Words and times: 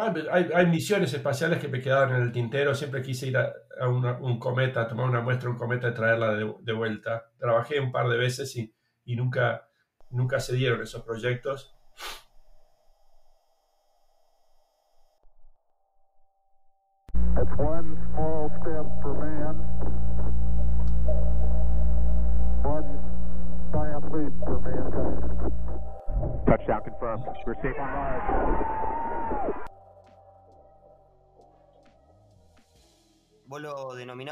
Ah, 0.00 0.14
hay, 0.30 0.66
misiones 0.66 1.12
espaciales 1.12 1.58
que 1.58 1.66
me 1.66 1.80
quedaron 1.80 2.14
en 2.14 2.22
el 2.22 2.30
tintero. 2.30 2.72
Siempre 2.72 3.02
quise 3.02 3.26
ir 3.26 3.36
a, 3.36 3.52
un 3.88 4.38
cometa, 4.38 4.86
tomar 4.86 5.06
una 5.06 5.22
muestra 5.22 5.50
un 5.50 5.56
cometa 5.56 5.88
y 5.88 5.94
traerla 5.94 6.34
de, 6.34 6.72
vuelta. 6.72 7.32
Trabajé 7.36 7.80
un 7.80 7.90
par 7.90 8.08
de 8.08 8.16
veces 8.16 8.54
y, 8.54 8.72
y, 9.04 9.16
nunca, 9.16 9.68
nunca 10.10 10.38
se 10.38 10.54
dieron 10.54 10.82
esos 10.82 11.02
proyectos. 11.02 11.76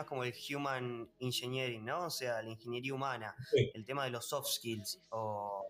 Como 0.07 0.25
el 0.25 0.33
human 0.55 1.11
engineering, 1.19 1.85
¿no? 1.85 2.07
O 2.07 2.11
sea, 2.11 2.43
la 2.43 2.51
ingeniería 2.51 2.95
humana, 2.95 3.35
el 3.75 3.85
tema 3.85 4.05
de 4.05 4.11
los 4.11 4.29
soft 4.29 4.49
skills 4.49 5.01
o, 5.11 5.67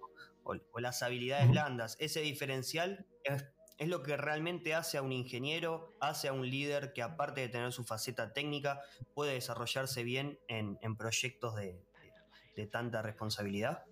las 0.78 1.02
habilidades 1.02 1.50
blandas. 1.50 1.96
Ese 1.98 2.20
diferencial 2.20 3.04
es, 3.24 3.88
lo 3.88 4.02
que 4.02 4.16
realmente 4.16 4.74
hace 4.74 4.98
a 4.98 5.02
un 5.02 5.12
ingeniero, 5.12 5.96
hace 6.00 6.28
a 6.28 6.32
un 6.32 6.48
líder 6.48 6.92
que 6.92 7.02
aparte 7.02 7.40
de 7.40 7.48
tener 7.48 7.72
su 7.72 7.84
faceta 7.84 8.32
técnica, 8.32 8.80
puede 9.14 9.32
desarrollarse 9.32 10.04
bien 10.04 10.38
en, 10.46 10.96
proyectos 10.96 11.56
de 11.56 12.66
tanta 12.70 13.02
responsabilidad. 13.02 13.84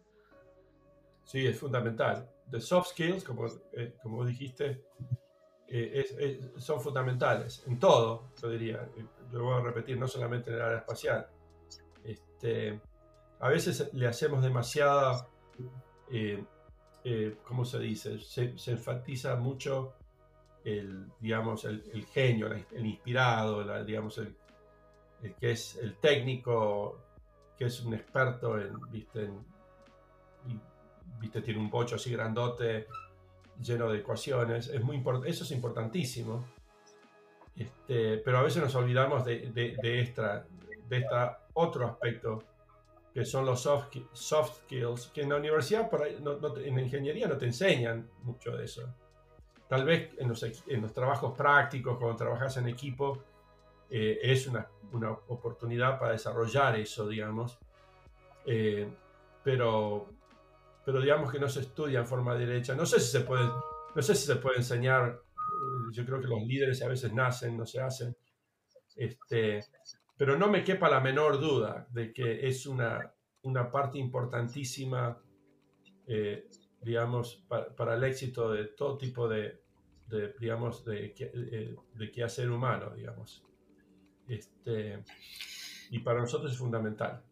Sí, 1.24 1.46
es 1.46 1.58
fundamental. 1.58 2.30
The 2.50 2.60
soft 2.60 2.90
skills, 2.90 3.24
como, 3.24 3.46
eh, 3.72 3.96
como 4.02 4.24
dijiste, 4.24 4.84
eh, 5.76 6.52
son 6.56 6.80
fundamentales 6.80 7.64
en 7.66 7.80
todo, 7.80 8.30
yo 8.40 8.48
diría. 8.48 8.88
Lo 9.32 9.44
voy 9.44 9.60
a 9.60 9.64
repetir, 9.64 9.98
no 9.98 10.06
solamente 10.06 10.50
en 10.50 10.56
el 10.56 10.62
área 10.62 10.78
espacial. 10.78 11.26
Este, 12.04 12.80
a 13.40 13.48
veces 13.48 13.92
le 13.92 14.06
hacemos 14.06 14.40
demasiada, 14.40 15.26
eh, 16.12 16.44
¿cómo 17.42 17.64
se 17.64 17.80
dice? 17.80 18.20
Se, 18.20 18.54
enfatiza 18.70 19.34
mucho 19.34 19.94
el, 20.64 21.10
digamos, 21.18 21.64
el, 21.64 22.06
genio, 22.06 22.52
el, 22.52 22.86
inspirado, 22.86 23.84
digamos, 23.84 24.18
el, 24.18 24.36
que 25.40 25.50
es 25.50 25.74
el 25.76 25.96
técnico, 25.96 27.00
que 27.58 27.64
es 27.64 27.80
un 27.80 27.94
experto 27.94 28.60
en 28.60 28.78
viste, 28.90 29.28
tiene 31.42 31.58
un 31.58 31.70
bocho 31.70 31.96
así 31.96 32.12
grandote, 32.12 32.86
lleno 33.60 33.90
de 33.90 33.98
ecuaciones. 33.98 34.68
Es 34.68 34.82
muy 34.82 35.02
eso 35.26 35.44
es 35.44 35.50
importantísimo. 35.50 36.44
Este, 37.56 38.18
pero 38.18 38.38
a 38.38 38.42
veces 38.42 38.62
nos 38.62 38.74
olvidamos 38.74 39.24
de, 39.24 39.50
de, 39.52 39.76
de, 39.80 40.00
esta, 40.00 40.46
de 40.88 40.96
este 40.98 41.14
otro 41.54 41.86
aspecto, 41.86 42.42
que 43.12 43.24
son 43.24 43.46
los 43.46 43.62
soft, 43.62 43.96
soft 44.12 44.62
skills, 44.64 45.06
que 45.08 45.22
en 45.22 45.28
la 45.30 45.36
universidad, 45.36 45.88
por 45.88 46.04
en 46.06 46.74
la 46.74 46.82
ingeniería 46.82 47.28
no 47.28 47.36
te 47.36 47.46
enseñan 47.46 48.10
mucho 48.22 48.56
de 48.56 48.64
eso. 48.64 48.82
Tal 49.68 49.84
vez 49.84 50.10
en 50.18 50.28
los, 50.28 50.42
en 50.42 50.82
los 50.82 50.92
trabajos 50.92 51.36
prácticos, 51.36 51.96
cuando 51.96 52.16
trabajas 52.16 52.56
en 52.56 52.68
equipo, 52.68 53.22
eh, 53.88 54.18
es 54.22 54.46
una, 54.48 54.66
una, 54.92 55.12
oportunidad 55.12 55.98
para 55.98 56.12
desarrollar 56.12 56.76
eso, 56.76 57.06
digamos. 57.08 57.58
Eh, 58.44 58.88
pero 59.42 60.08
pero 60.84 61.00
digamos 61.00 61.32
que 61.32 61.38
no 61.38 61.48
se 61.48 61.60
estudia 61.60 62.00
en 62.00 62.06
forma 62.06 62.34
derecha. 62.34 62.74
No 62.74 62.84
sé 62.86 63.00
si 63.00 63.10
se 63.10 63.20
puede, 63.20 63.44
no 63.94 64.02
sé 64.02 64.14
si 64.14 64.26
se 64.26 64.36
puede 64.36 64.58
enseñar. 64.58 65.20
Yo 65.92 66.04
creo 66.04 66.20
que 66.20 66.26
los 66.26 66.42
líderes 66.42 66.82
a 66.82 66.88
veces 66.88 67.12
nacen, 67.12 67.56
no 67.56 67.64
se 67.64 67.80
hacen. 67.80 68.16
Este, 68.96 69.60
pero 70.16 70.38
no 70.38 70.48
me 70.48 70.62
quepa 70.62 70.88
la 70.88 71.00
menor 71.00 71.40
duda 71.40 71.86
de 71.90 72.12
que 72.12 72.46
es 72.46 72.66
una, 72.66 73.12
una 73.42 73.70
parte 73.70 73.98
importantísima, 73.98 75.20
eh, 76.06 76.48
digamos, 76.80 77.44
para, 77.48 77.94
el 77.94 78.04
éxito 78.04 78.52
de 78.52 78.66
todo 78.66 78.98
tipo 78.98 79.28
de, 79.28 79.62
de 80.06 80.34
digamos, 80.38 80.84
de, 80.84 81.14
eh, 81.18 81.74
de, 81.94 82.10
quehacer 82.10 82.50
humano, 82.50 82.94
digamos. 82.94 83.42
Este, 84.28 85.02
y 85.90 85.98
para 86.00 86.20
nosotros 86.20 86.52
es 86.52 86.58
fundamental. 86.58 87.22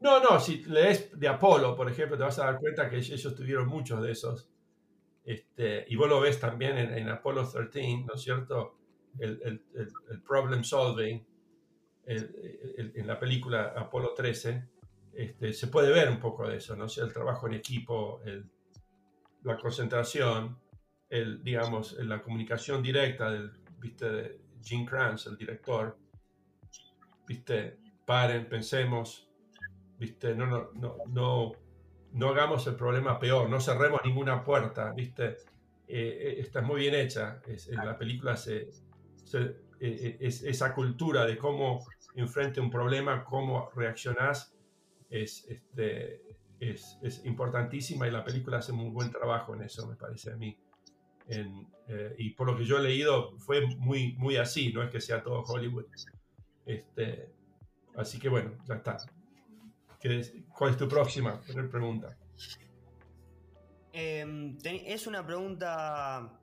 No, 0.00 0.20
no, 0.20 0.38
si 0.40 0.62
lees 0.64 1.18
de 1.18 1.28
Apolo, 1.28 1.74
por 1.74 1.90
ejemplo, 1.90 2.16
te 2.16 2.24
vas 2.24 2.38
a 2.38 2.46
dar 2.46 2.58
cuenta 2.58 2.88
que 2.88 2.98
ellos 2.98 3.34
tuvieron 3.34 3.66
muchos 3.68 4.02
de 4.02 4.12
esos. 4.12 4.48
Este, 5.24 5.84
y 5.88 5.96
vos 5.96 6.08
lo 6.08 6.20
ves 6.20 6.38
también 6.38 6.78
en, 6.78 7.08
Apolo 7.08 7.48
13, 7.48 8.04
¿no 8.06 8.14
es 8.14 8.22
cierto? 8.22 8.76
El, 9.18 9.62
problem 10.26 10.62
solving, 10.62 11.26
en 12.06 13.06
la 13.06 13.18
película 13.18 13.74
Apolo 13.76 14.14
13, 14.14 14.68
este, 15.14 15.52
se 15.54 15.68
puede 15.68 15.90
ver 15.90 16.10
un 16.10 16.20
poco 16.20 16.46
de 16.46 16.58
eso, 16.58 16.76
¿no? 16.76 16.84
O 16.84 17.04
el 17.04 17.12
trabajo 17.12 17.46
en 17.46 17.54
equipo, 17.54 18.20
la 19.42 19.56
concentración, 19.56 20.58
el, 21.08 21.42
digamos, 21.42 21.94
la 21.94 22.22
comunicación 22.22 22.82
directa 22.82 23.30
del, 23.30 23.50
viste, 23.78 24.10
de 24.10 24.40
Gene 24.62 24.84
Kranz, 24.84 25.26
el 25.26 25.38
director, 25.38 25.96
viste, 27.26 27.78
paren, 28.04 28.46
pensemos, 28.48 29.25
¿viste? 29.98 30.34
No, 30.34 30.46
no, 30.46 30.70
no, 30.74 30.96
no, 31.08 31.52
no 32.12 32.28
hagamos 32.28 32.66
el 32.66 32.74
problema 32.76 33.18
peor, 33.18 33.48
no 33.48 33.60
cerremos 33.60 34.00
ninguna 34.04 34.42
puerta, 34.42 34.92
¿viste? 34.92 35.36
Eh, 35.88 36.18
eh, 36.20 36.36
está 36.40 36.62
muy 36.62 36.80
bien 36.80 36.94
hecha. 36.94 37.40
en 37.46 37.76
la 37.76 37.96
película 37.96 38.36
se, 38.36 38.70
eh, 39.80 40.16
es, 40.20 40.42
esa 40.42 40.74
cultura 40.74 41.26
de 41.26 41.36
cómo 41.36 41.86
enfrente 42.14 42.60
un 42.60 42.70
problema, 42.70 43.22
cómo 43.24 43.70
reaccionás, 43.74 44.54
es, 45.10 45.46
este, 45.48 46.22
es, 46.58 46.98
es, 47.02 47.24
importantísima 47.24 48.08
y 48.08 48.10
la 48.10 48.24
película 48.24 48.58
hace 48.58 48.72
muy 48.72 48.90
buen 48.90 49.10
trabajo 49.10 49.54
en 49.54 49.62
eso, 49.62 49.86
me 49.86 49.96
parece 49.96 50.32
a 50.32 50.36
mí. 50.36 50.58
y 52.18 52.30
por 52.30 52.46
lo 52.46 52.56
que 52.56 52.64
yo 52.64 52.78
he 52.78 52.82
leído, 52.82 53.36
fue 53.38 53.66
muy, 53.76 54.14
muy 54.14 54.36
así, 54.36 54.72
no 54.72 54.82
es 54.82 54.90
que 54.90 55.00
sea 55.00 55.22
todo 55.22 55.42
Hollywood. 55.42 55.84
Este, 56.64 57.30
así 57.94 58.18
que 58.18 58.28
bueno, 58.28 58.56
ya 58.64 58.76
está. 58.76 58.96
¿Cuál 60.56 60.70
es 60.70 60.76
tu 60.76 60.88
próxima 60.88 61.40
pregunta? 61.70 62.16
Em, 63.92 64.58
es 64.62 65.06
una 65.06 65.24
pregunta 65.26 66.40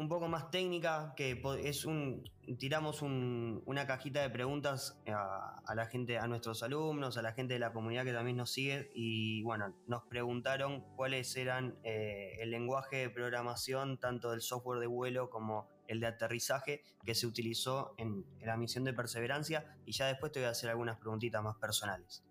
un 0.00 0.08
poco 0.08 0.28
más 0.28 0.50
técnica, 0.50 1.12
que 1.14 1.42
es 1.62 1.84
un, 1.84 2.24
tiramos 2.58 3.02
una 3.02 3.86
cajita 3.86 4.22
de 4.22 4.30
preguntas 4.30 4.98
a, 5.06 5.74
la 5.74 5.86
gente, 5.86 6.18
a 6.18 6.26
nuestros 6.26 6.62
alumnos, 6.62 7.18
a 7.18 7.22
la 7.22 7.32
gente 7.32 7.54
de 7.54 7.60
la 7.60 7.72
comunidad 7.72 8.04
que 8.04 8.12
también 8.12 8.38
nos 8.38 8.50
sigue 8.50 8.90
y 8.94 9.42
bueno, 9.42 9.74
nos 9.88 10.04
preguntaron 10.04 10.80
cuáles 10.96 11.36
eran 11.36 11.76
eh, 11.84 12.36
el 12.40 12.50
lenguaje 12.50 12.96
de 12.96 13.10
programación 13.10 13.98
tanto 13.98 14.30
del 14.30 14.40
software 14.40 14.80
de 14.80 14.86
vuelo 14.86 15.28
como 15.28 15.68
el 15.90 15.98
de 15.98 16.06
aterrizaje 16.06 16.84
que 17.04 17.16
se 17.16 17.26
utilizó 17.26 17.94
en, 17.98 18.24
la 18.42 18.56
misión 18.56 18.84
de 18.84 18.92
perseverancia 18.92 19.76
y 19.84 19.92
ya 19.92 20.06
después 20.06 20.30
te 20.30 20.38
voy 20.38 20.46
a 20.46 20.50
hacer 20.50 20.70
algunas 20.70 20.96
preguntitas 20.98 21.42
más 21.42 21.56
personales. 21.56 22.24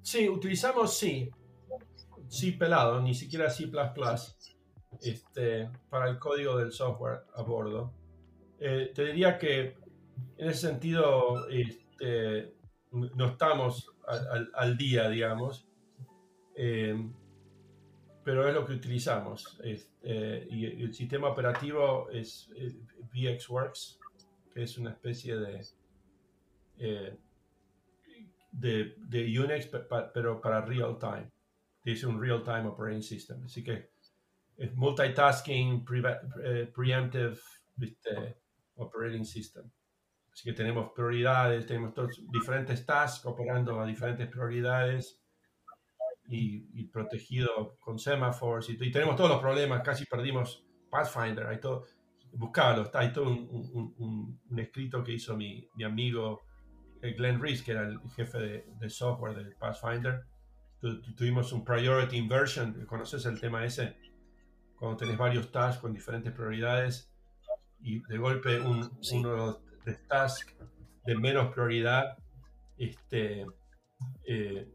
Sí, 0.00 0.26
utilizamos 0.28 0.96
sí, 0.96 1.30
sí 2.28 2.52
pelado, 2.52 3.02
ni 3.02 3.14
siquiera 3.14 3.50
C++ 3.50 3.70
este, 5.02 5.70
para 5.90 6.08
el 6.08 6.18
código 6.18 6.56
del 6.56 6.72
software 6.72 7.24
a 7.34 7.42
bordo. 7.42 7.92
Eh, 8.58 8.90
te 8.94 9.04
diría 9.04 9.36
que 9.36 9.76
en 10.38 10.48
ese 10.48 10.68
sentido 10.68 11.48
este, 11.50 12.54
no 12.90 13.26
estamos 13.26 13.92
al, 14.54 14.78
día, 14.78 15.10
digamos. 15.10 15.68
Eh, 16.54 16.96
pero 18.28 18.46
es 18.46 18.54
lo 18.54 18.66
que 18.66 18.74
utilizamos. 18.74 19.58
Eh, 19.64 20.46
y 20.50 20.66
el 20.84 20.92
sistema 20.92 21.28
operativo 21.28 22.10
es 22.10 22.52
eh, 22.54 22.76
VxWorks, 23.10 23.98
que 24.52 24.64
es 24.64 24.76
una 24.76 24.90
especie 24.90 25.34
de, 25.38 25.66
eh, 26.76 27.16
de, 28.52 28.94
de, 28.98 29.40
Unix, 29.40 29.70
pero 30.12 30.42
para 30.42 30.60
real 30.60 30.98
time. 30.98 31.30
Es 31.82 32.04
un 32.04 32.20
real 32.20 32.42
time 32.42 32.66
operating 32.66 33.02
system. 33.02 33.42
Así 33.46 33.64
que 33.64 33.92
es 34.58 34.74
multitasking, 34.74 35.82
preemptive 35.86 37.38
operating 38.76 39.24
system. 39.24 39.70
Así 40.30 40.44
que 40.44 40.52
tenemos 40.52 40.92
prioridades, 40.94 41.64
tenemos 41.64 41.94
diferentes 42.30 42.84
tasks 42.84 43.24
operando 43.24 43.80
a 43.80 43.86
diferentes 43.86 44.28
prioridades 44.28 45.18
y, 46.28 46.84
protegido 46.88 47.76
con 47.80 47.98
semáforos 47.98 48.68
y, 48.68 48.76
tenemos 48.90 49.16
todos 49.16 49.30
los 49.30 49.40
problemas, 49.40 49.82
casi 49.82 50.04
perdimos 50.04 50.64
Pathfinder, 50.90 51.46
hay 51.46 51.60
todo, 51.60 51.86
buscalo, 52.32 52.82
está, 52.82 53.00
hay 53.00 53.12
todo 53.12 53.30
un, 53.30 54.40
escrito 54.56 55.02
que 55.02 55.12
hizo 55.12 55.36
mi, 55.36 55.68
mi, 55.74 55.84
amigo 55.84 56.42
eh, 57.02 57.14
Glenn 57.14 57.40
Reese, 57.40 57.64
que 57.64 57.72
era 57.72 57.86
el 57.86 57.98
jefe 58.16 58.38
de, 58.38 58.90
software 58.90 59.36
del 59.36 59.54
Pathfinder, 59.56 60.24
tuvimos 61.16 61.52
un 61.52 61.64
priority 61.64 62.16
inversion, 62.16 62.86
¿conoces 62.86 63.26
el 63.26 63.40
tema 63.40 63.64
ese? 63.64 63.96
Cuando 64.76 64.96
tenés 64.96 65.18
varios 65.18 65.50
tasks 65.50 65.80
con 65.80 65.92
diferentes 65.92 66.32
prioridades 66.32 67.10
y 67.80 68.00
de 68.06 68.18
golpe 68.18 68.60
un, 68.60 68.88
uno 69.12 69.30
de 69.30 69.36
los 69.36 70.06
tasks 70.08 70.54
de 71.04 71.16
menos 71.16 71.52
prioridad 71.52 72.16
este, 72.76 73.44
eh, 74.26 74.68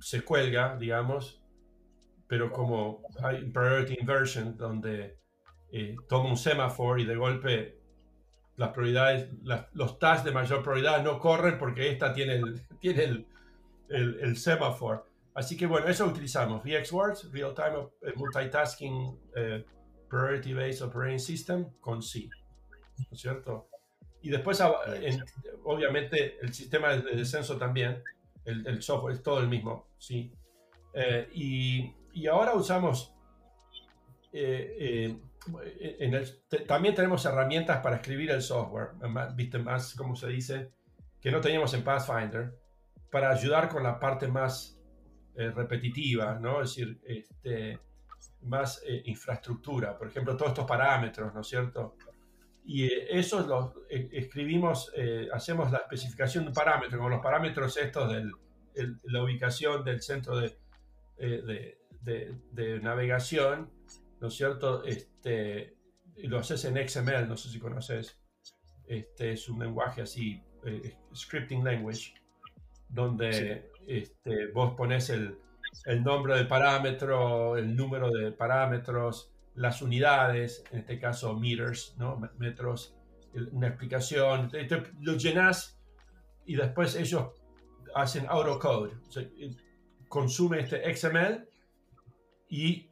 se 0.00 0.22
cuelga, 0.22 0.76
digamos, 0.76 1.42
pero 2.26 2.52
como 2.52 3.02
hay 3.22 3.44
priority 3.50 3.96
inversion 4.00 4.56
donde 4.56 5.18
eh, 5.72 5.96
toma 6.08 6.30
un 6.30 6.36
semáforo 6.36 6.98
y 6.98 7.04
de 7.04 7.16
golpe 7.16 7.78
las 8.56 8.70
prioridades, 8.70 9.28
los 9.72 9.98
tasks 9.98 10.24
de 10.24 10.32
mayor 10.32 10.62
prioridad 10.62 11.02
no 11.02 11.18
corren 11.20 11.58
porque 11.58 11.90
esta 11.90 12.12
tiene 12.12 12.34
el, 12.34 12.60
tiene 12.80 13.24
el, 13.88 14.36
semáforo. 14.36 15.06
Así 15.34 15.56
que 15.56 15.66
bueno, 15.66 15.86
eso 15.86 16.06
utilizamos. 16.06 16.62
VxWorks, 16.64 17.30
Real 17.32 17.54
Time 17.54 17.88
eh, 18.02 18.12
Multitasking 18.16 19.18
eh, 19.36 19.64
Priority 20.10 20.52
Based 20.52 20.82
Operating 20.82 21.20
System 21.20 21.70
con 21.80 22.02
C. 22.02 22.28
¿No 22.98 23.06
es 23.12 23.20
cierto? 23.20 23.68
Y 24.20 24.30
después, 24.30 24.60
ah, 24.60 24.72
obviamente, 25.62 26.38
el 26.42 26.52
sistema 26.52 26.88
de 26.96 27.14
descenso 27.14 27.56
también, 27.56 28.02
el, 28.48 28.82
software 28.82 29.14
es 29.14 29.22
todo 29.22 29.40
el 29.40 29.48
mismo, 29.48 29.88
¿sí? 29.98 30.32
Eh, 30.94 31.28
y, 31.34 31.94
y, 32.12 32.26
ahora 32.26 32.54
usamos, 32.54 33.14
en 34.32 35.20
el, 36.14 36.44
también 36.66 36.94
tenemos 36.94 37.24
herramientas 37.24 37.80
para 37.80 37.96
escribir 37.96 38.30
el 38.30 38.42
software, 38.42 38.90
viste, 39.34 39.58
más, 39.58 39.94
como 39.94 40.16
se 40.16 40.28
dice, 40.28 40.72
que 41.20 41.30
no 41.30 41.40
teníamos 41.40 41.74
en 41.74 41.84
Pathfinder, 41.84 42.54
para 43.10 43.30
ayudar 43.30 43.68
con 43.68 43.82
la 43.82 43.98
parte 43.98 44.28
más 44.28 44.78
eh, 45.34 45.50
repetitiva, 45.50 46.34
¿no? 46.34 46.62
Es 46.62 46.74
decir, 46.74 47.00
este, 47.04 47.78
más 48.42 48.82
eh, 48.84 49.02
infraestructura, 49.04 49.96
por 49.96 50.08
ejemplo, 50.08 50.36
todos 50.36 50.50
estos 50.50 50.66
parámetros, 50.66 51.32
¿no 51.32 51.40
es 51.40 51.46
cierto? 51.46 51.96
Y 52.68 52.84
eh, 52.84 53.18
esos 53.18 53.46
los 53.46 53.72
escribimos, 53.88 54.92
hacemos 55.32 55.72
la 55.72 55.78
especificación 55.78 56.44
de 56.44 56.48
un 56.48 56.54
parámetro, 56.54 56.98
con 56.98 57.10
los 57.10 57.22
parámetros 57.22 57.76
estos 57.78 58.12
de 58.12 58.30
la 59.04 59.22
ubicación 59.24 59.82
del 59.82 60.02
centro 60.02 60.36
de, 60.36 60.54
de, 62.02 62.80
navegación, 62.80 63.70
¿no 64.20 64.28
es 64.28 64.34
cierto? 64.34 64.84
Este, 64.84 65.76
lo 66.16 66.38
haces 66.38 66.64
en 66.66 66.76
XML, 66.88 67.26
no 67.26 67.38
sé 67.38 67.48
si 67.48 67.58
conoces. 67.58 68.20
Este 68.86 69.32
es 69.32 69.48
un 69.48 69.60
lenguaje 69.60 70.02
así, 70.02 70.42
scripting 71.14 71.64
language, 71.64 72.14
donde 72.88 73.70
este, 73.86 74.48
vos 74.48 74.74
pones 74.74 75.10
el, 75.10 75.38
nombre 76.02 76.36
del 76.36 76.46
parámetro, 76.46 77.56
el 77.56 77.74
número 77.74 78.10
de 78.10 78.32
parámetros, 78.32 79.32
las 79.58 79.82
unidades, 79.82 80.64
en 80.70 80.80
este 80.80 80.98
caso 80.98 81.34
meters, 81.34 81.94
¿no? 81.98 82.20
metros, 82.38 82.94
una 83.52 83.68
explicación, 83.68 84.50
lo 85.00 85.14
llenas 85.16 85.78
y 86.46 86.56
después 86.56 86.94
ellos 86.94 87.30
hacen 87.94 88.26
autocode, 88.28 88.92
consume 90.08 90.60
este 90.60 90.94
XML 90.94 91.48
y, 92.48 92.88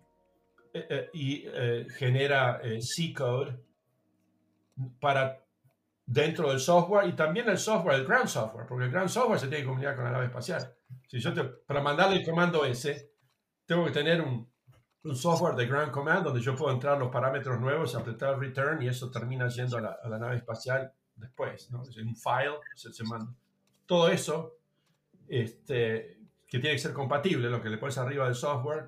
eh, 0.74 0.86
eh, 0.90 1.10
y 1.14 1.44
eh, 1.46 1.86
genera 1.88 2.60
C-code 2.80 3.58
para 5.00 5.42
dentro 6.04 6.50
del 6.50 6.60
software 6.60 7.08
y 7.08 7.12
también 7.12 7.48
el 7.48 7.58
software, 7.58 8.00
el 8.00 8.06
ground 8.06 8.28
software, 8.28 8.66
porque 8.66 8.86
el 8.86 8.90
ground 8.90 9.08
software 9.08 9.38
se 9.38 9.46
tiene 9.46 9.62
que 9.62 9.68
comunicar 9.68 9.94
con 9.94 10.04
la 10.04 10.10
nave 10.10 10.26
espacial. 10.26 10.74
Si 11.06 11.20
yo 11.20 11.32
para 11.64 11.80
mandarle 11.80 12.16
el 12.16 12.24
comando 12.24 12.64
ese, 12.64 13.12
tengo 13.64 13.84
que 13.84 13.92
tener 13.92 14.20
un, 14.20 14.48
un, 15.06 15.16
software 15.16 15.54
de 15.54 15.66
ground 15.66 15.90
command 15.90 16.24
donde 16.24 16.40
yo 16.40 16.54
puedo 16.54 16.72
entrar 16.72 16.98
los 16.98 17.10
parámetros 17.10 17.60
nuevos, 17.60 17.94
apretar 17.94 18.38
return 18.38 18.82
y 18.82 18.88
eso 18.88 19.10
termina 19.10 19.48
yendo 19.48 19.78
a 19.78 19.80
la, 19.80 19.98
a 20.02 20.08
la 20.08 20.18
nave 20.18 20.36
espacial 20.36 20.92
después, 21.14 21.70
¿no? 21.70 21.82
Es 21.82 21.96
un 21.96 22.16
file, 22.16 22.58
se, 22.74 22.92
se 22.92 23.04
manda. 23.04 23.32
Todo 23.86 24.08
eso, 24.08 24.58
este, 25.28 26.18
que 26.46 26.58
tiene 26.58 26.76
que 26.76 26.78
ser 26.78 26.92
compatible, 26.92 27.48
lo 27.48 27.62
que 27.62 27.68
le 27.68 27.78
pones 27.78 27.98
arriba 27.98 28.26
del 28.26 28.34
software, 28.34 28.86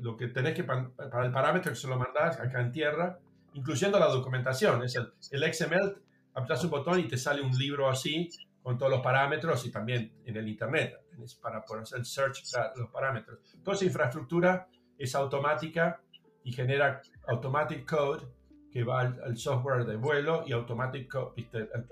lo, 0.00 0.16
que 0.16 0.28
tenés 0.28 0.54
que, 0.54 0.64
para 0.64 1.24
el 1.24 1.32
parámetro 1.32 1.72
que 1.72 1.76
se 1.76 1.88
lo 1.88 1.96
mandás 1.96 2.40
acá 2.40 2.60
en 2.60 2.72
tierra, 2.72 3.18
incluyendo 3.54 3.98
la 3.98 4.08
documentación, 4.08 4.82
es 4.82 4.96
el, 4.96 5.12
el 5.30 5.54
XML 5.54 6.02
apretas 6.34 6.64
un 6.64 6.70
botón 6.70 7.00
y 7.00 7.08
te 7.08 7.18
sale 7.18 7.42
un 7.42 7.52
libro 7.52 7.88
así 7.88 8.30
con 8.62 8.78
todos 8.78 8.90
los 8.90 9.00
parámetros 9.00 9.66
y 9.66 9.70
también 9.70 10.12
en 10.24 10.36
el 10.36 10.48
internet 10.48 10.98
para 11.40 11.64
poder 11.64 11.82
hacer 11.82 12.04
search 12.04 12.42
los 12.76 12.90
parámetros. 12.90 13.38
Toda 13.62 13.76
esa 13.76 13.84
infraestructura 13.84 14.68
es 15.02 15.14
automática 15.14 16.00
y 16.44 16.52
genera 16.52 17.02
automatic 17.28 17.88
code 17.88 18.26
que 18.70 18.84
va 18.84 19.00
al, 19.00 19.36
software 19.36 19.84
de 19.84 19.96
vuelo 19.96 20.44
y 20.46 20.52
automatic 20.52 21.14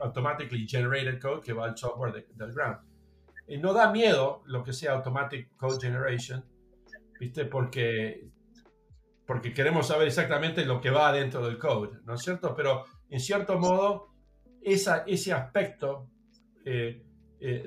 automatically 0.00 0.66
generated 0.66 1.20
code 1.20 1.42
que 1.42 1.52
va 1.52 1.66
al 1.66 1.76
software 1.76 2.24
del 2.34 2.52
ground. 2.52 2.78
Y 3.46 3.58
no 3.58 3.72
da 3.72 3.90
miedo 3.90 4.42
lo 4.46 4.62
que 4.62 4.72
sea 4.72 4.92
automatic 4.92 5.56
code 5.56 5.78
generation, 5.80 6.44
¿viste? 7.18 7.44
Porque, 7.44 8.28
porque 9.26 9.52
queremos 9.52 9.88
saber 9.88 10.06
exactamente 10.06 10.64
lo 10.64 10.80
que 10.80 10.90
va 10.90 11.12
dentro 11.12 11.44
del 11.44 11.58
code, 11.58 11.98
¿no 12.04 12.14
es 12.14 12.22
cierto? 12.22 12.54
Pero 12.54 12.84
en 13.10 13.20
cierto 13.20 13.58
modo 13.58 14.10
ese 14.62 15.32
aspecto 15.32 16.08
eh, 16.64 17.02
eh, 17.40 17.64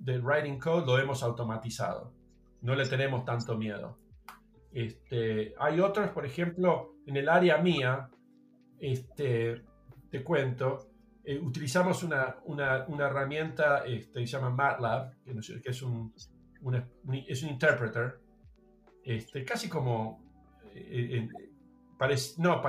de, 0.00 0.18
writing 0.18 0.58
code 0.58 0.86
lo 0.86 0.98
hemos 0.98 1.22
automatizado. 1.22 2.12
No 2.62 2.74
le 2.74 2.86
tenemos 2.86 3.24
tanto 3.24 3.56
miedo. 3.56 3.98
Este, 4.72 5.54
hay 5.58 5.80
otros, 5.80 6.10
por 6.10 6.26
ejemplo, 6.26 6.96
en 7.06 7.16
el 7.16 7.28
área 7.28 7.58
mía, 7.58 8.10
este, 8.78 9.62
te 10.10 10.22
cuento, 10.22 10.90
eh, 11.24 11.38
utilizamos 11.38 12.02
una, 12.02 12.36
herramienta 12.98 13.84
este, 13.86 14.20
que 14.20 14.26
se 14.26 14.32
llama 14.36 14.50
MATLAB, 14.50 15.12
que, 15.62 15.70
es, 15.70 15.82
un, 15.82 16.12
es 17.26 17.42
un 17.42 17.48
interpreter, 17.48 18.20
este, 19.02 19.44
casi 19.44 19.68
como, 19.68 20.22
no, 22.38 22.62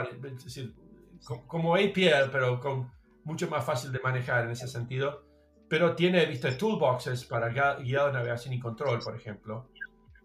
como 1.48 1.76
APL, 1.76 2.32
pero 2.32 2.60
con 2.60 2.92
mucho 3.24 3.50
más 3.50 3.66
fácil 3.66 3.92
de 3.92 4.00
manejar 4.00 4.46
en 4.46 4.52
ese 4.52 4.68
sentido, 4.68 5.26
pero 5.68 5.96
tiene, 5.96 6.26
viste, 6.26 6.52
toolboxes 6.54 7.26
para 7.26 7.50
guiado 7.50 8.08
de 8.08 8.14
navegación 8.14 8.54
y 8.54 8.60
control, 8.60 9.00
por 9.00 9.16
ejemplo, 9.16 9.70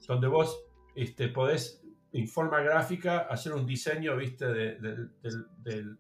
donde 0.06 0.28
vos 0.28 0.64
este, 0.94 1.29
podés, 1.29 1.83
en 2.12 2.29
forma 2.29 2.61
gráfica, 2.61 3.21
hacer 3.21 3.53
un 3.55 3.67
diseño, 3.67 4.17
viste, 4.17 4.46
del 4.46 5.99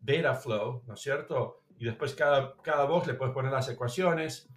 data 0.00 0.34
flow, 0.34 0.82
¿no 0.86 0.94
es 0.94 1.00
cierto? 1.00 1.62
Y 1.78 1.84
después 1.84 2.14
cada, 2.14 2.56
cada 2.62 2.84
voz 2.84 3.06
le 3.06 3.14
puedes 3.14 3.34
poner 3.34 3.52
las 3.52 3.68
ecuaciones, 3.68 4.48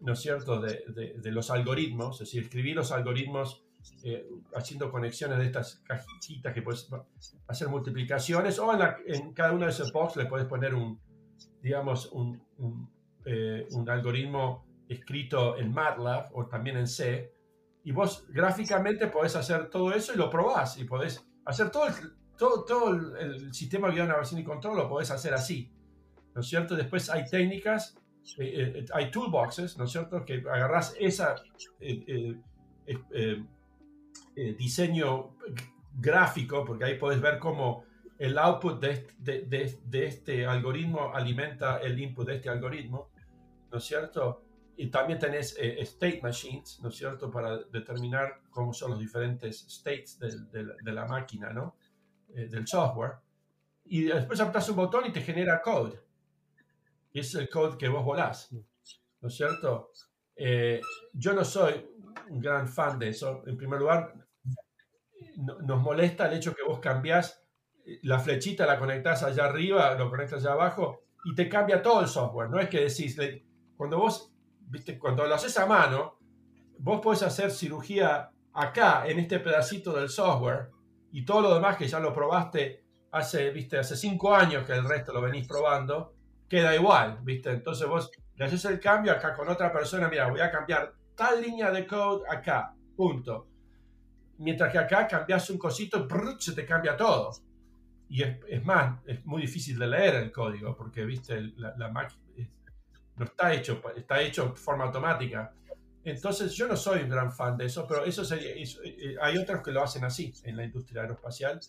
¿no 0.00 0.12
es 0.12 0.20
cierto?, 0.20 0.60
de, 0.60 1.20
los 1.24 1.50
algoritmos, 1.50 2.20
es 2.20 2.28
decir, 2.28 2.44
escribir 2.44 2.76
los 2.76 2.92
algoritmos 2.92 3.64
eh, 4.04 4.28
haciendo 4.54 4.90
conexiones 4.90 5.38
de 5.38 5.46
estas 5.46 5.82
cajitas 5.84 6.54
que 6.54 6.62
puedes 6.62 6.88
hacer 7.48 7.68
multiplicaciones, 7.68 8.58
o 8.58 8.72
en, 8.72 8.80
en 9.06 9.32
cada 9.32 9.52
uno 9.52 9.64
de 9.64 9.72
esos 9.72 9.92
box 9.92 10.16
le 10.16 10.26
puedes 10.26 10.46
poner 10.46 10.74
un, 10.74 11.00
digamos, 11.62 12.10
un, 12.12 12.40
eh, 13.24 13.66
un, 13.70 13.88
algoritmo 13.88 14.66
escrito 14.88 15.56
en 15.56 15.72
MATLAB 15.72 16.30
o 16.34 16.46
también 16.46 16.76
en 16.76 16.88
C, 16.88 17.32
y 17.84 17.92
vos 17.92 18.26
gráficamente 18.28 19.06
podés 19.08 19.36
hacer 19.36 19.68
todo 19.68 19.92
eso 19.92 20.12
y 20.14 20.16
lo 20.16 20.30
probás, 20.30 20.78
y 20.78 20.84
podés 20.84 21.26
hacer 21.44 21.70
todo 21.70 21.86
el, 21.88 21.94
todo, 22.36 22.64
todo 22.64 22.90
el, 22.90 23.52
sistema 23.52 23.88
de 23.88 24.04
navegación 24.04 24.40
y 24.40 24.44
control, 24.44 24.76
lo 24.76 24.88
podés 24.88 25.10
hacer 25.10 25.34
así, 25.34 25.70
¿no 26.34 26.40
es 26.40 26.46
cierto? 26.46 26.76
Después 26.76 27.10
hay 27.10 27.24
técnicas, 27.24 27.98
eh, 28.38 28.74
eh, 28.76 28.84
hay 28.92 29.10
toolboxes, 29.10 29.76
¿no 29.78 29.84
es 29.84 29.92
cierto? 29.92 30.24
Que 30.24 30.44
agarrás 30.50 30.94
esa 30.98 31.36
diseño 34.34 35.36
gráfico, 35.94 36.64
porque 36.64 36.84
ahí 36.84 36.98
podés 36.98 37.20
ver 37.20 37.38
cómo 37.38 37.84
el 38.18 38.38
output 38.38 38.80
de, 38.80 40.06
este 40.06 40.46
algoritmo 40.46 41.12
alimenta 41.12 41.78
el 41.78 41.98
input 41.98 42.26
de 42.28 42.36
este 42.36 42.48
algoritmo, 42.48 43.10
¿no 43.70 43.78
es 43.78 43.84
cierto? 43.84 44.42
Y 44.82 44.90
también 44.90 45.16
tenés 45.16 45.56
eh, 45.60 45.80
state 45.82 46.18
machines, 46.20 46.80
¿no 46.82 46.88
es 46.88 46.96
cierto?, 46.96 47.30
para 47.30 47.56
determinar 47.56 48.40
cómo 48.50 48.72
son 48.72 48.90
los 48.90 48.98
diferentes 48.98 49.64
states 49.68 50.18
de, 50.18 50.92
la 50.92 51.06
máquina, 51.06 51.52
¿no? 51.52 51.76
Eh, 52.34 52.48
del 52.48 52.66
software. 52.66 53.12
Y 53.84 54.02
después 54.02 54.40
apretas 54.40 54.68
un 54.70 54.74
botón 54.74 55.06
y 55.06 55.12
te 55.12 55.20
genera 55.20 55.62
code. 55.62 56.00
Y 57.12 57.20
es 57.20 57.32
el 57.36 57.48
code 57.48 57.78
que 57.78 57.86
vos 57.86 58.04
volás, 58.04 58.50
¿no 59.20 59.28
es 59.28 59.36
cierto? 59.36 59.92
Eh, 60.34 60.80
yo 61.12 61.32
no 61.32 61.44
soy 61.44 61.86
un 62.30 62.40
gran 62.40 62.66
fan 62.66 62.98
de 62.98 63.10
eso. 63.10 63.44
En 63.46 63.56
primer 63.56 63.78
lugar, 63.78 64.12
nos 65.36 65.80
molesta 65.80 66.26
el 66.26 66.38
hecho 66.38 66.56
que 66.56 66.64
vos 66.64 66.80
cambiás 66.80 67.40
la 68.02 68.18
flechita 68.18 68.66
la 68.66 68.80
conectas 68.80 69.22
allá 69.22 69.44
arriba, 69.44 69.94
lo 69.94 70.10
conectas 70.10 70.44
allá 70.44 70.54
abajo 70.54 71.04
y 71.24 71.36
te 71.36 71.48
cambia 71.48 71.80
todo 71.80 72.00
el 72.00 72.08
software. 72.08 72.50
No 72.50 72.58
es 72.58 72.68
que 72.68 72.80
decís, 72.80 73.16
cuando 73.76 73.98
vos, 73.98 74.31
viste, 74.72 74.98
cuando 74.98 75.26
lo 75.26 75.34
haces 75.34 75.56
a 75.58 75.66
mano, 75.66 76.18
vos 76.78 77.00
podés 77.00 77.22
hacer 77.22 77.50
cirugía 77.50 78.30
acá, 78.54 79.06
en 79.06 79.18
este 79.18 79.38
pedacito 79.38 79.92
del 79.92 80.08
software, 80.08 80.70
y 81.12 81.24
todo 81.24 81.42
lo 81.42 81.54
demás 81.54 81.76
que 81.76 81.86
ya 81.86 82.00
lo 82.00 82.12
probaste 82.12 82.82
hace, 83.12 83.50
viste, 83.50 83.78
hace 83.78 83.96
cinco 83.96 84.34
años 84.34 84.64
que 84.64 84.72
el 84.72 84.88
resto 84.88 85.12
lo 85.12 85.20
venís 85.20 85.46
probando, 85.46 86.14
queda 86.48 86.74
igual, 86.74 87.18
viste. 87.22 87.50
Entonces 87.50 87.86
vos 87.86 88.10
le 88.34 88.44
haces 88.46 88.64
el 88.64 88.80
cambio 88.80 89.12
acá 89.12 89.34
con 89.34 89.48
otra 89.48 89.70
persona, 89.70 90.08
mira, 90.08 90.30
voy 90.30 90.40
a 90.40 90.50
cambiar 90.50 90.94
tal 91.14 91.42
línea 91.42 91.70
de 91.70 91.86
code 91.86 92.24
acá, 92.28 92.74
punto. 92.96 93.48
Mientras 94.38 94.72
que 94.72 94.78
acá 94.78 95.06
cambias 95.06 95.50
un 95.50 95.58
cosito, 95.58 96.08
se 96.38 96.54
te 96.54 96.64
cambia 96.64 96.96
todo. 96.96 97.30
Y 98.08 98.22
es, 98.22 98.64
más, 98.64 99.00
es 99.06 99.24
muy 99.24 99.42
difícil 99.42 99.78
de 99.78 99.86
leer 99.86 100.14
el 100.16 100.32
código, 100.32 100.74
porque, 100.74 101.04
viste, 101.04 101.52
la, 101.56 101.88
máquina 101.88 102.22
no 103.22 103.30
está 103.30 103.54
hecho, 103.54 103.80
está 103.96 104.20
hecho 104.20 104.48
de 104.48 104.56
forma 104.56 104.84
automática. 104.84 105.52
Entonces 106.04 106.52
yo 106.54 106.66
no 106.66 106.76
soy 106.76 107.02
un 107.02 107.08
gran 107.08 107.30
fan 107.30 107.56
de 107.56 107.66
eso, 107.66 107.86
pero 107.86 108.04
eso, 108.04 108.24
sería, 108.24 108.50
eh, 108.50 109.16
hay 109.20 109.38
otros 109.38 109.62
que 109.62 109.70
lo 109.70 109.82
hacen 109.82 110.04
así 110.04 110.32
en 110.44 110.56
la 110.56 110.64
industria 110.64 111.02
aeroespacial. 111.02 111.60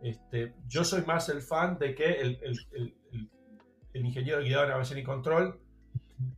Este, 0.00 0.54
yo 0.68 0.84
soy 0.84 1.02
más 1.02 1.28
el 1.28 1.42
fan 1.42 1.78
de 1.78 1.94
que 1.94 2.12
el, 2.20 2.38
el, 2.42 2.94
el, 3.92 4.06
ingeniero 4.06 4.40
guiado 4.40 4.62
de 4.62 4.68
navegación 4.68 4.98
y 4.98 5.02
control 5.02 5.58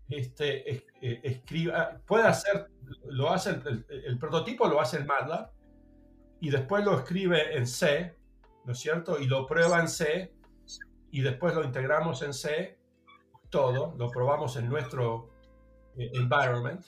este, 0.09 0.71
eh, 0.71 1.21
escriba, 1.23 2.01
puede 2.07 2.29
hacer, 2.29 2.69
lo 3.09 3.31
hace 3.31 3.51
el, 3.51 4.19
prototipo 4.19 4.69
lo 4.69 4.81
hace 4.81 4.99
en 4.99 5.07
MATLAB 5.07 5.51
y 6.41 6.51
después 6.51 6.85
lo 6.85 6.99
escribe 6.99 7.57
en 7.57 7.67
C, 7.67 8.17
¿no 8.65 8.73
es 8.73 8.79
cierto? 8.79 9.19
Y 9.19 9.27
lo 9.27 9.45
prueba 9.45 9.81
en 9.81 9.89
C 9.89 10.33
y 11.11 11.21
después 11.21 11.55
lo 11.55 11.65
integramos 11.65 12.23
en 12.23 12.33
C, 12.33 12.78
todo, 13.51 13.95
lo 13.97 14.11
probamos 14.11 14.57
en 14.57 14.69
nuestro 14.69 15.31
eh, 15.97 16.11
environment 16.15 16.85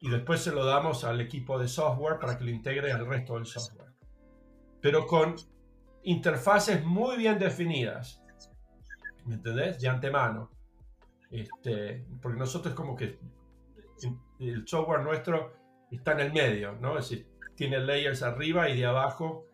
y 0.00 0.10
después 0.10 0.40
se 0.40 0.52
lo 0.52 0.64
damos 0.64 1.04
al 1.04 1.20
equipo 1.20 1.58
de 1.58 1.68
software 1.68 2.18
para 2.18 2.36
que 2.36 2.44
lo 2.44 2.50
integre 2.50 2.92
al 2.92 3.06
resto 3.06 3.34
del 3.34 3.46
software. 3.46 3.92
Pero 4.80 5.06
con 5.06 5.34
interfaces 6.02 6.84
muy 6.84 7.16
bien 7.16 7.38
definidas, 7.38 8.22
¿me 9.24 9.34
entendés? 9.34 9.80
De 9.80 9.88
antemano. 9.88 10.50
Este, 11.30 12.06
porque 12.22 12.38
nosotros 12.38 12.74
como 12.74 12.94
que 12.94 13.18
el 14.38 14.66
software 14.66 15.02
nuestro 15.02 15.54
está 15.90 16.12
en 16.12 16.20
el 16.20 16.32
medio, 16.32 16.72
¿no? 16.72 16.98
Es 16.98 17.08
decir, 17.08 17.28
tiene 17.56 17.80
layers 17.80 18.22
arriba 18.22 18.68
y 18.68 18.78
de 18.78 18.86
abajo 18.86 19.46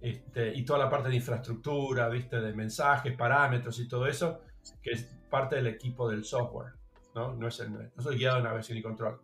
este, 0.00 0.54
y 0.56 0.64
toda 0.64 0.78
la 0.78 0.88
parte 0.88 1.10
de 1.10 1.16
infraestructura, 1.16 2.08
¿viste? 2.08 2.40
De 2.40 2.54
mensajes, 2.54 3.14
parámetros 3.16 3.78
y 3.80 3.88
todo 3.88 4.06
eso, 4.06 4.40
que 4.82 4.92
parte 5.30 5.56
del 5.56 5.68
equipo 5.68 6.08
del 6.10 6.24
software, 6.24 6.74
¿no? 7.14 7.34
No 7.34 7.48
es 7.48 7.60
el, 7.60 7.72
no 7.72 8.02
soy 8.02 8.18
guiado 8.18 8.38
en 8.38 8.44
navegación 8.44 8.76
y 8.78 8.82
control. 8.82 9.20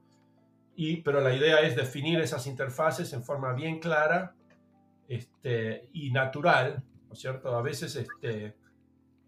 Y, 0.77 1.03
pero 1.03 1.21
la 1.21 1.35
idea 1.35 1.61
es 1.61 1.75
definir 1.75 2.21
esas 2.21 2.47
interfaces 2.47 3.13
en 3.13 3.25
forma 3.25 3.53
bien 3.53 3.79
clara 3.81 4.35
este, 5.09 5.89
y 5.93 6.11
natural, 6.11 6.83
¿no 7.09 7.15
cierto? 7.15 7.57
A 7.57 7.63
veces 7.63 7.97
este, 7.97 8.57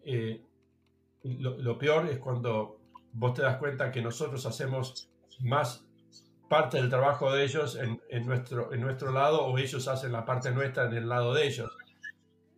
eh, 0.04 0.42
lo, 1.22 1.78
peor 1.78 2.06
es 2.06 2.18
cuando 2.18 2.80
vos 3.12 3.34
te 3.34 3.42
das 3.42 3.56
cuenta 3.56 3.90
que 3.90 4.02
nosotros 4.02 4.44
hacemos 4.46 5.10
más 5.40 5.84
parte 6.48 6.78
del 6.78 6.88
trabajo 6.88 7.32
de 7.32 7.44
ellos 7.44 7.78
en, 7.78 8.26
nuestro, 8.26 8.72
en 8.72 8.80
nuestro 8.80 9.12
lado 9.12 9.44
o 9.44 9.58
ellos 9.58 9.86
hacen 9.88 10.12
la 10.12 10.24
parte 10.24 10.50
nuestra 10.50 10.86
en 10.86 10.94
el 10.94 11.08
lado 11.08 11.34
de 11.34 11.46
ellos. 11.46 11.76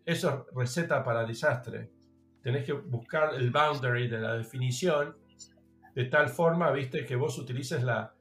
Eso 0.05 0.47
es 0.49 0.55
receta 0.55 1.03
para 1.05 1.25
desastre. 1.25 1.91
Tenés 2.43 2.65
que 2.65 2.73
buscar 2.73 3.35
el 3.35 3.51
boundary 3.51 4.09
de 4.09 4.19
la 4.19 4.35
definición 4.35 5.17
de 5.95 6.05
tal 6.05 6.29
forma, 6.29 6.71
viste, 6.71 7.05
que 7.05 7.17
vos 7.17 7.37
utilices 7.39 7.83
la, 7.83 8.15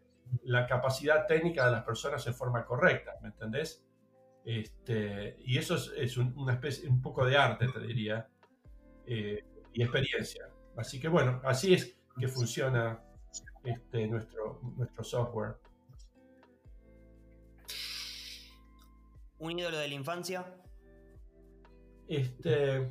la 0.44 0.66
capacidad 0.68 1.26
técnica 1.28 1.66
de 1.66 1.72
las 1.72 1.84
personas 1.84 2.26
en 2.28 2.34
forma 2.34 2.66
correcta, 2.66 3.14
¿me 3.22 3.30
entendés? 3.30 3.86
Este, 4.46 5.38
y 5.46 5.58
eso 5.58 5.76
es, 5.76 6.18
una 6.18 6.54
especie, 6.54 6.90
un 6.90 7.02
poco 7.02 7.26
de 7.26 7.38
arte, 7.38 7.68
te 7.68 7.80
diría, 7.82 8.28
eh, 9.06 9.46
y 9.74 9.84
experiencia. 9.84 10.50
Así 10.78 11.00
que 11.00 11.08
bueno, 11.08 11.42
así 11.44 11.74
es 11.74 11.98
que 12.20 12.28
funciona 12.28 13.02
este, 13.64 14.08
nuestro, 14.08 14.60
nuestro 14.76 15.04
software. 15.04 15.58
¿Un 19.40 19.58
ídolo 19.58 19.78
de 19.78 19.88
la 19.88 19.94
infancia? 19.94 20.46
Este, 22.08 22.90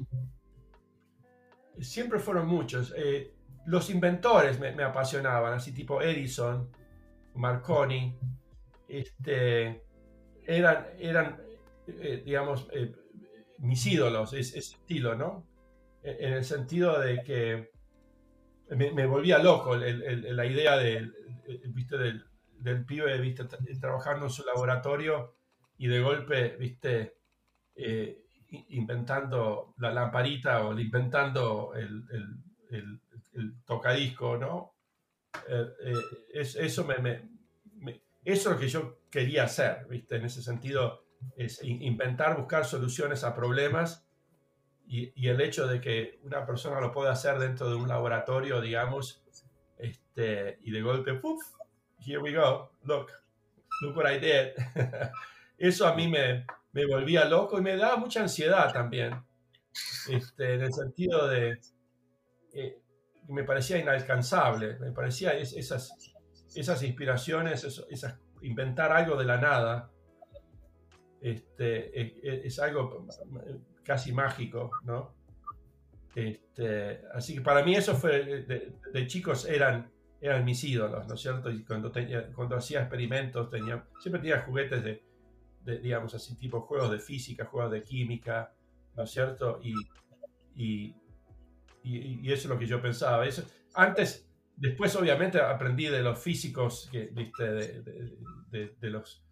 siempre 1.80 2.18
fueron 2.18 2.46
muchos. 2.46 2.94
Eh, 2.96 3.34
los 3.66 3.90
inventores 3.90 4.58
me, 4.58 4.82
apasionaban, 4.82 5.54
así 5.54 5.72
tipo 5.72 6.00
Edison, 6.00 6.70
Marconi, 7.34 8.16
este, 8.88 9.84
eran, 10.46 10.86
eran 10.98 11.40
eh, 11.86 12.22
digamos, 12.24 12.68
eh, 12.72 12.92
mis 13.58 13.84
ídolos, 13.86 14.32
ese, 14.32 14.58
estilo, 14.58 15.14
¿no? 15.14 15.46
En, 16.02 16.32
el 16.32 16.44
sentido 16.44 16.98
de 17.00 17.22
que 17.22 17.70
me, 18.70 19.06
volvía 19.06 19.38
loco 19.38 19.76
la 19.76 20.46
idea 20.46 20.76
de, 20.76 21.10
¿viste? 21.70 21.98
Del, 21.98 22.24
del, 22.58 22.84
pibe 22.84 23.18
¿viste? 23.20 23.44
trabajando 23.80 24.26
en 24.26 24.30
su 24.30 24.44
laboratorio 24.44 25.34
y 25.76 25.88
de 25.88 26.00
golpe, 26.00 26.56
¿viste? 26.56 27.16
Inventando 28.50 29.74
la 29.78 29.92
lamparita 29.92 30.66
o 30.66 30.78
inventando 30.78 31.74
el, 31.74 32.04
el, 32.70 33.00
el 33.34 33.62
tocadisco, 33.64 34.36
¿no? 34.36 34.74
Eh, 35.48 35.66
eh, 35.84 35.94
es, 36.34 36.56
eso, 36.56 36.84
me, 36.84 37.28
eso 38.24 38.50
es 38.50 38.54
lo 38.54 38.58
que 38.58 38.68
yo 38.68 38.98
quería 39.10 39.44
hacer, 39.44 39.86
¿viste? 39.88 40.16
En 40.16 40.24
ese 40.24 40.42
sentido, 40.42 41.04
es 41.36 41.62
inventar, 41.62 42.36
buscar 42.36 42.64
soluciones 42.64 43.24
a 43.24 43.34
problemas 43.34 44.06
y, 44.86 45.12
y, 45.20 45.28
el 45.28 45.40
hecho 45.40 45.66
de 45.66 45.80
que 45.80 46.20
una 46.22 46.46
persona 46.46 46.80
lo 46.80 46.92
pueda 46.92 47.12
hacer 47.12 47.38
dentro 47.38 47.68
de 47.68 47.74
un 47.74 47.88
laboratorio, 47.88 48.60
digamos, 48.60 49.22
este, 49.76 50.58
y 50.62 50.70
de 50.70 50.80
golpe, 50.80 51.14
¡puf! 51.14 51.42
Here 51.98 52.18
we 52.18 52.32
go, 52.32 52.70
look, 52.84 53.10
look 53.82 53.96
what 53.96 54.10
I 54.10 54.18
did. 54.18 54.52
eso 55.58 55.86
a 55.86 55.94
mí 55.94 56.08
me, 56.08 56.46
me 56.78 56.86
volvía 56.86 57.24
loco 57.24 57.58
y 57.58 57.62
me 57.62 57.76
daba 57.76 57.96
mucha 57.96 58.20
ansiedad 58.20 58.72
también, 58.72 59.20
este, 60.08 60.54
en 60.54 60.62
el 60.62 60.72
sentido 60.72 61.26
de... 61.26 61.58
Eh, 62.54 62.78
me 63.28 63.44
parecía 63.44 63.78
inalcanzable, 63.78 64.78
me 64.78 64.92
parecía 64.92 65.32
esas, 65.32 65.92
esas 66.54 66.82
inspiraciones, 66.82 67.64
esas, 67.64 68.18
inventar 68.42 68.92
algo 68.92 69.16
de 69.16 69.24
la 69.24 69.38
nada, 69.38 69.90
este, 71.20 72.46
es, 72.46 72.58
algo 72.58 73.06
casi 73.82 74.12
mágico, 74.12 74.70
¿no? 74.84 75.14
Este, 76.14 77.02
así 77.12 77.34
que 77.34 77.40
para 77.42 77.62
mí 77.64 77.74
eso 77.74 77.94
fue, 77.96 78.44
de, 78.44 79.06
chicos 79.08 79.46
eran, 79.46 79.90
eran 80.20 80.44
mis 80.44 80.64
ídolos, 80.64 81.06
¿no 81.06 81.14
es 81.14 81.20
cierto? 81.20 81.50
Y 81.50 81.64
cuando, 81.64 81.90
tenía, 81.90 82.32
cuando 82.32 82.56
hacía 82.56 82.80
experimentos, 82.80 83.50
tenía, 83.50 83.84
siempre 84.00 84.22
tenía 84.22 84.40
juguetes 84.40 84.82
de, 84.82 85.07
digamos 85.76 86.14
así, 86.14 86.36
tipo 86.36 86.62
juegos 86.62 86.90
de 86.90 86.98
física, 86.98 87.44
juegos 87.44 87.72
de 87.72 87.82
química, 87.82 88.52
¿no 88.96 89.04
es 89.04 89.10
cierto? 89.10 89.60
Y, 89.62 89.74
y 90.54 90.94
y, 91.88 92.32
eso 92.32 92.42
es 92.42 92.46
lo 92.46 92.58
que 92.58 92.66
yo 92.66 92.80
pensaba. 92.80 93.26
Eso, 93.26 93.42
antes, 93.74 94.28
después 94.56 94.94
obviamente 94.96 95.40
aprendí 95.40 95.86
de 95.86 96.02
los 96.02 96.18
físicos, 96.18 96.88
que, 96.90 97.08
¿viste? 97.12 97.44
De, 97.44 98.76
de, 98.80 98.90
los... 98.90 99.22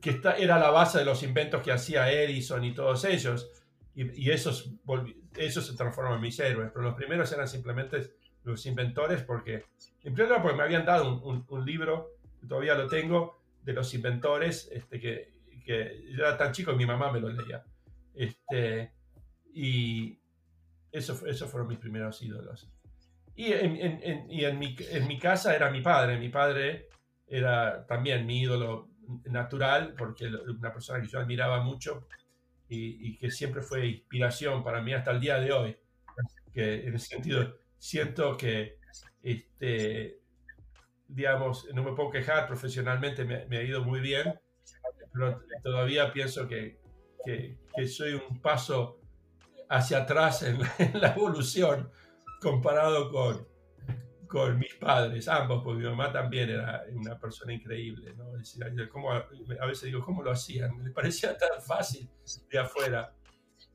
que 0.00 0.10
está, 0.10 0.36
era 0.36 0.58
la 0.58 0.70
base 0.70 0.98
de 0.98 1.04
los 1.04 1.22
inventos 1.22 1.62
que 1.62 1.72
hacía 1.72 2.10
Edison 2.10 2.64
y 2.64 2.74
todos 2.74 3.04
ellos. 3.04 3.50
Y, 3.94 4.26
y 4.26 4.30
esos, 4.30 4.70
esos 5.36 5.66
se 5.66 5.76
transforman 5.76 6.14
en 6.14 6.20
mis 6.20 6.38
héroes. 6.38 6.70
Pero 6.72 6.84
los 6.84 6.94
primeros 6.94 7.32
eran 7.32 7.48
simplemente 7.48 8.14
los 8.44 8.64
inventores 8.66 9.22
porque, 9.22 9.64
en 10.02 10.14
primer 10.14 10.28
lugar, 10.28 10.42
porque 10.42 10.56
me 10.56 10.62
habían 10.62 10.84
dado 10.84 11.20
un, 11.22 11.44
un, 11.48 11.64
libro, 11.64 12.10
todavía 12.46 12.74
lo 12.74 12.86
tengo, 12.86 13.40
de 13.66 13.72
los 13.72 13.92
inventores, 13.94 14.70
este, 14.72 15.00
que, 15.00 15.32
que 15.64 16.04
era 16.14 16.38
tan 16.38 16.52
chico 16.52 16.70
que 16.70 16.78
mi 16.78 16.86
mamá 16.86 17.12
me 17.12 17.20
lo 17.20 17.28
leía. 17.28 17.64
Este, 18.14 18.92
y, 19.52 20.18
eso, 20.92 21.26
esos 21.26 21.50
fueron 21.50 21.68
mis 21.68 21.78
primeros 21.78 22.22
ídolos. 22.22 22.70
Y, 23.34 23.52
en, 23.52 24.30
y 24.30 24.44
en, 24.44 24.58
mi, 24.58 24.76
en, 24.90 25.08
mi, 25.08 25.18
casa 25.18 25.54
era 25.54 25.68
mi 25.70 25.82
padre. 25.82 26.16
Mi 26.16 26.28
padre 26.28 26.88
era 27.26 27.84
también 27.86 28.24
mi 28.24 28.40
ídolo 28.40 28.88
natural, 29.24 29.94
porque 29.98 30.26
una 30.26 30.72
persona 30.72 31.02
que 31.02 31.08
yo 31.08 31.18
admiraba 31.18 31.60
mucho 31.60 32.06
y, 32.68 33.08
y, 33.08 33.18
que 33.18 33.32
siempre 33.32 33.62
fue 33.62 33.86
inspiración 33.88 34.62
para 34.62 34.80
mí 34.80 34.94
hasta 34.94 35.10
el 35.10 35.20
día 35.20 35.40
de 35.40 35.52
hoy. 35.52 35.76
Que 36.54 36.86
en 36.86 36.94
ese 36.94 37.08
sentido 37.08 37.58
siento 37.78 38.36
que, 38.36 38.78
este, 39.24 40.20
digamos, 41.08 41.66
no 41.72 41.82
me 41.82 41.92
puedo 41.92 42.10
quejar, 42.10 42.46
profesionalmente 42.46 43.24
me, 43.24 43.46
me 43.46 43.58
ha 43.58 43.62
ido 43.62 43.84
muy 43.84 44.00
bien, 44.00 44.38
pero 45.12 45.40
todavía 45.62 46.12
pienso 46.12 46.46
que, 46.46 46.78
que, 47.24 47.58
que 47.74 47.86
soy 47.86 48.14
un 48.14 48.40
paso 48.40 49.00
hacia 49.68 49.98
atrás 49.98 50.42
en, 50.42 50.58
la 51.00 51.14
evolución 51.14 51.90
comparado 52.40 53.10
con, 53.10 53.46
con 54.26 54.58
mis 54.58 54.74
padres, 54.74 55.28
ambos, 55.28 55.62
porque 55.64 55.82
mi 55.82 55.88
mamá 55.88 56.12
también 56.12 56.50
era 56.50 56.84
una 56.92 57.18
persona 57.18 57.52
increíble, 57.52 58.14
¿no? 58.14 58.26
a 58.28 59.66
veces 59.66 59.84
digo, 59.84 60.04
¿cómo 60.04 60.22
lo 60.22 60.30
hacían? 60.30 60.76
Me 60.82 60.90
parecía 60.90 61.36
tan 61.36 61.62
fácil 61.62 62.08
de 62.50 62.58
afuera. 62.58 63.12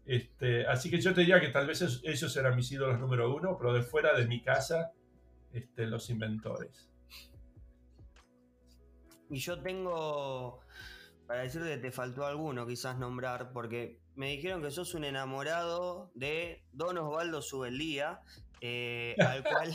Este, 0.05 0.65
así 0.65 0.89
que 0.89 0.99
yo 0.99 1.13
te 1.13 1.21
diría 1.21 1.39
que 1.39 1.49
tal 1.49 1.67
vez 1.67 1.81
ellos 2.03 2.37
eran 2.37 2.55
mis 2.55 2.71
ídolos 2.71 2.99
número 2.99 3.33
uno, 3.33 3.57
pero 3.57 3.73
de 3.73 3.81
fuera 3.81 4.13
de 4.13 4.27
mi 4.27 4.41
casa, 4.41 4.91
este, 5.53 5.85
los 5.85 6.09
inventores. 6.09 6.90
Y 9.31 9.39
yo 9.39 9.61
tengo, 9.61 10.59
para 11.25 11.43
decirte, 11.43 11.77
te 11.77 11.91
faltó 11.91 12.25
alguno 12.25 12.67
quizás 12.67 12.99
nombrar, 12.99 13.53
porque 13.53 13.97
me 14.15 14.27
dijeron 14.27 14.61
que 14.61 14.71
sos 14.71 14.93
un 14.93 15.05
enamorado 15.05 16.11
de 16.15 16.65
Don 16.73 16.97
Osvaldo 16.97 17.41
Subeldía, 17.41 18.19
eh, 18.59 19.15
al 19.19 19.41
cual 19.43 19.73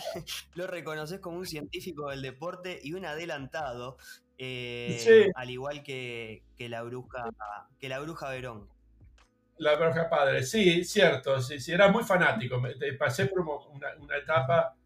lo 0.55 0.67
reconoces 0.67 1.21
como 1.21 1.39
un 1.39 1.47
científico 1.47 2.11
del 2.11 2.21
deporte 2.21 2.79
y 2.83 2.93
un 2.93 3.07
adelantado, 3.07 3.97
eh, 4.37 5.31
al 5.35 5.49
igual 5.49 5.83
que, 5.83 6.43
la 6.59 6.83
bruja, 6.83 7.25
que 7.81 7.89
la 7.89 8.01
bruja 8.01 8.29
Verón. 8.29 8.69
La 9.57 9.75
bruja 9.77 10.11
padre, 10.11 10.43
sí, 10.43 10.85
cierto, 10.85 11.41
sí, 11.41 11.61
sí, 11.61 11.73
era 11.73 11.91
muy 11.91 12.05
fanático. 12.05 12.61
Pasé 12.99 13.25
por 13.25 13.41
una, 13.41 14.19
etapa 14.19 14.77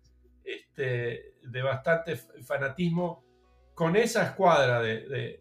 este, 0.45 1.35
de 1.43 1.63
bastante 1.63 2.15
fanatismo 2.15 3.30
con 3.75 3.97
esa 3.97 4.25
escuadra 4.25 4.81
de, 4.83 5.41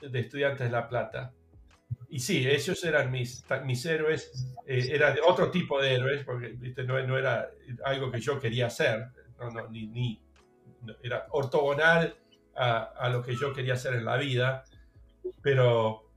estudiantes 0.00 0.66
de 0.66 0.70
La 0.70 0.88
Plata. 0.88 1.32
Y 2.08 2.20
sí, 2.20 2.48
ellos 2.48 2.84
eran 2.84 3.10
mis, 3.10 3.44
mis 3.64 3.84
héroes, 3.86 4.46
eh, 4.66 4.88
era 4.92 5.12
de 5.12 5.20
otro 5.20 5.50
tipo 5.50 5.80
de 5.80 5.94
héroes, 5.94 6.24
porque 6.24 6.56
No, 6.86 7.18
era 7.18 7.50
algo 7.84 8.10
que 8.10 8.20
yo 8.20 8.38
quería 8.38 8.66
hacer, 8.66 9.08
no, 9.38 9.68
ni, 9.68 10.22
era 11.02 11.26
ortogonal 11.30 12.14
a, 12.54 13.08
lo 13.08 13.22
que 13.22 13.34
yo 13.34 13.52
quería 13.52 13.74
hacer 13.74 13.94
en 13.94 14.04
la 14.04 14.16
vida, 14.16 14.64
pero, 15.42 16.08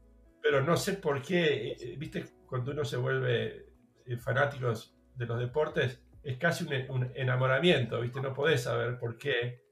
pero 0.42 0.62
no 0.62 0.78
sé 0.78 0.94
por 0.94 1.22
qué, 1.22 1.72
eh, 1.72 1.96
viste, 1.98 2.26
cuando 2.46 2.72
uno 2.72 2.86
se 2.86 2.98
vuelve 2.98 3.66
eh, 4.06 4.18
fanático 4.18 4.72
de 5.16 5.26
los 5.26 5.40
deportes, 5.40 6.00
es 6.22 6.38
casi 6.38 6.64
un, 6.64 6.92
un 6.92 7.12
enamoramiento, 7.16 8.02
viste, 8.02 8.22
no 8.22 8.34
podés 8.34 8.64
saber 8.64 9.00
por 9.00 9.18
qué 9.18 9.67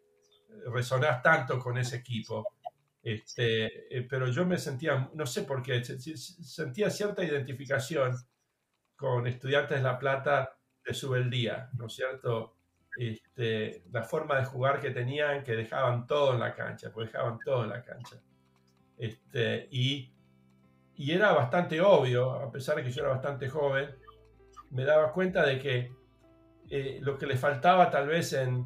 resonás 0.71 1.21
tanto 1.21 1.59
con 1.59 1.77
ese 1.77 1.97
equipo. 1.97 2.55
Este, 3.01 3.95
eh, 3.95 4.07
pero 4.09 4.27
yo 4.27 4.45
me 4.45 4.57
sentía, 4.57 5.09
no 5.13 5.25
sé 5.25 5.43
por 5.43 5.61
qué, 5.61 5.83
sentía 5.83 6.89
cierta 6.89 7.23
identificación 7.23 8.15
con 8.95 9.27
estudiantes 9.27 9.77
de 9.77 9.83
La 9.83 9.99
Plata 9.99 10.57
de 10.83 10.93
su 10.93 11.09
beldía, 11.09 11.69
¿no 11.73 11.85
es 11.85 11.93
cierto? 11.93 12.55
Este, 12.97 13.83
la 13.91 14.01
forma 14.03 14.37
de 14.37 14.45
jugar 14.45 14.79
que 14.79 14.91
tenían, 14.91 15.43
que 15.43 15.55
dejaban 15.55 16.07
todo 16.07 16.33
en 16.33 16.39
la 16.39 16.55
cancha, 16.55 16.91
pues 16.91 17.11
dejaban 17.11 17.37
todo 17.45 17.63
en 17.63 17.69
la 17.69 17.83
cancha. 17.83 18.19
Este, 18.97 19.67
y, 19.69 20.11
y 20.95 21.11
era 21.11 21.31
bastante 21.33 21.81
obvio, 21.81 22.31
a 22.31 22.51
pesar 22.51 22.77
de 22.77 22.83
que 22.83 22.91
yo 22.91 23.03
era 23.03 23.11
bastante 23.11 23.49
joven, 23.49 23.93
me 24.71 24.83
daba 24.83 25.11
cuenta 25.11 25.45
de 25.45 25.59
que 25.59 25.91
eh, 26.69 26.99
lo 27.01 27.17
que 27.17 27.27
le 27.27 27.37
faltaba 27.37 27.91
tal 27.91 28.07
vez 28.07 28.33
en, 28.33 28.65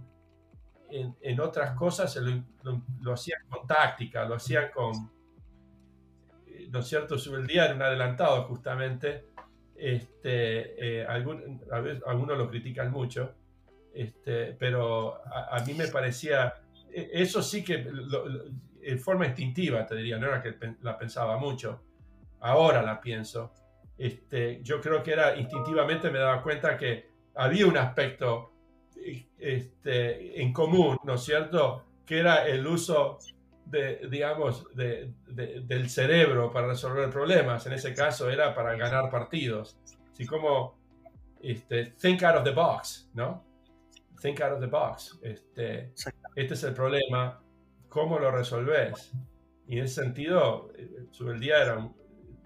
en, 0.91 1.39
otras 1.39 1.75
cosas 1.75 2.17
lo, 2.17 3.13
hacían 3.13 3.41
con 3.49 3.67
táctica, 3.67 4.25
lo 4.25 4.35
hacían 4.35 4.71
con, 4.71 5.11
eh, 6.47 6.67
¿no 6.71 6.79
es 6.79 6.87
cierto? 6.87 7.15
El 7.15 7.47
día 7.47 7.65
era 7.65 7.75
un 7.75 7.81
adelantado 7.81 8.43
justamente, 8.43 9.25
este, 9.75 11.01
eh, 11.01 11.05
algunos 11.07 12.37
lo 12.37 12.49
critican 12.49 12.91
mucho, 12.91 13.35
este, 13.93 14.53
pero 14.53 15.21
a, 15.25 15.63
mí 15.65 15.73
me 15.73 15.87
parecía, 15.87 16.55
e, 16.91 17.09
eso 17.13 17.41
sí 17.41 17.63
que 17.63 17.87
en 18.81 18.99
forma 18.99 19.25
instintiva, 19.25 19.85
te 19.85 19.95
diría, 19.95 20.17
no 20.17 20.27
era 20.27 20.41
que 20.41 20.55
la 20.81 20.97
pensaba 20.97 21.37
mucho, 21.37 21.83
ahora 22.39 22.81
la 22.81 22.99
pienso. 22.99 23.53
Este, 23.97 24.61
yo 24.63 24.79
creo 24.79 25.03
que 25.03 25.11
era 25.11 25.35
instintivamente 25.35 26.09
me 26.09 26.19
daba 26.19 26.41
cuenta 26.41 26.77
que 26.77 27.09
había 27.35 27.67
un 27.67 27.77
aspecto 27.77 28.53
este, 29.37 30.41
en 30.41 30.53
común, 30.53 30.97
¿no 31.03 31.15
es 31.15 31.23
cierto? 31.23 31.85
Que 32.05 32.19
era 32.19 32.47
el 32.47 32.65
uso 32.65 33.19
de, 33.65 34.07
digamos, 34.09 34.65
del 34.73 35.89
cerebro 35.89 36.51
para 36.51 36.67
resolver 36.67 37.09
problemas. 37.09 37.65
En 37.67 37.73
ese 37.73 37.93
caso 37.93 38.29
era 38.29 38.53
para 38.53 38.75
ganar 38.75 39.09
partidos. 39.09 39.77
Así 40.11 40.25
como, 40.25 40.77
este, 41.41 41.93
think 41.99 42.23
out 42.23 42.37
of 42.37 42.43
the 42.43 42.51
box, 42.51 43.09
¿no? 43.13 43.45
Think 44.21 44.41
out 44.41 44.53
of 44.53 44.59
the 44.59 44.67
box. 44.67 45.19
Este, 45.21 45.93
este 46.35 46.53
es 46.53 46.63
el 46.63 46.73
problema. 46.73 47.41
¿Cómo 47.87 48.19
lo 48.19 48.31
resolves? 48.31 49.13
Y 49.67 49.77
en 49.77 49.85
ese 49.85 50.01
sentido, 50.03 50.71
eh, 50.75 51.07
el 51.19 51.39
día 51.39 51.61
era 51.61 51.77
un, 51.77 51.95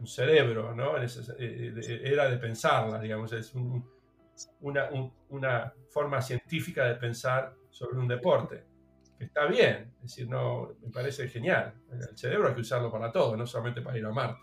cerebro, 0.05 0.75
¿no? 0.75 0.97
Eh, 0.97 1.07
eh, 1.39 2.01
era 2.03 2.29
de 2.29 2.37
pensarla, 2.37 2.99
digamos. 2.99 3.31
Es 3.31 3.55
un, 3.55 3.89
una, 4.61 4.89
una, 5.29 5.73
forma 5.89 6.21
científica 6.21 6.85
de 6.85 6.95
pensar 6.95 7.53
sobre 7.69 7.99
un 7.99 8.07
deporte, 8.07 8.65
que 9.17 9.25
está 9.25 9.45
bien, 9.45 9.93
es 9.97 10.01
decir, 10.01 10.27
no, 10.27 10.75
me 10.81 10.89
parece 10.89 11.27
genial. 11.27 11.73
El 11.91 12.17
cerebro 12.17 12.47
hay 12.47 12.55
que 12.55 12.61
usarlo 12.61 12.91
para 12.91 13.11
todo, 13.11 13.37
no 13.37 13.45
solamente 13.45 13.81
para 13.81 13.97
ir 13.97 14.05
a 14.05 14.11
Marte. 14.11 14.41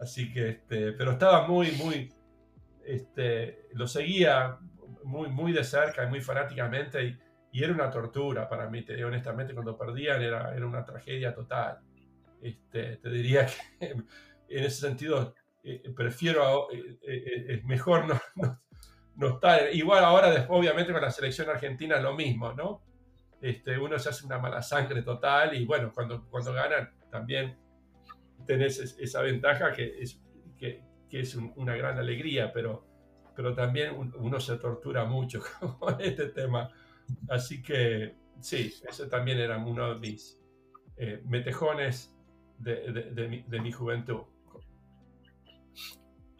Así 0.00 0.32
que, 0.32 0.48
este, 0.48 0.92
pero 0.92 1.12
estaba 1.12 1.46
muy, 1.46 1.72
muy, 1.72 2.12
este, 2.84 3.68
lo 3.74 3.86
seguía 3.86 4.58
muy, 5.04 5.28
muy 5.28 5.52
de 5.52 5.62
cerca 5.62 6.04
y 6.04 6.08
muy 6.08 6.20
fanáticamente 6.20 7.04
y, 7.04 7.18
era 7.52 7.72
una 7.72 7.90
tortura 7.90 8.48
para 8.48 8.70
mí, 8.70 8.82
te 8.82 9.04
honestamente, 9.04 9.52
cuando 9.52 9.76
perdían 9.76 10.22
era, 10.22 10.54
era 10.54 10.66
una 10.66 10.84
tragedia 10.84 11.34
total. 11.34 11.80
Este, 12.40 12.96
te 12.98 13.10
diría 13.10 13.46
que 13.46 13.86
en 13.90 14.64
ese 14.64 14.80
sentido 14.82 15.34
eh, 15.62 15.92
prefiero, 15.94 16.70
eh, 16.72 16.98
eh, 17.02 17.44
es 17.48 17.64
mejor 17.64 18.06
no, 18.06 18.20
no 18.36 18.60
está. 19.28 19.70
Igual 19.70 20.04
ahora, 20.04 20.46
obviamente, 20.48 20.92
con 20.92 21.02
la 21.02 21.10
selección 21.10 21.48
argentina 21.48 22.00
lo 22.00 22.14
mismo, 22.14 22.52
¿no? 22.52 22.82
Este, 23.40 23.78
uno 23.78 23.98
se 23.98 24.10
hace 24.10 24.26
una 24.26 24.38
mala 24.38 24.62
sangre 24.62 25.02
total 25.02 25.54
y 25.54 25.64
bueno, 25.64 25.90
cuando, 25.94 26.26
cuando 26.28 26.52
ganan 26.52 26.90
también 27.10 27.58
tenés 28.46 28.78
esa 28.98 29.22
ventaja 29.22 29.72
que 29.72 30.00
es, 30.00 30.20
que, 30.58 30.82
es 31.10 31.34
una 31.34 31.74
gran 31.74 31.98
alegría, 31.98 32.52
pero, 32.52 32.86
pero 33.34 33.54
también 33.54 34.12
uno 34.18 34.38
se 34.38 34.56
tortura 34.58 35.04
mucho 35.04 35.42
con 35.78 36.00
este 36.00 36.26
tema. 36.26 36.70
Así 37.28 37.62
que 37.62 38.14
sí, 38.40 38.72
ese 38.88 39.06
también 39.06 39.38
era 39.38 39.58
uno 39.58 39.94
de 39.94 40.00
mis 40.00 40.38
eh, 40.96 41.22
metejones 41.24 42.14
de, 42.58 43.42
de 43.46 43.60
mi 43.60 43.72
juventud. 43.72 44.22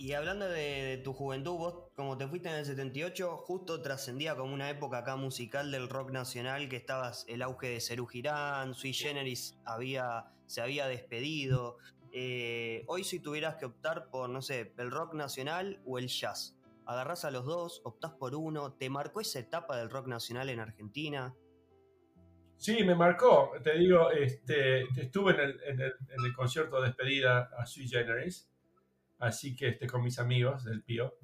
Y 0.01 0.15
hablando 0.15 0.49
de, 0.49 0.99
tu 1.05 1.13
juventud, 1.13 1.59
vos 1.59 1.75
como 1.95 2.17
te 2.17 2.27
fuiste 2.27 2.49
en 2.49 2.55
el 2.55 2.65
78, 2.65 3.37
justo 3.37 3.83
trascendía 3.83 4.35
como 4.35 4.55
una 4.55 4.71
época 4.71 4.97
acá 4.97 5.17
musical 5.17 5.71
del 5.71 5.91
rock 5.91 6.11
nacional, 6.11 6.71
que 6.71 6.77
estabas 6.77 7.27
el 7.29 7.43
auge 7.43 7.69
de 7.69 7.81
Cerú 7.83 8.07
Girán, 8.07 8.73
Sui 8.73 8.95
Generis 8.95 9.59
había, 9.67 10.33
se 10.47 10.63
había 10.63 10.89
despedido. 10.89 11.77
Eh, 12.15 12.83
hoy 12.87 13.05
si 13.05 13.21
tuvieras 13.21 13.57
que 13.57 13.67
optar 13.67 14.09
por, 14.09 14.31
no 14.31 14.41
sé, 14.41 14.73
el 14.79 14.91
rock 14.91 15.13
nacional 15.13 15.83
o 15.85 15.99
el 15.99 16.09
jazz, 16.09 16.57
agarrás 16.87 17.27
a 17.27 17.31
los 17.31 17.45
dos, 17.45 17.83
optás 17.85 18.13
por 18.13 18.35
uno, 18.35 18.73
¿te 18.73 18.89
marcó 18.89 19.21
esa 19.21 19.39
etapa 19.39 19.77
del 19.77 19.91
rock 19.91 20.07
nacional 20.07 20.49
en 20.49 20.61
Argentina? 20.61 21.35
Sí, 22.57 22.85
me 22.85 22.95
marcó. 22.95 23.53
Te 23.63 23.77
digo, 23.77 24.11
este, 24.13 24.85
estuve 24.99 25.33
en 25.33 25.79
el, 25.79 26.35
concierto 26.35 26.81
de 26.81 26.89
despedida 26.89 27.51
a 27.59 27.67
Sui 27.67 27.87
Generis 27.87 28.50
así 29.21 29.55
que 29.55 29.69
este, 29.69 29.87
con 29.87 30.03
mis 30.03 30.19
amigos 30.19 30.65
del 30.65 30.83
Pío. 30.83 31.17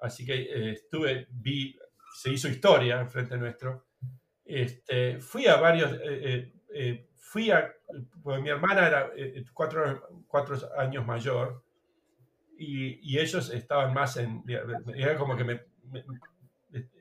Así 0.00 0.26
que 0.26 0.34
eh, 0.34 0.72
estuve, 0.72 1.28
vi, 1.30 1.78
se 2.14 2.30
hizo 2.32 2.48
historia 2.48 3.00
enfrente 3.00 3.36
nuestro. 3.36 3.86
Este, 4.44 5.20
fui 5.20 5.46
a 5.46 5.56
varios, 5.56 5.92
eh, 6.02 6.52
eh, 6.74 7.08
fui 7.16 7.50
a, 7.50 7.72
pues 8.22 8.42
mi 8.42 8.50
hermana 8.50 8.86
era 8.86 9.12
cuatro, 9.52 10.08
cuatro, 10.26 10.58
años 10.76 11.06
mayor 11.06 11.64
y, 12.58 13.00
y, 13.10 13.18
ellos 13.18 13.50
estaban 13.50 13.94
más 13.94 14.18
en, 14.18 14.44
era 14.94 15.16
como 15.16 15.34
que 15.36 15.44
me, 15.44 15.60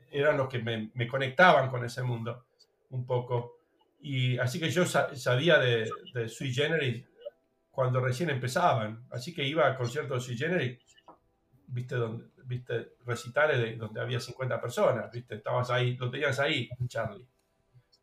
eran 0.10 0.38
los 0.38 0.47
que 0.47 0.60
me, 0.60 0.91
me, 0.93 1.08
conectaban 1.08 1.69
con 1.69 1.84
ese 1.84 2.03
mundo 2.03 2.45
un 2.91 3.06
poco. 3.06 3.60
Y 4.01 4.38
así 4.38 4.60
que 4.60 4.69
yo 4.69 4.86
sabía 4.86 5.58
de, 5.60 5.89
de 6.13 6.29
Sui 6.29 6.53
Generis 6.53 7.03
cuando 7.73 7.99
recién 7.99 8.29
empezaban. 8.29 9.07
Así 9.09 9.33
que 9.33 9.43
iba 9.43 9.67
a 9.67 9.75
conciertos 9.75 10.27
de 10.27 10.38
Generic, 10.38 10.79
viste, 11.65 11.95
donde, 11.95 12.25
viste 12.45 12.93
recitales 13.03 13.79
donde 13.79 13.99
había 13.99 14.19
50 14.19 14.62
personas, 14.62 15.12
viste, 15.12 15.36
estabas 15.36 15.71
ahí, 15.71 15.97
lo 15.97 16.12
tenías 16.12 16.39
ahí, 16.39 16.69
Charlie. 16.88 17.25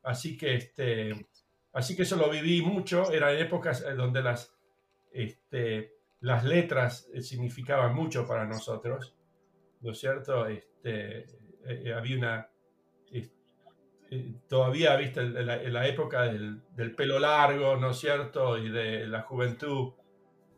Así 0.02 0.36
que, 0.36 0.56
este, 0.56 1.28
así 1.72 1.94
que 1.94 2.02
eso 2.02 2.16
lo 2.16 2.28
viví 2.28 2.62
mucho, 2.62 3.12
eran 3.12 3.36
épocas 3.36 3.82
eh, 3.82 3.94
donde 3.94 4.22
las, 4.22 4.52
este, 5.12 5.98
las 6.18 6.42
letras 6.42 7.08
eh, 7.14 7.22
significaban 7.22 7.94
mucho 7.94 8.26
para 8.26 8.46
nosotros, 8.46 9.14
¿no 9.82 9.92
es 9.92 10.00
cierto? 10.00 10.48
Este, 10.48 11.26
eh, 11.64 11.94
había 11.94 12.18
una, 12.18 12.50
eh, 14.12 14.34
todavía, 14.48 14.96
viste, 14.96 15.20
en 15.20 15.72
la, 15.72 15.86
época 15.86 16.24
del, 16.24 16.60
pelo 16.96 17.20
largo, 17.20 17.76
¿no 17.76 17.90
es 17.90 17.98
cierto? 17.98 18.58
Y 18.58 18.68
de 18.68 19.06
la 19.06 19.22
juventud, 19.22 19.92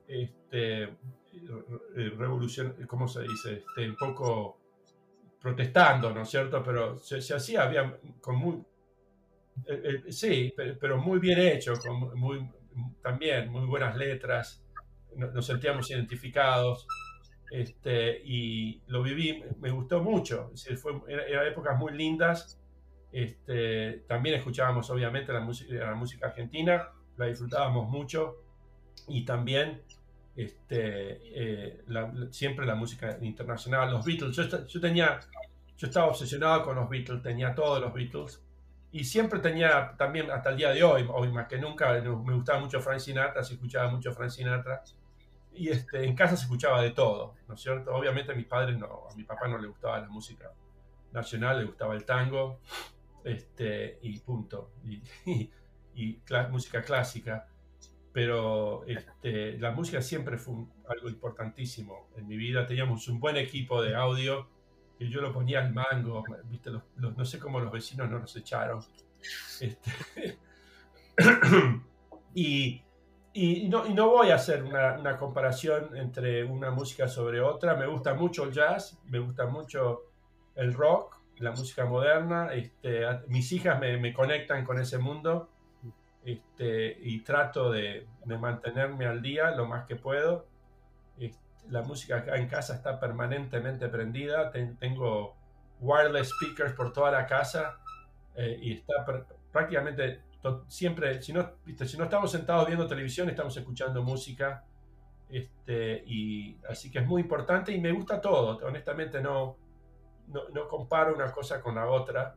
este, 0.08 0.84
eh, 0.84 2.12
revolución, 2.16 2.74
¿cómo 2.86 3.06
se 3.06 3.22
dice? 3.22 3.58
Este, 3.58 3.90
un 3.90 3.96
poco 3.96 4.58
protestando, 5.38 6.14
¿no 6.14 6.22
es 6.22 6.30
cierto? 6.30 6.62
Pero 6.64 6.96
se, 6.96 7.18
hacía, 7.34 7.64
había 7.64 7.98
con 8.22 8.36
muy, 8.36 8.64
sí, 10.08 10.54
pero, 10.56 10.96
muy 10.96 11.18
bien 11.18 11.38
hecho, 11.40 11.74
con 11.74 12.18
muy, 12.18 12.48
también 13.02 13.50
muy 13.50 13.66
buenas 13.66 13.98
letras, 13.98 14.64
nos, 15.14 15.44
sentíamos 15.44 15.90
identificados. 15.90 16.86
Este, 17.50 18.18
y 18.24 18.80
lo 18.86 19.02
viví, 19.02 19.44
me 19.60 19.70
gustó 19.70 20.02
mucho, 20.02 20.52
fue, 20.80 20.94
eran 21.06 21.48
épocas 21.48 21.78
muy 21.78 21.92
lindas 21.92 22.61
este, 23.12 24.04
también 24.08 24.36
escuchábamos 24.36 24.88
obviamente 24.90 25.32
la 25.32 25.40
música, 25.40 25.74
la 25.74 25.94
música 25.94 26.28
argentina, 26.28 26.88
la 27.16 27.26
disfrutábamos 27.26 27.88
mucho 27.88 28.38
y 29.06 29.24
también 29.24 29.82
este, 30.34 31.20
eh, 31.34 31.84
siempre 32.30 32.64
la 32.64 32.74
música 32.74 33.18
internacional, 33.20 33.90
los 33.90 34.04
Beatles. 34.04 34.34
Yo, 34.34 34.80
tenía, 34.80 35.20
yo 35.76 35.86
estaba 35.86 36.06
obsesionado 36.06 36.62
con 36.62 36.76
los 36.76 36.88
Beatles, 36.88 37.22
tenía 37.22 37.54
todos 37.54 37.80
los 37.80 37.92
Beatles 37.92 38.42
y 38.90 39.04
siempre 39.04 39.40
tenía 39.40 39.94
también 39.96 40.30
hasta 40.30 40.50
el 40.50 40.56
día 40.56 40.70
de 40.70 40.82
hoy, 40.82 41.06
hoy 41.12 41.30
más 41.30 41.48
que 41.48 41.58
nunca, 41.58 41.92
me 41.92 42.34
gustaba 42.34 42.60
mucho 42.60 42.80
Frank 42.80 42.98
Sinatra, 42.98 43.42
se 43.42 43.54
escuchaba 43.54 43.90
mucho 43.90 44.12
Frank 44.12 44.30
Sinatra 44.30 44.82
y 45.54 45.68
este, 45.68 46.04
en 46.04 46.14
casa 46.14 46.36
se 46.36 46.44
escuchaba 46.44 46.82
de 46.82 46.90
todo, 46.90 47.34
¿no 47.46 47.54
es 47.54 47.60
cierto? 47.60 47.94
Obviamente 47.94 48.32
a 48.32 48.34
mis 48.34 48.46
padres 48.46 48.78
no, 48.78 49.06
a 49.10 49.14
mi 49.14 49.24
papá 49.24 49.48
no 49.48 49.58
le 49.58 49.68
gustaba 49.68 50.00
la 50.00 50.08
música 50.08 50.50
nacional, 51.12 51.58
le 51.58 51.64
gustaba 51.66 51.94
el 51.94 52.04
tango, 52.04 52.60
este, 53.24 53.98
y 54.02 54.18
punto. 54.20 54.72
Y, 54.84 56.20
música 56.50 56.82
clásica. 56.82 57.48
Pero 58.12 58.84
este, 58.86 59.58
la 59.58 59.70
música 59.70 60.02
siempre 60.02 60.36
fue 60.36 60.54
algo 60.88 61.08
importantísimo 61.08 62.08
en 62.16 62.26
mi 62.26 62.36
vida. 62.36 62.66
Teníamos 62.66 63.08
un 63.08 63.18
buen 63.20 63.36
equipo 63.36 63.80
de 63.82 63.94
audio 63.94 64.48
que 64.98 65.08
yo 65.08 65.20
lo 65.20 65.32
ponía 65.32 65.60
al 65.60 65.72
mango. 65.72 66.24
¿viste? 66.44 66.70
no 66.96 67.24
sé 67.24 67.38
cómo 67.38 67.60
los 67.60 67.72
vecinos 67.72 68.10
no 68.10 68.18
nos 68.18 68.36
echaron. 68.36 68.82
Este, 69.60 70.38
y, 72.34 72.82
y, 73.32 73.68
no, 73.68 73.86
y, 73.86 73.94
no, 73.94 74.10
voy 74.10 74.30
a 74.30 74.36
hacer 74.36 74.62
una, 74.62 74.98
una, 74.98 75.16
comparación 75.16 75.96
entre 75.96 76.44
una 76.44 76.70
música 76.70 77.08
sobre 77.08 77.40
otra. 77.40 77.76
Me 77.76 77.86
gusta 77.86 78.14
mucho 78.14 78.44
el 78.44 78.52
jazz, 78.52 78.98
me 79.06 79.18
gusta 79.18 79.46
mucho 79.46 80.02
el 80.54 80.74
rock, 80.74 81.21
la 81.38 81.50
música 81.50 81.84
moderna. 81.84 82.52
Este, 82.52 83.04
mis 83.28 83.50
hijas 83.52 83.80
me, 83.80 84.12
conectan 84.12 84.64
con 84.64 84.78
ese 84.78 84.98
mundo 84.98 85.50
este, 86.24 86.98
y 87.00 87.20
trato 87.20 87.70
de, 87.70 88.06
mantenerme 88.26 89.06
al 89.06 89.22
día 89.22 89.50
lo 89.50 89.66
más 89.66 89.86
que 89.86 89.96
puedo. 89.96 90.46
Este, 91.18 91.40
la 91.68 91.82
música 91.82 92.18
acá 92.18 92.36
en 92.36 92.48
casa 92.48 92.74
está 92.74 92.98
permanentemente 92.98 93.88
prendida. 93.88 94.50
tengo 94.50 95.36
wireless 95.80 96.30
speakers 96.30 96.72
por 96.74 96.92
toda 96.92 97.10
la 97.10 97.26
casa 97.26 97.78
eh, 98.34 98.58
y 98.60 98.72
está 98.74 99.04
prácticamente 99.50 100.22
siempre, 100.66 101.22
si 101.22 101.32
no, 101.32 101.52
si 101.84 101.96
no 101.96 102.04
estamos 102.04 102.30
sentados 102.30 102.66
viendo 102.66 102.86
televisión, 102.86 103.28
estamos 103.28 103.56
escuchando 103.56 104.02
música. 104.02 104.64
Este, 105.28 106.04
y 106.06 106.58
así 106.68 106.90
que 106.90 106.98
es 106.98 107.06
muy 107.06 107.22
importante 107.22 107.72
y 107.72 107.80
me 107.80 107.92
gusta 107.92 108.20
todo. 108.20 108.58
Honestamente 108.66 109.20
no, 109.20 109.56
no, 110.28 110.68
comparo 110.68 111.14
una 111.14 111.30
cosa 111.32 111.60
con 111.60 111.74
la 111.74 111.88
otra, 111.88 112.34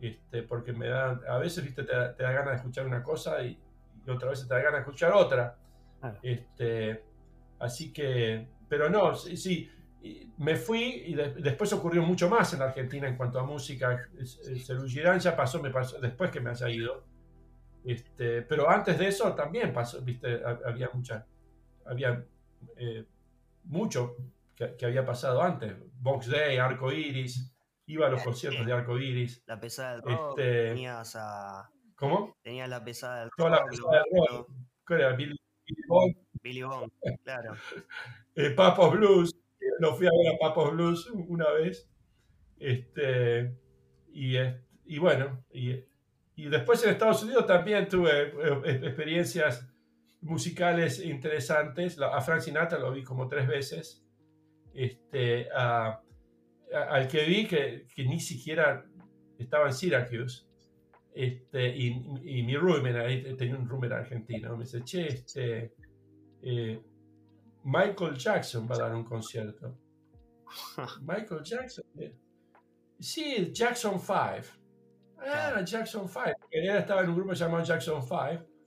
este, 0.00 0.42
porque 0.42 0.72
me 0.72 0.88
da, 0.88 1.20
a 1.28 1.38
veces 1.38 1.64
¿viste? 1.64 1.84
Te, 1.84 1.92
da, 1.92 2.14
ganas 2.16 2.50
de 2.50 2.56
escuchar 2.56 2.86
una 2.86 3.02
cosa 3.02 3.42
y, 3.42 3.58
otra 4.08 4.30
vez 4.30 4.46
te 4.46 4.54
da 4.54 4.60
ganas 4.60 4.74
de 4.74 4.80
escuchar 4.80 5.12
otra. 5.12 5.56
Este, 6.22 7.04
así 7.58 7.92
que, 7.92 8.48
pero 8.68 8.88
no, 8.88 9.14
sí, 9.14 9.36
sí 9.36 9.70
me 10.38 10.56
fui 10.56 11.02
y 11.06 11.14
después 11.14 11.72
ocurrió 11.72 12.02
mucho 12.02 12.28
más 12.28 12.52
en 12.52 12.60
la 12.60 12.66
Argentina 12.66 13.08
en 13.08 13.16
cuanto 13.16 13.40
a 13.40 13.44
música. 13.44 14.08
Girán 14.86 15.18
ya 15.18 15.36
pasó, 15.36 15.60
me 15.60 15.70
pasó 15.70 16.00
después 16.00 16.30
que 16.30 16.40
me 16.40 16.50
haya 16.50 16.68
ido. 16.68 17.04
Este, 17.84 18.42
pero 18.42 18.68
antes 18.68 18.98
de 18.98 19.08
eso 19.08 19.34
también 19.34 19.72
pasó, 19.72 20.00
viste, 20.02 20.40
había 20.64 20.90
mucha, 20.92 21.26
había 21.86 22.24
eh, 22.76 23.04
mucho 23.64 24.16
que, 24.58 24.86
había 24.86 25.04
pasado 25.04 25.42
antes. 25.42 25.74
Box 26.00 26.28
Day, 26.28 26.58
Arco 26.58 26.92
Iris, 26.92 27.54
iba 27.86 28.06
a 28.06 28.10
los 28.10 28.22
conciertos 28.22 28.66
de 28.66 28.72
Arco 28.72 28.98
Iris. 28.98 29.42
La 29.46 29.60
pesada 29.60 29.92
del 29.92 30.02
rock, 30.02 30.38
este, 30.38 30.68
tenías 30.68 31.16
a... 31.16 31.70
¿Cómo? 31.94 32.36
Tenías 32.42 32.68
la 32.68 32.84
pesada 32.84 33.20
del 33.20 33.30
rock. 33.30 33.36
Toda 33.36 33.50
la 33.50 33.64
pesada 33.64 34.02
del 34.10 34.26
rock. 34.28 34.50
¿Cuál 34.86 35.00
era? 35.00 35.12
Billy, 35.14 35.36
Bond. 35.86 36.16
Billy 36.42 36.62
Bond, 36.62 36.92
claro. 37.22 37.54
eh, 38.34 38.50
Papos 38.50 38.92
Blues, 38.92 39.36
lo 39.80 39.94
fui 39.94 40.06
a 40.06 40.10
ver 40.10 40.34
a 40.34 40.38
Papos 40.38 40.72
Blues 40.72 41.10
una 41.10 41.50
vez. 41.50 41.88
Este, 42.58 43.56
y, 44.12 44.36
y 44.86 44.98
bueno, 44.98 45.44
y, 45.52 45.84
y 46.34 46.48
después 46.48 46.82
en 46.84 46.90
Estados 46.90 47.22
Unidos 47.22 47.46
también 47.46 47.88
tuve 47.88 48.32
eh, 48.32 48.80
experiencias 48.82 49.68
musicales 50.20 51.00
interesantes. 51.04 52.00
A 52.00 52.20
Frank 52.20 52.40
Sinatra 52.40 52.78
lo 52.78 52.90
vi 52.92 53.04
como 53.04 53.28
tres 53.28 53.46
veces 53.46 54.07
este, 54.78 55.50
al 55.50 57.08
que 57.08 57.24
vi 57.24 57.46
que, 57.46 57.86
ni 57.96 58.20
siquiera 58.20 58.84
estaba 59.38 59.66
en 59.66 59.72
Syracuse. 59.72 60.46
Este, 61.12 61.76
y, 61.76 62.42
mi 62.44 62.56
roommate, 62.56 62.98
ahí 62.98 63.36
tenía 63.36 63.56
un 63.56 63.68
roommate 63.68 63.94
argentino, 63.94 64.56
me 64.56 64.62
dice, 64.62 64.82
che, 64.84 65.08
este, 65.08 65.74
eh, 66.42 66.80
Michael 67.64 68.16
Jackson 68.16 68.68
va 68.70 68.76
a 68.76 68.78
dar 68.78 68.94
un 68.94 69.04
concierto. 69.04 69.76
Michael 71.02 71.42
Jackson. 71.42 71.84
Eh, 71.98 72.14
sí, 73.00 73.50
Jackson 73.52 73.98
5. 73.98 74.14
Ah, 75.18 75.60
Jackson 75.64 76.08
5. 76.08 76.48
Él 76.52 76.68
estaba 76.68 77.02
en 77.02 77.10
un 77.10 77.16
grupo 77.16 77.32
llamado 77.32 77.64
Jackson 77.64 78.00
5 78.00 78.57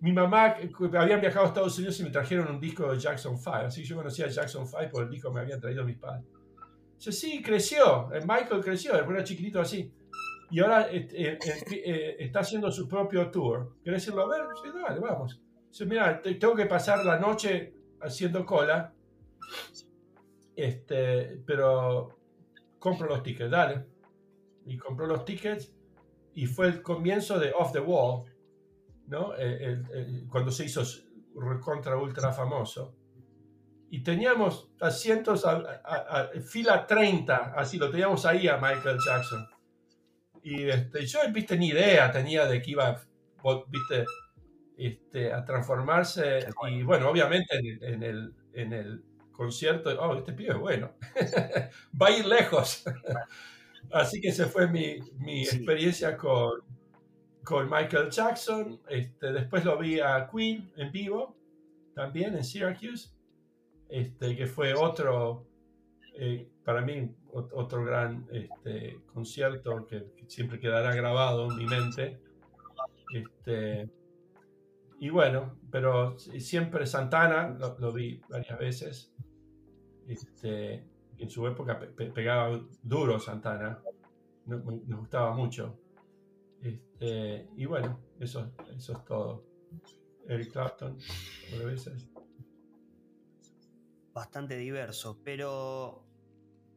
mi 0.00 0.12
mamá, 0.12 0.56
habían 0.98 1.20
viajado 1.20 1.44
a 1.44 1.48
Estados 1.48 1.76
Unidos 1.78 2.00
y 2.00 2.04
me 2.04 2.10
trajeron 2.10 2.48
un 2.48 2.58
disco 2.58 2.90
de 2.90 2.98
Jackson 2.98 3.36
5, 3.36 3.50
así 3.50 3.82
que 3.82 3.88
yo 3.88 3.96
conocía 3.96 4.26
a 4.26 4.28
Jackson 4.28 4.66
5 4.66 4.82
por 4.90 5.04
el 5.04 5.10
disco 5.10 5.28
que 5.28 5.34
me 5.34 5.40
habían 5.40 5.60
traído 5.60 5.84
mis 5.84 5.98
padres. 5.98 6.24
Dice, 6.96 7.12
sí, 7.12 7.42
creció, 7.42 8.12
eh, 8.12 8.20
Michael 8.20 8.62
creció, 8.62 8.94
era 8.94 9.24
chiquitito 9.24 9.60
así. 9.60 9.92
Y 10.50 10.60
ahora 10.60 10.88
eh, 10.90 11.08
eh, 11.12 12.16
está 12.18 12.40
haciendo 12.40 12.70
su 12.72 12.88
propio 12.88 13.30
tour. 13.30 13.76
¿Querés 13.84 14.06
irlo 14.08 14.22
a 14.22 14.28
ver? 14.28 14.46
Sí, 14.62 14.70
dale, 14.74 15.00
vamos. 15.00 15.40
Dice, 15.70 15.86
mira, 15.86 16.20
tengo 16.20 16.54
que 16.54 16.66
pasar 16.66 17.04
la 17.04 17.18
noche 17.18 17.72
haciendo 18.00 18.44
cola, 18.44 18.92
este, 20.56 21.40
pero 21.46 22.18
compro 22.78 23.06
los 23.06 23.22
tickets, 23.22 23.50
dale. 23.50 23.86
Y 24.66 24.76
compró 24.76 25.06
los 25.06 25.24
tickets 25.24 25.72
y 26.34 26.46
fue 26.46 26.66
el 26.66 26.82
comienzo 26.82 27.38
de 27.38 27.52
Off 27.52 27.72
the 27.72 27.80
Wall, 27.80 28.24
¿no? 29.10 29.32
Eh, 29.36 29.82
cuando 30.30 30.50
se 30.50 30.64
hizo 30.64 30.82
contra 31.60 31.96
ultra 31.96 32.32
famoso. 32.32 32.96
Y 33.90 34.04
teníamos 34.04 34.70
asientos 34.80 35.44
a, 35.44 36.30
fila 36.48 36.86
30, 36.86 37.54
así 37.56 37.76
lo 37.76 37.90
teníamos 37.90 38.24
ahí 38.24 38.46
a 38.46 38.56
Michael 38.56 38.98
Jackson. 39.04 39.48
Y 40.44 40.68
este, 40.68 41.04
yo, 41.04 41.18
viste, 41.32 41.58
ni 41.58 41.68
idea 41.68 42.10
tenía 42.12 42.46
de 42.46 42.62
que 42.62 42.70
iba, 42.70 43.00
viste, 43.68 44.04
este, 44.78 45.32
a 45.32 45.44
transformarse. 45.44 46.46
Y 46.70 46.82
bueno, 46.84 47.10
obviamente 47.10 47.58
en, 47.80 48.02
el, 48.04 48.32
en 48.52 48.72
el 48.72 49.04
concierto, 49.32 49.90
oh, 50.00 50.16
este 50.16 50.34
pibe 50.34 50.50
es 50.50 50.58
bueno, 50.58 50.92
va 52.00 52.06
a 52.06 52.16
ir 52.16 52.26
lejos. 52.26 52.84
Así 53.92 54.20
que 54.20 54.28
esa 54.28 54.46
fue 54.46 54.68
mi, 54.68 55.00
mi 55.18 55.42
experiencia 55.42 56.16
con, 56.16 56.60
con 57.44 57.68
Michael 57.70 58.10
Jackson. 58.10 58.80
Este, 58.88 59.32
después 59.32 59.64
lo 59.64 59.78
vi 59.78 60.00
a 60.00 60.28
Queen 60.30 60.70
en 60.76 60.92
vivo, 60.92 61.36
también 61.94 62.36
en 62.36 62.44
Syracuse, 62.44 63.10
este, 63.88 64.36
que 64.36 64.46
fue 64.46 64.74
otro, 64.74 65.46
eh, 66.14 66.48
para 66.64 66.80
mí, 66.82 67.14
otro 67.32 67.84
gran 67.84 68.26
este, 68.32 69.00
concierto 69.12 69.86
que, 69.86 70.12
siempre 70.26 70.58
quedará 70.58 70.94
grabado 70.94 71.50
en 71.50 71.56
mi 71.56 71.66
mente. 71.66 72.20
Este, 73.12 73.90
y 75.00 75.08
bueno, 75.08 75.58
pero 75.70 76.18
siempre 76.18 76.86
Santana 76.86 77.56
lo, 77.78 77.92
vi 77.92 78.20
varias 78.28 78.58
veces. 78.58 79.12
Este, 80.06 80.84
en 81.18 81.30
su 81.30 81.46
época 81.46 81.78
pegaba 81.78 82.60
duro 82.82 83.18
Santana, 83.18 83.80
nos 84.46 84.98
gustaba 84.98 85.32
mucho. 85.34 85.78
Este, 86.62 87.48
y 87.56 87.64
bueno, 87.64 88.00
eso, 88.18 88.52
eso 88.76 88.92
es 88.92 89.04
todo. 89.04 89.44
Eric 90.28 90.52
Clapton, 90.52 90.98
Bastante 94.12 94.56
diverso, 94.56 95.18
pero 95.24 96.04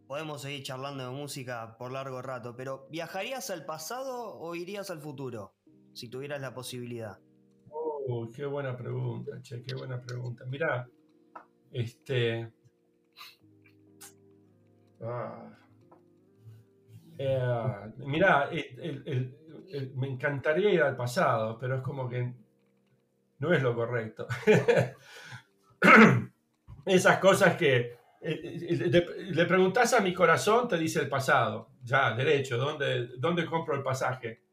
podemos 0.07 0.41
seguir 0.41 0.63
charlando 0.63 1.03
de 1.03 1.11
música 1.11 1.75
por 1.77 1.91
largo 1.91 2.21
rato, 2.21 2.55
pero 2.55 2.87
¿viajarías 2.89 3.49
al 3.49 3.65
pasado 3.65 4.39
o 4.39 4.55
irías 4.55 4.89
al 4.89 5.01
futuro? 5.01 5.53
Si 5.93 6.09
tuvieras 6.09 6.41
la 6.41 6.53
posibilidad. 6.53 7.19
Oh, 7.69 8.29
qué 8.33 8.45
buena 8.45 8.75
pregunta, 8.75 9.41
che, 9.41 9.61
qué 9.61 9.75
buena 9.75 10.01
pregunta. 10.01 10.45
Mira, 10.45 10.87
este. 11.71 12.51
Ah, 15.01 15.57
eh, 17.17 17.91
mira, 19.73 19.91
me 19.95 20.07
encantaría 20.07 20.71
ir 20.71 20.81
al 20.81 20.95
pasado, 20.95 21.57
pero 21.59 21.77
es 21.77 21.81
como 21.81 22.09
que 22.09 22.33
no 23.39 23.53
es 23.53 23.61
lo 23.61 23.75
correcto. 23.75 24.27
Esas 26.85 27.17
cosas 27.19 27.55
que 27.55 27.97
eh, 28.21 29.29
le, 29.31 29.45
preguntas 29.45 29.93
a 29.93 30.01
mi 30.01 30.13
corazón, 30.13 30.67
te 30.67 30.77
dice 30.77 31.01
el 31.01 31.09
pasado, 31.09 31.71
ya, 31.81 32.13
derecho, 32.15 32.57
¿dónde, 32.57 33.09
dónde 33.17 33.45
compro 33.45 33.75
el 33.75 33.83
pasaje? 33.83 34.43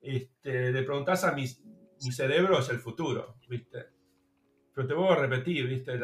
Este, 0.00 0.70
le 0.70 0.82
preguntas 0.82 1.24
a 1.24 1.32
mi, 1.32 1.44
mi 2.04 2.12
cerebro, 2.12 2.60
es 2.60 2.68
el 2.68 2.78
futuro, 2.78 3.36
¿viste? 3.48 3.86
Pero 4.72 4.86
te 4.86 4.94
voy 4.94 5.12
a 5.12 5.16
repetir, 5.16 5.66
¿viste? 5.66 5.98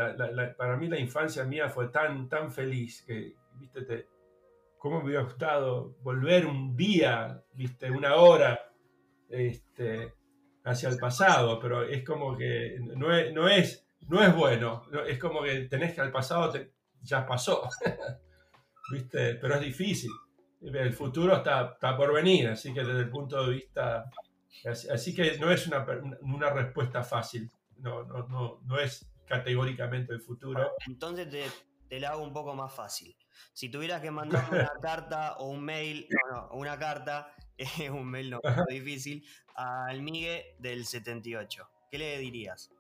para 0.57 0.77
mí 0.77 0.89
la 0.89 0.99
infancia 0.99 1.45
mía 1.45 1.69
fue 1.69 1.89
tan, 1.89 2.29
tan 2.29 2.51
feliz 2.51 3.05
que, 3.07 3.35
¿viste? 3.61 3.83
Te, 3.83 4.09
¿Cómo 4.85 4.99
me 4.99 5.07
hubiera 5.07 5.23
gustado 5.23 5.97
volver 6.03 6.45
un 6.45 6.77
día, 6.77 7.43
¿viste? 7.55 7.91
Una 7.91 8.17
hora, 8.17 8.71
este, 9.31 10.13
hacia 10.63 10.91
el 10.91 10.99
pasado, 10.99 11.59
pero 11.59 11.85
es 11.85 12.05
como 12.05 12.37
que 12.37 12.77
no 12.95 13.11
es, 13.17 13.33
no 13.33 13.49
es, 13.49 13.89
no 14.09 14.23
es 14.23 14.37
bueno, 14.37 14.83
es 15.09 15.19
como 15.19 15.43
que 15.43 15.61
tenés 15.71 15.95
que 15.95 16.03
al 16.03 16.13
pasado 16.13 16.53
ya 17.01 17.25
pasó, 17.25 17.67
¿viste? 18.93 19.37
Pero 19.37 19.55
es 19.55 19.63
difícil. 19.63 20.11
El 20.61 20.93
futuro 20.93 21.35
está, 21.39 21.71
está, 21.73 21.97
por 21.97 22.13
venir, 22.13 22.49
así 22.49 22.75
que 22.75 22.85
desde 22.85 23.01
el 23.01 23.09
punto 23.09 23.43
de 23.43 23.55
vista, 23.55 24.05
así, 24.67 25.15
que 25.15 25.39
no 25.39 25.51
es 25.51 25.67
una, 25.67 25.87
una 26.21 26.51
respuesta 26.51 27.03
fácil, 27.03 27.51
no, 27.79 28.05
no, 28.05 28.29
no, 28.29 28.61
no 28.67 28.79
es 28.79 29.11
categóricamente 29.25 30.13
el 30.13 30.21
futuro. 30.21 30.73
Entonces 30.87 31.31
te, 31.31 31.45
te 31.95 32.01
la 32.01 32.09
hago 32.09 32.25
un 32.25 32.33
poco 32.33 32.57
más 32.57 32.75
fácil. 32.75 33.17
Si 33.53 33.69
tuvieras 33.69 34.03
que 34.03 34.11
mandar 34.11 34.45
una 34.51 34.73
carta 34.83 35.37
o 35.37 35.47
un 35.47 35.65
mail, 35.65 36.09
no, 36.11 36.33
no, 36.33 36.49
una 36.55 36.77
carta, 36.77 37.33
un 37.93 38.11
mail 38.11 38.31
no, 38.31 38.41
es 38.43 38.67
difícil, 38.67 39.25
al 39.55 40.03
Migue 40.03 40.57
del 40.59 40.87
78. 40.87 41.71
¿Qué 41.89 41.99
le 41.99 42.19
dirías? 42.19 42.73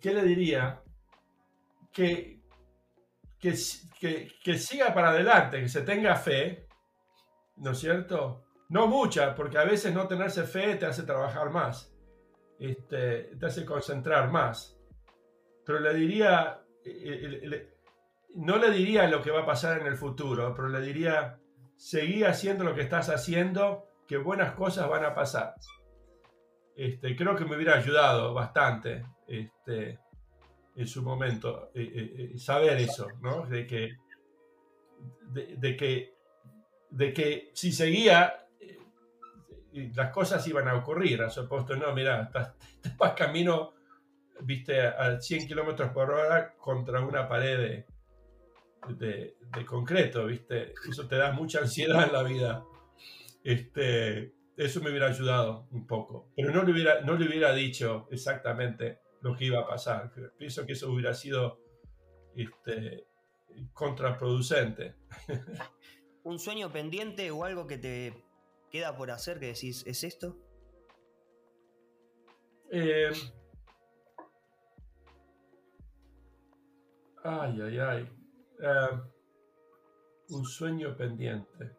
¿Qué 0.00 0.14
le 0.14 0.22
diría? 0.22 0.80
Que, 1.92 2.40
que, 3.40 3.56
que, 4.44 4.56
siga 4.56 4.94
para 4.94 5.10
adelante, 5.10 5.60
que 5.62 5.68
se 5.68 5.82
tenga 5.82 6.14
fe, 6.14 6.68
¿no 7.56 7.72
es 7.72 7.78
cierto? 7.80 8.44
No 8.68 8.86
mucha, 8.86 9.34
porque 9.34 9.58
a 9.58 9.64
veces 9.64 9.92
no 9.92 10.06
tenerse 10.06 10.44
fe 10.44 10.76
te 10.76 10.86
hace 10.86 11.02
trabajar 11.02 11.50
más, 11.50 11.92
este, 12.60 13.34
te 13.36 13.46
hace 13.46 13.66
concentrar 13.66 14.30
más. 14.30 14.71
Pero 15.72 15.84
le 15.84 15.94
diría, 15.94 16.60
eh, 16.84 17.40
eh, 17.44 17.68
no 18.34 18.58
le 18.58 18.70
diría 18.70 19.08
lo 19.08 19.22
que 19.22 19.30
va 19.30 19.40
a 19.40 19.46
pasar 19.46 19.80
en 19.80 19.86
el 19.86 19.96
futuro, 19.96 20.52
pero 20.54 20.68
le 20.68 20.82
diría, 20.82 21.38
seguí 21.76 22.24
haciendo 22.24 22.62
lo 22.62 22.74
que 22.74 22.82
estás 22.82 23.08
haciendo 23.08 23.86
que 24.06 24.18
buenas 24.18 24.52
cosas 24.52 24.86
van 24.86 25.06
a 25.06 25.14
pasar. 25.14 25.54
Este, 26.76 27.16
creo 27.16 27.34
que 27.34 27.46
me 27.46 27.56
hubiera 27.56 27.78
ayudado 27.78 28.34
bastante 28.34 29.06
este, 29.26 29.98
en 30.76 30.86
su 30.86 31.02
momento 31.02 31.70
eh, 31.74 32.34
saber 32.36 32.76
eso, 32.76 33.08
¿no? 33.22 33.46
De 33.46 33.66
que, 33.66 33.96
de, 35.30 35.74
que, 35.74 36.14
de 36.90 37.14
que 37.14 37.50
si 37.54 37.72
seguía, 37.72 38.46
las 39.72 40.10
cosas 40.10 40.46
iban 40.46 40.68
a 40.68 40.74
ocurrir. 40.74 41.22
A 41.22 41.30
supuesto, 41.30 41.74
no, 41.76 41.94
mira, 41.94 42.24
estás, 42.24 42.56
vas 42.98 43.14
camino, 43.14 43.72
viste, 44.44 44.80
a 44.80 45.20
100 45.20 45.46
kilómetros 45.46 45.90
por 45.92 46.10
hora 46.10 46.54
contra 46.56 47.00
una 47.00 47.28
pared 47.28 47.86
de, 48.88 49.36
de, 49.54 49.64
concreto, 49.64 50.26
viste. 50.26 50.74
Eso 50.88 51.06
te 51.06 51.16
da 51.16 51.32
mucha 51.32 51.60
ansiedad 51.60 52.06
en 52.06 52.12
la 52.12 52.22
vida. 52.22 52.64
Este, 53.44 54.32
eso 54.56 54.80
me 54.80 54.90
hubiera 54.90 55.08
ayudado 55.08 55.66
un 55.70 55.86
poco. 55.86 56.30
Pero 56.36 56.52
no 56.52 56.62
le 56.62 56.72
hubiera, 56.72 57.00
no 57.02 57.16
le 57.16 57.26
hubiera 57.26 57.52
dicho 57.52 58.08
exactamente 58.10 59.00
lo 59.20 59.36
que 59.36 59.46
iba 59.46 59.60
a 59.60 59.66
pasar. 59.66 60.12
Pienso 60.36 60.66
que 60.66 60.72
eso 60.72 60.90
hubiera 60.90 61.14
sido 61.14 61.60
este, 62.36 63.06
contraproducente. 63.72 64.96
¿Un 66.24 66.38
sueño 66.38 66.70
pendiente 66.70 67.30
o 67.30 67.44
algo 67.44 67.66
que 67.66 67.78
te 67.78 68.14
queda 68.70 68.96
por 68.96 69.10
hacer 69.10 69.38
que 69.38 69.46
decís, 69.46 69.84
¿es 69.86 70.04
esto? 70.04 70.36
Eh, 72.70 73.10
ay, 77.24 77.60
ay, 77.60 77.78
ay. 77.78 78.08
Eh, 78.60 79.00
un 80.30 80.44
sueño 80.44 80.96
pendiente. 80.96 81.76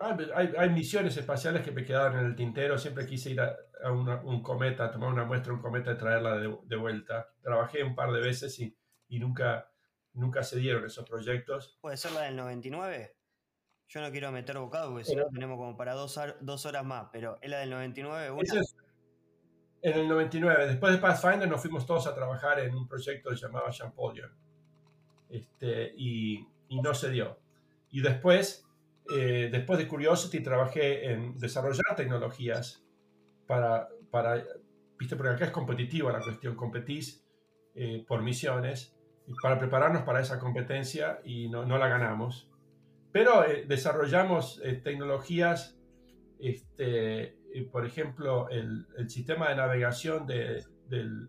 hay, 0.00 0.70
misiones 0.70 1.16
espaciales 1.16 1.62
que 1.62 1.72
me 1.72 1.84
quedaron 1.84 2.18
en 2.18 2.26
el 2.26 2.36
tintero. 2.36 2.78
Siempre 2.78 3.06
quise 3.06 3.30
ir 3.30 3.40
a, 3.40 3.56
un 3.92 4.42
cometa, 4.42 4.90
tomar 4.90 5.12
una 5.12 5.24
muestra, 5.24 5.52
un 5.52 5.60
cometa 5.60 5.92
y 5.92 5.96
traerla 5.96 6.36
de, 6.36 6.76
vuelta. 6.76 7.28
Trabajé 7.42 7.82
un 7.82 7.94
par 7.94 8.12
de 8.12 8.20
veces 8.20 8.58
y, 8.58 8.76
nunca, 9.18 9.70
nunca 10.12 10.42
se 10.42 10.58
dieron 10.58 10.84
esos 10.84 11.08
proyectos. 11.08 11.78
¿Puede 11.80 11.96
ser 11.96 12.12
la 12.12 12.22
del 12.22 12.36
99? 12.36 13.16
Yo 13.88 14.00
no 14.00 14.10
quiero 14.12 14.30
meter 14.30 14.56
bocado 14.58 14.90
porque 14.90 15.04
si 15.04 15.16
no 15.16 15.26
tenemos 15.30 15.56
como 15.56 15.76
para 15.76 15.94
dos, 15.94 16.16
horas 16.16 16.84
más, 16.84 17.08
pero 17.12 17.38
es 17.42 17.50
la 17.50 17.58
del 17.58 17.70
99. 17.70 18.30
En 19.82 19.98
el 19.98 20.08
99, 20.08 20.66
después 20.66 20.92
de 20.92 20.98
Pathfinder, 20.98 21.48
nos 21.48 21.60
fuimos 21.60 21.86
todos 21.86 22.06
a 22.06 22.14
trabajar 22.14 22.60
en 22.60 22.74
un 22.74 22.86
proyecto 22.86 23.32
llamado 23.32 23.70
Champollion. 23.70 24.30
Este, 25.28 25.92
y, 25.96 26.46
y 26.68 26.80
no 26.80 26.94
se 26.94 27.10
dio. 27.10 27.38
Y 27.90 28.00
después, 28.00 28.66
eh, 29.14 29.48
después 29.50 29.78
de 29.78 29.88
Curiosity, 29.88 30.40
trabajé 30.40 31.10
en 31.10 31.38
desarrollar 31.38 31.96
tecnologías 31.96 32.84
para, 33.46 33.88
para, 34.10 34.44
viste, 34.98 35.16
porque 35.16 35.32
acá 35.32 35.46
es 35.46 35.50
competitiva 35.50 36.12
la 36.12 36.20
cuestión, 36.20 36.56
competís 36.56 37.24
eh, 37.74 38.04
por 38.06 38.22
misiones, 38.22 38.96
para 39.42 39.58
prepararnos 39.58 40.02
para 40.02 40.20
esa 40.20 40.38
competencia 40.38 41.20
y 41.24 41.48
no, 41.48 41.64
no 41.64 41.78
la 41.78 41.88
ganamos. 41.88 42.50
Pero 43.12 43.44
eh, 43.44 43.64
desarrollamos 43.66 44.60
tecnologías, 44.82 45.76
este, 46.38 47.36
por 47.70 47.84
ejemplo, 47.84 48.48
el, 48.48 48.86
el, 48.96 49.10
sistema 49.10 49.48
de 49.48 49.56
navegación 49.56 50.26
de, 50.26 50.64
del 50.88 51.28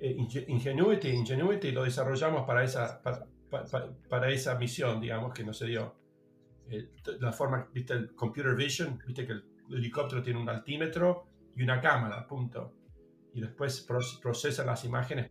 Ingenuity, 0.00 1.08
Ingenuity 1.08 1.72
lo 1.72 1.84
desarrollamos 1.84 2.46
para 2.46 2.64
esa, 2.64 3.02
para 4.08 4.30
esa 4.30 4.56
misión, 4.56 5.00
digamos, 5.00 5.32
que 5.34 5.44
no 5.44 5.52
se 5.52 5.66
dio. 5.66 5.96
Eh, 6.70 6.90
la 7.20 7.32
forma, 7.32 7.68
viste, 7.72 7.94
el 7.94 8.14
computer 8.14 8.54
vision, 8.54 9.02
viste 9.06 9.26
que 9.26 9.32
el 9.32 9.44
helicóptero 9.70 10.22
tiene 10.22 10.38
un 10.38 10.48
altímetro 10.48 11.26
y 11.56 11.62
una 11.62 11.80
cámara, 11.80 12.26
punto. 12.26 12.74
Y 13.34 13.40
después 13.40 13.86
procesa 14.22 14.64
las 14.64 14.84
imágenes. 14.84 15.30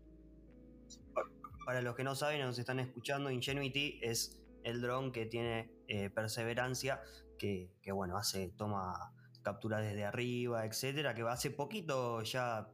Para 1.65 1.81
los 1.81 1.95
que 1.95 2.03
no 2.03 2.15
saben 2.15 2.41
o 2.41 2.45
nos 2.45 2.59
están 2.59 2.79
escuchando, 2.79 3.29
Ingenuity 3.29 3.99
es 4.01 4.41
el 4.63 4.81
dron 4.81 5.11
que 5.11 5.25
tiene 5.25 5.69
eh, 5.87 6.09
perseverancia, 6.09 7.01
que, 7.37 7.71
que, 7.81 7.91
bueno, 7.91 8.17
hace, 8.17 8.49
toma 8.57 9.13
capturas 9.41 9.81
desde 9.81 10.03
arriba, 10.03 10.65
etcétera, 10.65 11.15
que 11.15 11.21
hace 11.21 11.51
poquito 11.51 12.21
ya 12.23 12.67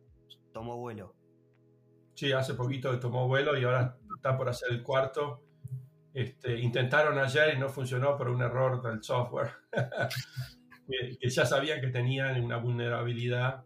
tomó 0.54 0.78
vuelo. 0.78 1.16
Sí, 2.16 2.32
hace 2.32 2.54
poquito 2.54 3.00
tomó 3.00 3.28
vuelo 3.28 3.58
y 3.60 3.64
ahora 3.64 3.98
está 4.16 4.36
por 4.38 4.50
hacer 4.50 4.72
el 4.72 4.82
cuarto. 4.82 5.44
Este, 6.14 6.60
intentaron 6.60 7.18
ayer 7.18 7.56
y 7.56 7.60
no 7.60 7.70
funcionó 7.70 8.18
por 8.18 8.30
un 8.30 8.42
error 8.42 8.82
del 8.82 9.04
software. 9.04 9.52
que, 11.20 11.30
ya 11.30 11.46
sabían 11.46 11.82
que 11.82 11.88
tenían 11.88 12.44
una 12.44 12.58
vulnerabilidad. 12.58 13.64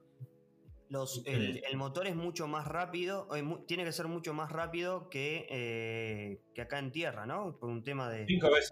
Los, 0.89 1.23
el, 1.25 1.57
este, 1.57 1.75
motor 1.75 2.07
es 2.07 2.15
mucho 2.15 2.47
más 2.47 2.65
rápido, 2.65 3.27
eh, 3.35 3.43
tiene 3.67 3.83
que 3.83 3.91
ser 3.91 4.07
mucho 4.07 4.33
más 4.33 4.49
rápido 4.51 5.09
que, 5.09 5.45
eh, 5.49 6.41
que 6.53 6.61
acá 6.61 6.79
en 6.79 6.91
tierra, 6.91 7.25
¿no? 7.25 7.57
Por 7.59 7.69
un 7.69 7.83
tema 7.83 8.09
de... 8.09 8.25
Cinco 8.25 8.49
veces. 8.51 8.71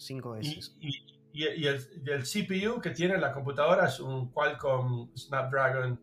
Cinco 0.00 0.32
veces. 0.32 0.74
Y, 0.80 1.04
y, 1.32 1.66
el, 1.66 1.78
el, 2.06 2.22
CPU 2.22 2.80
que 2.80 2.90
tiene 2.90 3.18
la 3.18 3.32
computadora 3.32 3.86
es 3.86 4.00
un 4.00 4.30
Qualcomm 4.32 5.14
Snapdragon, 5.14 6.00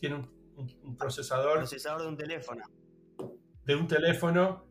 tiene 0.00 0.16
un 0.16 0.36
un, 0.56 0.96
procesador. 0.96 1.58
Procesador 1.58 2.02
de 2.02 2.08
un 2.08 2.16
teléfono. 2.16 2.64
De 3.64 3.74
un 3.74 3.86
teléfono 3.86 4.66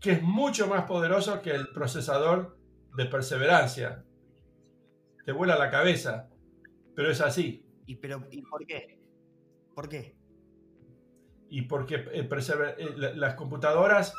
que 0.00 0.12
es 0.12 0.22
mucho 0.22 0.66
más 0.66 0.84
poderoso 0.84 1.40
que 1.42 1.50
el 1.50 1.68
procesador 1.68 2.58
de 2.96 3.06
perseverancia. 3.06 4.04
Te 5.24 5.32
vuela 5.32 5.56
la 5.56 5.70
cabeza, 5.70 6.28
pero 6.94 7.10
es 7.10 7.20
así. 7.20 7.64
¿Y, 7.86 7.96
pero, 7.96 8.26
¿y 8.30 8.42
por 8.42 8.66
qué? 8.66 8.98
¿Por 9.74 9.88
qué? 9.88 10.16
Y 11.48 11.62
porque 11.62 11.96
eh, 12.12 12.28
eh, 12.28 13.12
las 13.14 13.34
computadoras 13.34 14.14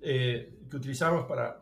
que 0.00 0.56
utilizamos 0.72 1.26
para, 1.26 1.60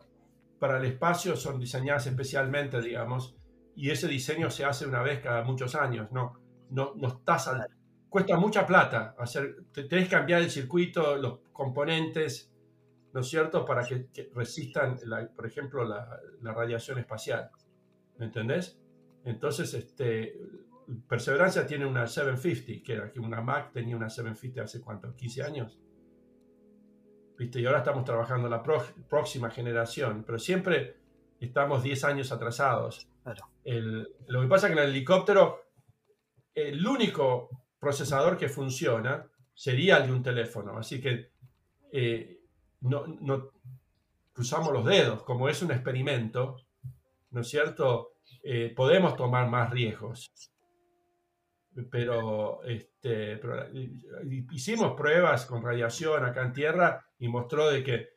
para 0.65 0.79
el 0.79 0.85
espacio 0.85 1.35
son 1.35 1.59
diseñadas 1.59 2.07
especialmente, 2.07 2.81
digamos, 2.81 3.35
y 3.75 3.91
ese 3.91 4.07
diseño 4.07 4.49
se 4.49 4.65
hace 4.65 4.87
una 4.87 5.03
vez 5.03 5.19
cada 5.19 5.43
muchos 5.43 5.75
años, 5.75 6.11
no, 6.11 6.39
no, 6.71 6.93
no 6.95 7.07
estás 7.07 7.51
cuesta 8.09 8.35
mucha 8.37 8.65
plata 8.65 9.13
hacer, 9.19 9.65
tenés 9.73 10.05
que 10.05 10.15
cambiar 10.15 10.41
el 10.41 10.49
circuito, 10.49 11.17
los 11.17 11.39
componentes, 11.53 12.51
¿no 13.13 13.19
es 13.21 13.27
cierto?, 13.27 13.63
para 13.63 13.83
que, 13.83 14.09
resistan, 14.33 14.97
por 15.35 15.45
ejemplo, 15.45 15.85
la, 15.85 16.19
la, 16.41 16.51
radiación 16.51 16.97
espacial, 16.97 17.51
¿me 18.17 18.25
entendés? 18.25 18.79
Entonces, 19.23 19.71
este, 19.75 20.39
Perseverancia 21.07 21.67
tiene 21.67 21.85
una 21.85 22.07
750, 22.07 22.83
que 22.83 22.93
era 22.93 23.11
que 23.11 23.19
una 23.19 23.41
Mac 23.41 23.71
tenía 23.71 23.95
una 23.95 24.09
750 24.09 24.63
hace 24.63 24.81
cuánto, 24.81 25.15
15 25.15 25.43
años. 25.43 25.79
¿Viste? 27.37 27.59
Y 27.59 27.65
ahora 27.65 27.79
estamos 27.79 28.05
trabajando 28.05 28.47
la 28.47 28.63
próxima 28.63 29.49
generación, 29.49 30.23
pero 30.25 30.39
siempre 30.39 30.95
estamos 31.39 31.83
10 31.83 32.03
años 32.05 32.31
atrasados. 32.31 33.07
lo 33.63 34.41
que 34.41 34.47
pasa 34.47 34.67
es 34.67 34.73
que 34.73 34.79
en 34.79 34.85
el 34.85 34.91
helicóptero, 34.91 35.65
el 36.53 36.85
único 36.87 37.49
procesador 37.79 38.37
que 38.37 38.47
funciona 38.47 39.27
sería 39.53 39.97
el 39.97 40.07
de 40.07 40.13
un 40.13 40.23
teléfono. 40.23 40.77
Así 40.77 41.01
que 41.01 41.31
eh, 41.91 42.39
no, 42.81 43.05
no, 43.07 43.51
cruzamos 44.33 44.73
los 44.73 44.85
dedos, 44.85 45.23
como 45.23 45.47
es 45.49 45.61
un 45.61 45.71
experimento, 45.71 46.57
¿no 47.31 47.41
es 47.41 47.47
cierto? 47.47 48.15
Eh, 48.43 48.73
podemos 48.75 49.15
tomar 49.15 49.49
más 49.49 49.69
riesgos. 49.71 50.31
Pero, 51.91 52.63
este, 52.63 53.39
hicimos 54.51 54.93
pruebas 54.95 55.45
con 55.45 55.61
radiación 55.61 56.23
acá 56.23 56.43
en 56.43 56.53
Tierra 56.53 57.05
y 57.19 57.27
mostró 57.27 57.69
de 57.69 57.83
que 57.83 58.15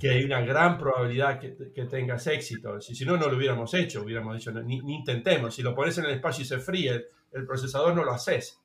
que 0.00 0.08
hay 0.08 0.24
una 0.24 0.40
gran 0.40 0.78
probabilidad 0.78 1.38
que, 1.38 1.54
que 1.74 1.84
tengas 1.84 2.26
éxito. 2.26 2.80
Si, 2.80 2.94
si, 2.94 3.04
no, 3.04 3.18
no 3.18 3.28
lo 3.28 3.36
hubiéramos 3.36 3.74
hecho, 3.74 4.02
hubiéramos 4.02 4.34
dicho, 4.34 4.50
ni, 4.50 4.80
intentemos. 4.94 5.54
Si 5.54 5.62
lo 5.62 5.74
pones 5.74 5.98
en 5.98 6.06
el 6.06 6.12
espacio 6.12 6.42
y 6.42 6.46
se 6.46 6.58
fríe, 6.58 7.04
el, 7.32 7.46
procesador 7.46 7.94
no 7.94 8.02
lo 8.02 8.12
haces. 8.12 8.58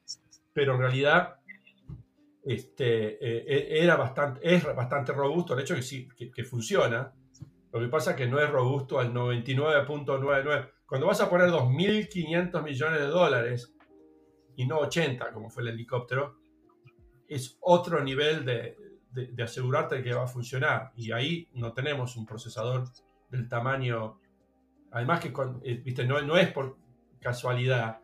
Pero 0.53 0.75
en 0.75 0.79
realidad 0.79 1.36
este, 2.41 3.15
eh, 3.15 3.43
e, 3.47 3.84
era 3.84 3.97
bastante, 3.97 4.39
es 4.43 4.63
bastante 4.63 5.12
robusto 5.12 5.53
el 5.53 5.60
hecho 5.60 5.75
que 5.75 5.81
sí, 5.81 6.08
que, 6.08 6.43
funciona. 6.45 7.12
Lo 7.73 7.81
que 7.81 7.89
pasa 7.89 8.12
es 8.12 8.17
que 8.17 8.27
no 8.27 8.39
es 8.39 8.49
robusto 8.49 8.97
al 8.97 9.13
99.99. 9.13 10.69
Cuando 10.86 11.08
vas 11.08 11.19
a 11.19 11.29
poner 11.29 11.49
2.500 11.49 12.63
millones 12.63 12.99
de 13.01 13.08
dólares 13.08 13.74
y 14.56 14.65
no 14.65 14.80
80, 14.80 15.32
como 15.32 15.50
fue 15.50 15.63
el 15.63 15.70
helicóptero, 15.70 16.38
es 17.28 17.58
otro 17.62 18.04
nivel 18.04 18.46
de, 18.46 18.78
de, 19.12 19.44
asegurarte 19.44 20.04
que 20.04 20.13
va 20.13 20.24
a 20.24 20.28
funcionar. 20.28 20.91
Y 20.96 21.12
ahí 21.12 21.48
no 21.54 21.74
tenemos 21.74 22.15
un 22.18 22.26
procesador 22.26 22.89
del 23.30 23.48
tamaño. 23.48 24.20
Además 24.91 25.20
que 25.22 25.34
eh, 25.63 25.82
¿viste? 25.84 26.06
No, 26.06 26.22
no 26.22 26.38
es 26.38 26.52
por 26.52 26.78
casualidad. 27.20 28.00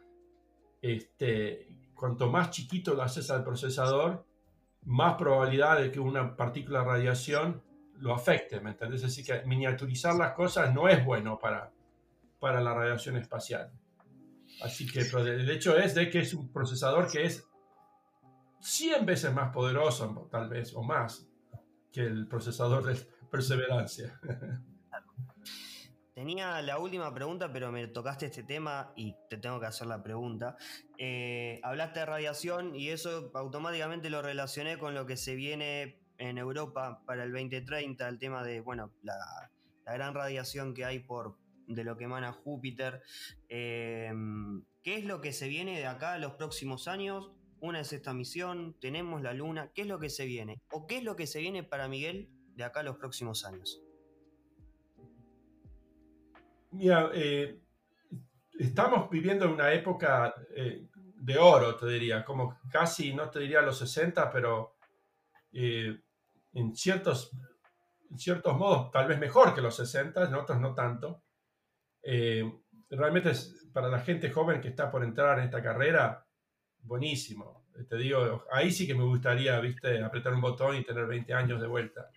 Este, 0.82 1.68
cuanto 1.94 2.30
más 2.30 2.50
chiquito 2.50 2.94
lo 2.96 3.04
haces 3.04 3.30
al 3.30 3.44
procesador, 3.44 4.26
más 4.86 5.16
probabilidad 5.16 5.80
de 5.80 5.92
que 5.92 6.00
una 6.00 6.36
partícula 6.36 6.80
de 6.80 6.86
radiación 6.86 7.62
lo 8.00 8.16
afecte, 8.16 8.60
¿me 8.60 8.72
entendés? 8.72 9.04
Así 9.04 9.24
que 9.24 9.44
miniaturizar 9.44 10.16
las 10.16 10.34
cosas 10.34 10.74
no 10.74 10.90
es 10.90 11.06
bueno 11.06 11.38
para, 11.38 11.72
para 12.40 12.60
la 12.62 12.74
radiación 12.74 13.18
espacial. 13.18 13.72
Así 14.62 14.86
que 14.88 15.02
el 15.02 15.50
hecho 15.50 15.78
es 15.78 15.96
de 15.96 16.10
que 16.10 16.20
es 16.20 16.34
un 16.34 16.52
procesador 16.52 17.12
que 17.12 17.26
es 17.26 17.44
100 18.60 19.06
veces 19.06 19.34
más 19.34 19.52
poderoso, 19.52 20.28
tal 20.32 20.50
vez, 20.50 20.74
o 20.76 20.84
más, 20.84 21.28
que 21.92 22.02
el 22.02 22.28
procesador 22.28 22.84
de 22.84 22.96
perseverancia. 23.30 24.20
Tenía 26.14 26.62
la 26.62 26.78
última 26.78 27.14
pregunta, 27.14 27.52
pero 27.52 27.72
me 27.72 27.88
tocaste 27.88 28.26
este 28.26 28.44
tema 28.44 28.92
y 28.96 29.16
te 29.30 29.38
tengo 29.38 29.60
que 29.60 29.66
hacer 29.66 29.88
la 29.88 30.04
pregunta. 30.04 30.58
Eh, 30.98 31.60
hablaste 31.64 32.02
de 32.02 32.06
radiación 32.06 32.76
y 32.76 32.90
eso 32.90 33.32
automáticamente 33.34 34.10
lo 34.10 34.22
relacioné 34.22 34.78
con 34.78 34.94
lo 34.94 35.06
que 35.06 35.16
se 35.16 35.36
viene 35.36 36.02
en 36.18 36.38
Europa 36.38 37.02
para 37.06 37.24
el 37.24 37.32
2030, 37.32 38.08
el 38.08 38.20
tema 38.20 38.44
de, 38.44 38.60
bueno, 38.60 38.92
la, 39.02 39.16
gran 39.86 40.14
radiación 40.14 40.74
que 40.74 40.86
hay 40.86 41.00
por 41.00 41.38
de 41.68 41.84
lo 41.84 41.98
que 41.98 42.06
emana 42.06 42.32
Júpiter. 42.32 43.02
Eh, 43.50 44.12
¿Qué 44.84 44.96
es 44.96 45.06
lo 45.06 45.22
que 45.22 45.34
se 45.34 45.48
viene 45.48 45.78
de 45.78 45.86
acá 45.86 46.16
en 46.16 46.22
los 46.22 46.34
próximos 46.34 46.88
años? 46.88 47.32
una 47.62 47.80
es 47.80 47.94
esta 47.94 48.14
misión, 48.14 48.76
tenemos 48.80 49.22
la 49.22 49.34
luna, 49.34 49.72
¿qué 49.74 49.84
es 49.84 49.88
lo 49.88 50.00
que 50.00 50.10
se 50.10 50.26
viene? 50.26 50.62
¿O 50.72 50.88
qué 50.88 50.98
es 50.98 51.04
lo 51.04 51.16
que 51.16 51.28
se 51.28 51.40
viene 51.40 51.64
para 51.64 51.88
Miguel 51.88 52.28
de 52.56 52.64
acá 52.64 52.82
a 52.82 52.84
los 52.84 52.98
próximos 52.98 53.46
años? 53.46 53.82
Mira, 56.72 57.12
eh, 57.14 57.60
estamos 58.58 59.10
viviendo 59.10 59.46
en 59.46 59.52
una 59.52 59.72
época 59.72 60.34
eh, 60.56 60.88
de 60.94 61.38
oro, 61.38 61.76
te 61.76 61.86
diría, 61.86 62.26
como 62.26 62.60
casi, 62.72 63.14
no 63.14 63.30
te 63.30 63.40
diría 63.40 63.62
los 63.62 63.78
60, 63.78 64.32
pero 64.32 64.78
eh, 65.54 66.02
en, 66.54 66.76
ciertos, 66.76 67.32
en 68.10 68.18
ciertos 68.18 68.58
modos 68.58 68.90
tal 68.90 69.08
vez 69.08 69.20
mejor 69.20 69.54
que 69.54 69.62
los 69.62 69.76
60, 69.76 70.28
en 70.28 70.34
otros 70.34 70.60
no 70.60 70.74
tanto. 70.74 71.22
Realmente 72.04 73.32
es, 73.32 73.70
para 73.74 73.90
la 73.90 74.00
gente 74.00 74.32
joven 74.32 74.62
que 74.62 74.70
está 74.70 74.92
por 74.92 75.04
entrar 75.04 75.40
en 75.40 75.46
esta 75.46 75.62
carrera, 75.62 76.26
buenísimo. 76.80 77.66
Te 77.90 77.98
digo, 77.98 78.46
ahí 78.52 78.72
sí 78.72 78.86
que 78.86 78.96
me 78.96 79.04
gustaría, 79.04 79.60
viste, 79.60 80.04
apretar 80.04 80.34
un 80.34 80.42
botón 80.42 80.76
y 80.76 80.84
tener 80.84 81.08
20 81.08 81.34
años 81.34 81.62
de 81.62 81.68
vuelta. 81.68 82.12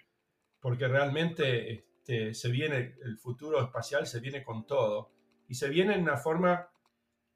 Porque 0.61 0.89
realmente 0.89 1.73
este, 1.73 2.35
se 2.35 2.51
viene, 2.51 2.97
el 3.03 3.19
futuro 3.19 3.63
espacial 3.63 4.07
se 4.07 4.21
viene 4.21 4.43
con 4.43 4.67
todo. 4.67 5.13
Y 5.49 5.55
se 5.55 5.69
viene 5.69 5.95
en 5.95 6.03
una 6.03 6.17
forma 6.17 6.69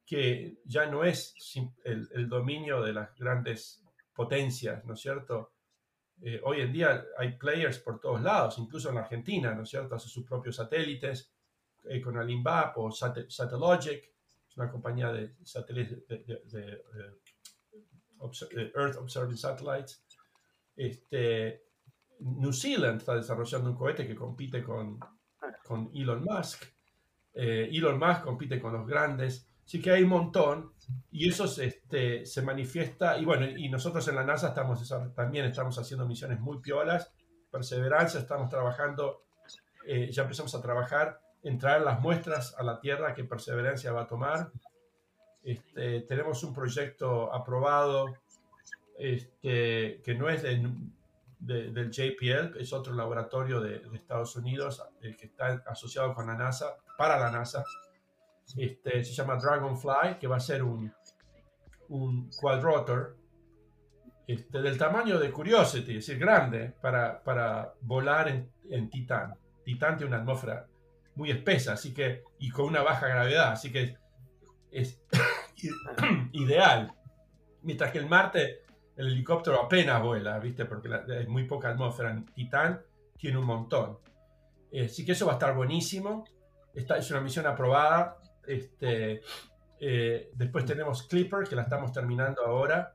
que 0.04 0.60
ya 0.64 0.86
no 0.86 1.04
es 1.04 1.34
el, 1.84 2.28
dominio 2.28 2.82
de 2.82 2.94
las 2.94 3.14
grandes 3.14 3.84
potencias, 4.14 4.84
¿no 4.86 4.94
es 4.94 5.00
cierto? 5.00 5.52
Eh, 6.22 6.40
hoy 6.44 6.62
en 6.62 6.72
día 6.72 7.04
hay 7.18 7.36
players 7.36 7.78
por 7.78 8.00
todos 8.00 8.22
lados, 8.22 8.58
incluso 8.58 8.88
en 8.88 8.96
la 8.96 9.02
Argentina, 9.02 9.54
¿no 9.54 9.62
es 9.62 9.68
cierto? 9.68 9.94
Hace 9.94 10.08
sus 10.08 10.24
propios 10.24 10.56
satélites, 10.56 11.30
eh, 11.88 12.00
con 12.00 12.16
Alimbap 12.16 12.76
o 12.78 12.90
Satellogic, 12.90 14.12
una 14.56 14.70
compañía 14.70 15.12
de 15.12 15.36
satélites 15.44 16.06
de, 16.08 16.84
Earth 18.74 18.96
Observing 18.96 19.36
Satellites. 19.36 20.04
Este, 20.76 21.62
New 22.20 22.52
Zealand 22.52 22.98
está 22.98 23.14
desarrollando 23.14 23.70
un 23.70 23.76
cohete 23.76 24.06
que 24.06 24.14
compite 24.14 24.62
con, 24.62 24.98
con 25.64 25.90
Elon 25.94 26.24
Musk. 26.24 26.64
Eh, 27.34 27.68
Elon 27.72 27.98
Musk 27.98 28.22
compite 28.22 28.60
con 28.60 28.72
los 28.72 28.86
grandes. 28.86 29.48
Así 29.64 29.80
que 29.80 29.90
hay 29.90 30.02
un 30.02 30.08
montón 30.08 30.72
y 31.10 31.28
eso 31.28 31.46
se, 31.46 31.66
este, 31.66 32.26
se 32.26 32.42
manifiesta. 32.42 33.18
Y 33.18 33.24
bueno, 33.24 33.46
y 33.46 33.68
nosotros 33.68 34.06
en 34.08 34.16
la 34.16 34.24
NASA 34.24 34.48
estamos, 34.48 34.92
también 35.14 35.44
estamos 35.44 35.78
haciendo 35.78 36.06
misiones 36.06 36.40
muy 36.40 36.60
piolas. 36.60 37.12
Perseverancia, 37.50 38.20
estamos 38.20 38.48
trabajando, 38.48 39.24
eh, 39.86 40.10
ya 40.10 40.22
empezamos 40.22 40.54
a 40.54 40.60
trabajar 40.60 41.20
en 41.42 41.58
traer 41.58 41.82
las 41.82 42.00
muestras 42.00 42.54
a 42.58 42.62
la 42.62 42.80
Tierra 42.80 43.14
que 43.14 43.24
Perseverancia 43.24 43.92
va 43.92 44.02
a 44.02 44.06
tomar. 44.06 44.50
Este, 45.42 46.02
tenemos 46.02 46.42
un 46.44 46.52
proyecto 46.52 47.32
aprobado 47.32 48.14
este, 48.98 50.02
que 50.02 50.14
no 50.14 50.28
es 50.28 50.42
del 50.42 51.90
JPL, 51.90 52.58
es 52.58 52.72
otro 52.72 52.92
laboratorio 52.94 53.60
de, 53.60 53.82
Estados 53.94 54.34
Unidos 54.36 54.84
eh, 55.00 55.16
que 55.16 55.26
está 55.26 55.62
asociado 55.66 56.14
con 56.14 56.26
la 56.26 56.34
NASA, 56.34 56.76
para 56.96 57.18
la 57.18 57.30
NASA. 57.30 57.64
Este, 58.56 59.04
se 59.04 59.12
llama 59.12 59.36
Dragonfly, 59.36 60.18
que 60.18 60.26
va 60.26 60.36
a 60.36 60.40
ser 60.40 60.62
un, 60.62 60.92
un 61.88 62.30
quadrotor 62.30 63.16
este, 64.26 64.60
del 64.60 64.76
tamaño 64.76 65.18
de 65.18 65.30
Curiosity, 65.30 65.96
es 65.96 66.06
decir, 66.06 66.18
grande, 66.18 66.74
para, 66.80 67.22
para 67.22 67.72
volar 67.82 68.28
en, 68.28 68.50
en 68.68 68.90
Titán. 68.90 69.34
Titán 69.64 69.96
tiene 69.96 70.14
una 70.14 70.22
atmósfera 70.22 70.66
muy 71.18 71.32
espesa, 71.32 71.72
así 71.72 71.92
que, 71.92 72.22
y 72.38 72.48
con 72.48 72.66
una 72.66 72.82
baja 72.82 73.08
gravedad, 73.08 73.50
así 73.50 73.72
que 73.72 73.96
es 74.70 75.02
ideal. 76.32 76.94
Mientras 77.62 77.90
que 77.90 77.98
el 77.98 78.06
Marte, 78.06 78.62
el 78.96 79.08
helicóptero 79.08 79.60
apenas 79.64 80.00
vuela, 80.00 80.38
¿viste? 80.38 80.64
Porque 80.64 80.88
hay 80.94 81.26
muy 81.26 81.44
poca 81.44 81.70
atmósfera. 81.70 82.12
En 82.12 82.24
Titán 82.26 82.80
tiene 83.16 83.36
un 83.36 83.46
montón. 83.46 83.98
Eh, 84.70 84.84
así 84.84 85.04
que 85.04 85.12
eso 85.12 85.26
va 85.26 85.32
a 85.32 85.34
estar 85.34 85.56
buenísimo. 85.56 86.24
Esta 86.72 86.96
es 86.96 87.10
una 87.10 87.20
misión 87.20 87.48
aprobada. 87.48 88.18
Este, 88.46 89.20
eh, 89.80 90.30
después 90.34 90.64
tenemos 90.64 91.02
Clipper, 91.02 91.48
que 91.48 91.56
la 91.56 91.62
estamos 91.62 91.92
terminando 91.92 92.46
ahora. 92.46 92.94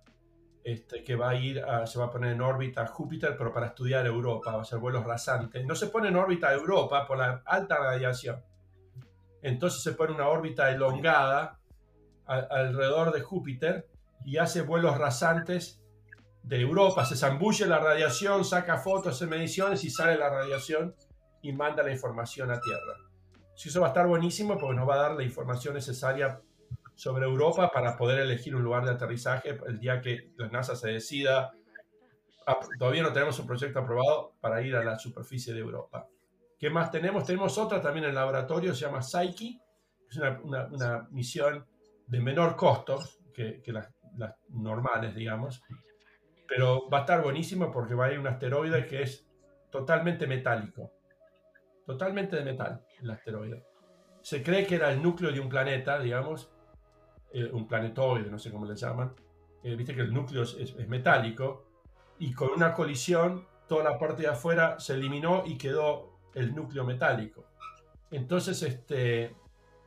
Este, 0.64 1.04
que 1.04 1.16
va 1.16 1.32
a 1.32 1.36
ir, 1.36 1.62
se 1.86 2.00
va 2.00 2.06
a 2.06 2.10
poner 2.10 2.32
en 2.32 2.42
órbita 2.42 2.88
Júpiter, 2.88 3.36
pero 3.38 3.54
para 3.54 3.68
estudiar 3.68 4.06
Europa, 4.06 4.54
va 4.54 4.60
a 4.60 4.62
hacer 4.62 4.80
vuelos 4.80 5.04
rasantes. 5.04 5.66
No 5.66 5.76
se 5.76 5.88
pone 5.88 6.08
en 6.08 6.16
órbita 6.16 6.54
Europa 6.54 7.06
por 7.06 7.18
la 7.18 7.44
alta 7.46 7.78
radiación. 7.80 8.42
Entonces 9.42 9.84
se 9.84 9.92
pone 9.92 10.14
una 10.14 10.30
órbita 10.30 10.72
elongada 10.72 11.60
alrededor 12.26 13.12
de 13.12 13.20
Júpiter 13.20 13.90
y 14.24 14.38
hace 14.38 14.62
vuelos 14.62 14.98
rasantes 14.98 15.84
de 16.44 16.62
Europa, 16.62 17.06
se 17.06 17.16
zambulle 17.16 17.66
la 17.66 17.80
radiación, 17.80 18.44
saca 18.44 18.78
fotos 18.78 19.22
en 19.22 19.30
mediciones 19.30 19.84
y 19.84 19.90
sale 19.90 20.18
la 20.18 20.30
radiación 20.30 20.96
y 21.42 21.54
manda 21.54 21.84
la 21.84 21.92
información 21.92 22.52
a 22.52 22.60
Tierra. 22.60 22.98
eso 23.56 23.82
va 23.82 23.88
a 23.88 23.90
estar 23.90 24.08
buenísimo 24.08 24.58
porque 24.58 24.76
nos 24.76 24.88
va 24.88 24.96
a 24.96 25.02
dar 25.10 25.12
la 25.14 25.24
información 25.24 25.74
necesaria 25.74 26.42
sobre 26.96 27.26
Europa 27.26 27.72
para 27.72 27.98
poder 27.98 28.20
elegir 28.20 28.56
un 28.56 28.64
lugar 28.64 28.86
de 28.86 28.92
aterrizaje 28.92 29.58
el 29.68 29.80
día 29.80 30.02
que 30.02 30.32
la 30.38 30.48
NASA 30.50 30.76
se 30.76 30.90
decida. 30.92 31.52
Ah, 32.46 32.60
todavía 32.78 33.04
no 33.04 33.14
tenemos 33.14 33.40
un 33.40 33.48
proyecto 33.48 33.80
aprobado 33.80 34.34
para 34.40 34.62
ir 34.62 34.76
a 34.76 34.84
la 34.84 34.98
superficie 34.98 35.54
de 35.54 35.60
Europa. 35.60 36.08
¿Qué 36.58 36.70
más 36.70 36.92
tenemos? 36.92 37.26
Tenemos 37.26 37.58
otra 37.58 37.82
también 37.82 38.06
en 38.06 38.10
el 38.10 38.16
laboratorio, 38.16 38.74
se 38.74 38.86
llama 38.86 39.02
Psyche, 39.02 39.60
es 40.10 40.18
una, 40.18 41.08
misión 41.12 41.66
de 42.08 42.22
menor 42.22 42.56
costo 42.56 43.00
que, 43.34 43.62
las, 43.68 43.90
las 44.18 44.36
normales, 44.50 45.16
digamos, 45.16 45.62
pero 46.48 46.88
va 46.90 47.00
a 47.00 47.02
estar 47.02 47.24
buenísimo 47.24 47.72
porque 47.72 47.96
va 47.96 48.06
a 48.06 48.12
ir 48.12 48.20
un 48.20 48.28
asteroide 48.28 48.86
que 48.86 49.02
es 49.02 49.28
totalmente 49.72 50.28
metálico. 50.28 50.92
Totalmente 51.86 52.36
de 52.36 52.44
metal, 52.44 52.86
el 53.02 53.12
asteroide. 53.12 53.66
Se 54.22 54.42
cree 54.42 54.66
que 54.66 54.76
era 54.76 54.92
el 54.92 55.02
núcleo 55.02 55.32
de 55.32 55.40
un 55.40 55.50
planeta, 55.50 56.00
digamos, 56.00 56.53
eh, 57.34 57.50
un 57.52 57.68
planetoide, 57.68 58.30
no 58.30 58.38
sé 58.38 58.52
cómo 58.52 58.66
le 58.66 58.76
llaman. 58.76 59.12
Eh, 59.64 59.76
viste 59.76 59.96
que 59.96 60.02
el 60.02 60.14
núcleo 60.14 60.44
es, 60.44 60.76
metálico 60.88 61.66
y 62.20 62.32
con 62.32 62.52
una 62.52 62.74
colisión 62.74 63.48
toda 63.68 63.84
la 63.84 63.98
parte 63.98 64.22
de 64.22 64.28
afuera 64.28 64.80
se 64.80 64.94
eliminó 64.94 65.44
y 65.46 65.58
quedó 65.58 66.20
el 66.36 66.54
núcleo 66.54 66.84
metálico. 66.84 67.46
Entonces, 68.12 68.62
este, 68.62 69.36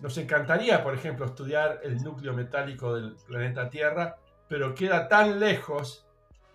nos 0.01 0.19
encantaría, 0.19 0.83
por 0.83 0.95
ejemplo, 0.95 1.25
estudiar 1.27 1.81
el 1.85 2.03
núcleo 2.03 2.33
metálico 2.33 2.95
del 2.95 3.15
planeta 3.27 3.71
Tierra, 3.71 4.17
pero 4.49 4.75
queda 4.75 5.07
tan 5.07 5.39
lejos 5.39 6.05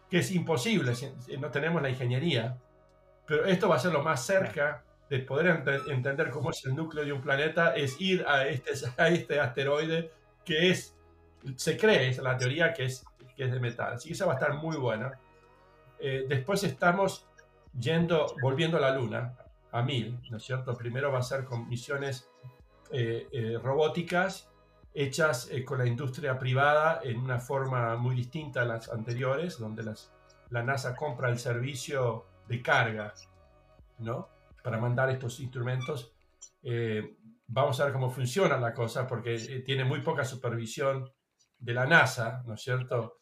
que 0.09 0.19
es 0.19 0.31
imposible, 0.31 0.91
no 1.39 1.51
tenemos 1.51 1.81
la 1.81 1.89
ingeniería, 1.89 2.57
pero 3.25 3.45
esto 3.45 3.69
va 3.69 3.77
a 3.77 3.79
ser 3.79 3.93
lo 3.93 4.03
más 4.03 4.25
cerca 4.25 4.83
de 5.09 5.19
poder 5.19 5.63
entender 5.87 6.29
cómo 6.31 6.51
es 6.51 6.65
el 6.65 6.75
núcleo 6.75 7.05
de 7.05 7.13
un 7.13 7.21
planeta, 7.21 7.75
es 7.75 7.99
ir 8.01 8.25
a 8.27 8.45
este, 8.47 8.71
a 8.97 9.07
este 9.07 9.39
asteroide 9.39 10.11
que 10.45 10.69
es, 10.69 10.95
se 11.55 11.77
cree, 11.77 12.09
es 12.09 12.17
la 12.17 12.37
teoría 12.37 12.73
que 12.73 12.85
es, 12.85 13.05
que 13.35 13.45
es 13.45 13.51
de 13.51 13.59
metal. 13.59 13.93
Así 13.93 14.09
que 14.09 14.13
esa 14.13 14.25
va 14.25 14.33
a 14.33 14.35
estar 14.35 14.53
muy 14.55 14.77
buena. 14.77 15.11
Eh, 15.99 16.25
después 16.27 16.63
estamos 16.63 17.27
yendo, 17.79 18.35
volviendo 18.41 18.77
a 18.77 18.81
la 18.81 18.95
Luna, 18.95 19.37
a 19.71 19.81
mil, 19.81 20.19
¿no 20.29 20.37
es 20.37 20.43
cierto? 20.43 20.75
Primero 20.75 21.11
va 21.11 21.19
a 21.19 21.23
ser 21.23 21.45
con 21.45 21.69
misiones 21.69 22.27
eh, 22.91 23.27
eh, 23.31 23.57
robóticas 23.61 24.49
hechas 24.93 25.49
con 25.65 25.77
la 25.77 25.87
industria 25.87 26.37
privada 26.37 26.99
en 27.01 27.17
una 27.17 27.39
forma 27.39 27.95
muy 27.95 28.13
distinta 28.13 28.63
a 28.63 28.65
las 28.65 28.89
anteriores, 28.89 29.57
donde 29.57 29.83
las, 29.83 30.11
la 30.49 30.63
NASA 30.63 30.97
compra 30.97 31.29
el 31.29 31.39
servicio 31.39 32.25
de 32.49 32.61
carga, 32.61 33.13
¿no? 33.99 34.27
Para 34.61 34.77
mandar 34.77 35.09
estos 35.09 35.39
instrumentos. 35.39 36.11
Eh, 37.51 37.53
vamos 37.53 37.79
a 37.79 37.85
ver 37.85 37.93
cómo 37.93 38.09
funciona 38.09 38.57
la 38.57 38.73
cosa, 38.73 39.05
porque 39.05 39.35
eh, 39.35 39.59
tiene 39.61 39.83
muy 39.83 40.01
poca 40.01 40.23
supervisión 40.23 41.09
de 41.59 41.73
la 41.73 41.85
NASA, 41.85 42.41
¿no 42.45 42.55
es 42.55 42.61
cierto? 42.61 43.17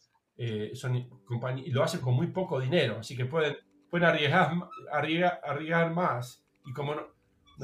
son 0.74 0.96
y 0.96 1.72
lo 1.72 1.84
hacen 1.84 2.00
con 2.00 2.14
muy 2.14 2.28
poco 2.28 2.62
dinero, 2.62 3.00
así 3.00 3.14
que 3.14 3.26
pueden, 3.26 3.58
pueden 3.90 4.08
arriesgar, 4.08 4.54
arriesgar, 4.90 5.94
más. 5.94 6.46
Y 6.66 6.72
como 6.72 6.96
no, 6.96 7.08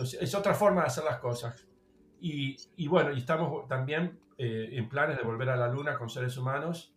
es 0.03 0.35
otra 0.35 0.53
forma 0.53 0.81
de 0.81 0.87
hacer 0.87 1.05
las 1.05 1.19
cosas. 1.19 1.65
Y, 2.19 2.87
bueno, 2.87 3.13
y 3.13 3.19
estamos 3.19 3.65
también 3.69 4.19
eh, 4.37 4.71
en 4.73 4.89
planes 4.89 5.15
de 5.15 5.23
volver 5.23 5.49
a 5.51 5.55
la 5.55 5.69
Luna 5.69 5.97
con 5.97 6.09
seres 6.09 6.35
humanos. 6.35 6.93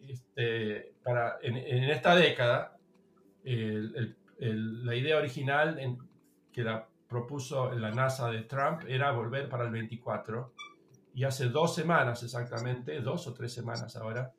Este, 0.00 0.94
para, 1.04 1.38
en, 1.40 1.56
esta 1.84 2.16
década, 2.16 2.76
la 3.44 4.96
idea 4.96 5.18
original 5.18 5.78
en, 5.78 5.98
que 6.52 6.64
la 6.64 6.88
propuso 7.14 7.70
la 7.72 7.92
NASA 7.92 8.28
de 8.28 8.42
Trump 8.42 8.82
era 8.88 9.12
volver 9.12 9.48
para 9.48 9.64
el 9.64 9.70
24. 9.70 10.52
Y 11.14 11.22
hace 11.22 11.48
dos 11.48 11.74
semanas 11.74 12.22
exactamente, 12.24 13.00
dos 13.00 13.28
o 13.28 13.32
tres 13.32 13.52
semanas 13.52 13.94
ahora, 13.96 14.32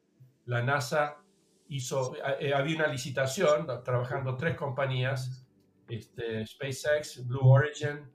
la 0.45 0.61
NASA 0.61 1.17
hizo, 1.69 2.13
eh, 2.39 2.53
había 2.53 2.75
una 2.75 2.87
licitación 2.87 3.65
trabajando 3.83 4.35
tres 4.35 4.57
compañías, 4.57 5.47
este, 5.87 6.45
SpaceX, 6.45 7.25
Blue 7.25 7.47
Origin 7.47 8.13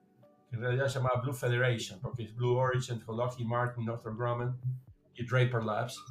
en 0.52 0.60
realidad 0.60 0.88
se 0.88 0.98
llamaba 0.98 1.20
Blue 1.20 1.32
Federation, 1.32 2.00
porque 2.00 2.24
es 2.24 2.34
Blue 2.34 2.56
Origin 2.56 3.02
Lockheed 3.06 3.46
Martin, 3.46 3.84
Northrop 3.84 4.16
Grumman 4.16 4.58
y 5.14 5.24
Draper 5.24 5.62
Labs, 5.62 6.04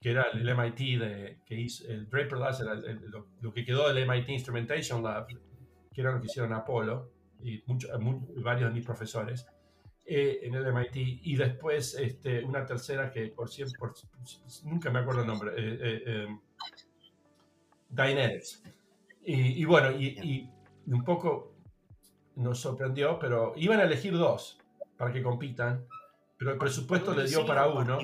que 0.00 0.10
era 0.10 0.24
el, 0.32 0.42
MIT 0.42 0.98
de, 0.98 1.38
que 1.44 1.60
hizo, 1.60 1.86
el 1.86 2.08
Draper 2.08 2.38
Labs 2.38 2.60
era 2.60 2.74
lo, 2.74 3.52
que 3.52 3.64
quedó 3.64 3.92
del 3.92 4.06
MIT 4.06 4.30
Instrumentation 4.30 5.02
Lab, 5.02 5.26
que 5.26 6.00
era 6.00 6.12
lo 6.12 6.20
que 6.20 6.26
hicieron 6.26 6.54
Apolo, 6.54 7.11
y 7.42 7.62
varios 8.42 8.70
de 8.70 8.74
mis 8.74 8.84
profesores 8.84 9.46
eh, 10.04 10.40
en 10.42 10.54
el 10.54 10.72
MIT, 10.72 10.96
y 10.96 11.36
después 11.36 11.94
este, 11.94 12.42
una 12.42 12.66
tercera 12.66 13.10
que 13.10 13.28
por 13.28 13.48
siempre, 13.48 13.78
nunca 14.64 14.90
me 14.90 14.98
acuerdo 14.98 15.20
el 15.20 15.26
nombre, 15.28 15.52
eh, 15.56 16.02
eh, 16.06 16.38
Dynetics. 17.88 18.62
Y, 19.24 19.64
bueno, 19.64 19.92
y, 19.92 20.50
y 20.86 20.92
un 20.92 21.04
poco 21.04 21.54
nos 22.34 22.58
sorprendió, 22.58 23.18
pero 23.18 23.52
iban 23.54 23.78
a 23.78 23.84
elegir 23.84 24.12
dos 24.14 24.58
para 24.96 25.12
que 25.12 25.22
compitan, 25.22 25.86
pero 26.36 26.50
el 26.50 26.58
presupuesto 26.58 27.14
le 27.14 27.28
dio 27.28 27.46
para 27.46 27.68
uno. 27.68 27.98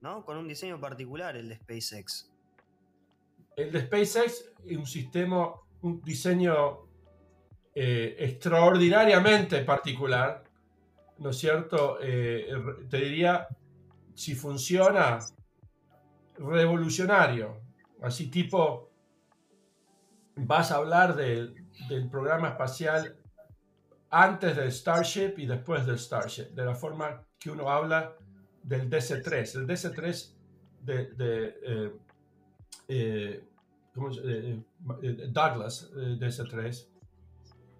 ¿No? 0.00 0.24
Con 0.24 0.36
un 0.36 0.46
diseño 0.46 0.80
particular 0.80 1.36
el 1.36 1.48
de 1.48 1.56
SpaceX. 1.56 2.30
El 3.56 3.72
de 3.72 3.80
SpaceX 3.80 4.52
es 4.64 4.76
un 4.76 4.86
sistema, 4.86 5.54
un 5.82 6.00
diseño 6.02 6.83
eh, 7.74 8.16
extraordinariamente 8.18 9.62
particular, 9.62 10.44
¿no 11.18 11.30
es 11.30 11.38
cierto? 11.38 11.98
Eh, 12.00 12.48
te 12.88 12.98
diría, 12.98 13.48
si 14.14 14.34
funciona, 14.34 15.18
revolucionario. 16.38 17.60
Así 18.02 18.30
tipo, 18.30 18.90
vas 20.36 20.70
a 20.70 20.76
hablar 20.76 21.16
de, 21.16 21.54
del 21.88 22.08
programa 22.08 22.48
espacial 22.50 23.16
antes 24.10 24.56
del 24.56 24.70
Starship 24.70 25.34
y 25.38 25.46
después 25.46 25.86
del 25.86 25.98
Starship, 25.98 26.50
de 26.54 26.64
la 26.64 26.74
forma 26.74 27.24
que 27.38 27.50
uno 27.50 27.68
habla 27.68 28.14
del 28.62 28.88
DC-3. 28.88 29.60
El 29.60 29.66
DC-3 29.66 30.32
de, 30.82 31.06
de 31.14 31.58
eh, 31.64 31.92
eh, 32.88 33.44
eh, 33.96 34.62
Douglas 35.28 35.90
DC-3, 35.94 36.86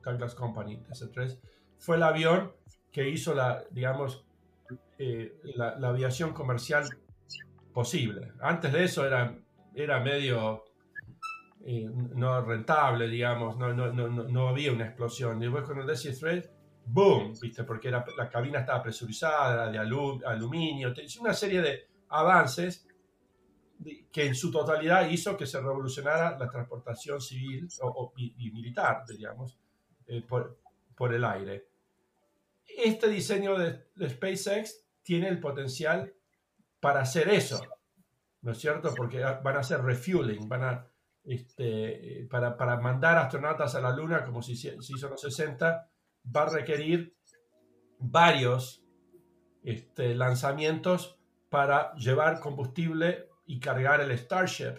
Douglas 0.05 0.34
Company 0.34 0.76
DC-3, 0.76 1.38
fue 1.78 1.96
el 1.96 2.02
avión 2.02 2.52
que 2.92 3.09
hizo 3.09 3.34
la, 3.34 3.64
digamos, 3.70 4.24
la, 4.98 5.78
la, 5.78 5.88
aviación 5.88 6.32
comercial 6.32 6.84
posible. 7.72 8.32
Antes 8.40 8.72
de 8.72 8.84
eso 8.84 9.05
era, 9.07 9.36
era 9.74 10.00
medio 10.00 10.64
no 12.14 12.42
rentable, 12.42 13.09
digamos, 13.09 13.57
no, 13.57 13.72
no, 13.72 13.92
no, 13.92 14.09
no, 14.09 14.48
había 14.48 14.72
una 14.72 14.86
explosión. 14.86 15.38
Y 15.38 15.46
después 15.46 15.64
con 15.64 15.78
el 15.78 15.86
DC-3, 15.86 16.50
¡boom! 16.86 17.32
¿Viste? 17.40 17.64
Porque 17.64 17.90
la 17.90 18.05
cabina 18.30 18.61
estaba 18.61 18.82
presurizada, 18.82 19.70
de 19.70 19.78
aluminio, 19.78 20.92
una 21.20 21.32
serie 21.32 21.62
de 21.62 21.88
avances 22.11 22.86
que 24.12 24.26
en 24.26 24.34
su 24.34 24.50
totalidad 24.50 25.09
hizo 25.09 25.36
que 25.36 25.46
se 25.46 25.61
revolucionara 25.61 26.38
la 26.38 26.48
transportación 26.48 27.20
civil 27.20 27.68
o, 27.82 28.12
y, 28.16 28.50
militar, 28.50 29.05
digamos, 29.07 29.59
eh, 30.07 30.22
por, 30.26 30.59
por, 30.96 31.14
el 31.14 31.24
aire. 31.24 31.68
Este 32.66 33.09
diseño 33.09 33.59
de, 33.59 33.86
de 33.94 34.11
SpaceX 34.11 34.84
tiene 35.02 35.28
el 35.28 35.40
potencial 35.40 36.12
para 36.80 37.00
hacer 37.00 37.28
eso, 37.28 37.62
¿no 38.42 38.52
es 38.52 38.59
cierto? 38.59 38.94
Porque 38.94 39.20
van 39.20 39.57
a 39.57 39.61
hacer 39.61 39.82
refueling, 39.82 40.48
van 40.48 40.64
a 40.64 40.86
este, 41.24 42.26
para, 42.30 42.57
para, 42.57 42.78
mandar 42.78 43.16
astronautas 43.16 43.74
a 43.74 43.80
la 43.80 43.94
Luna, 43.96 44.24
como 44.24 44.42
si 44.42 44.57
se 44.57 44.76
hizo 44.76 45.07
en 45.07 45.12
los 45.12 45.20
60, 45.20 45.88
va 46.36 46.42
a 46.42 46.50
requerir 46.50 47.16
varios 47.98 48.84
este, 49.62 50.14
lanzamientos 50.14 51.18
para 51.48 51.94
llevar 51.94 52.40
combustible 52.40 53.28
y 53.46 53.61
cargar 53.61 54.00
el 54.00 54.16
Starship, 54.18 54.74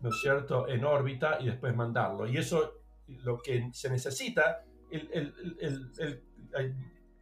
¿no 0.00 0.08
es 0.08 0.20
cierto?, 0.20 0.68
en 0.68 0.84
órbita 0.84 1.38
y 1.40 1.46
después 1.46 1.74
mandarlo. 1.74 2.26
Y 2.26 2.38
eso, 2.38 2.77
lo 3.08 3.38
que 3.38 3.68
se 3.72 3.90
necesita, 3.90 4.64
el, 4.90 5.08
el, 5.12 5.92
el, 5.98 6.74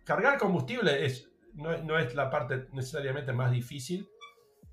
cargar 0.05 0.39
combustible 0.39 1.05
es, 1.05 1.31
no, 1.55 1.77
no 1.79 1.99
es 1.99 2.15
la 2.15 2.31
parte 2.31 2.67
necesariamente 2.73 3.33
más 3.33 3.51
difícil, 3.51 4.09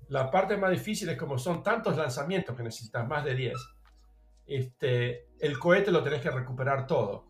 la 0.08 0.30
parte 0.30 0.56
más 0.56 0.70
difícil 0.70 1.08
es 1.08 1.16
como 1.16 1.38
son 1.38 1.62
tantos 1.62 1.96
lanzamientos 1.96 2.56
que 2.56 2.62
necesitas, 2.62 3.06
más 3.06 3.24
de 3.24 3.34
10. 3.34 3.54
Este, 4.46 5.28
el 5.40 5.58
cohete 5.58 5.90
lo 5.90 6.02
tenés 6.02 6.20
que 6.20 6.30
recuperar 6.30 6.86
todo. 6.86 7.26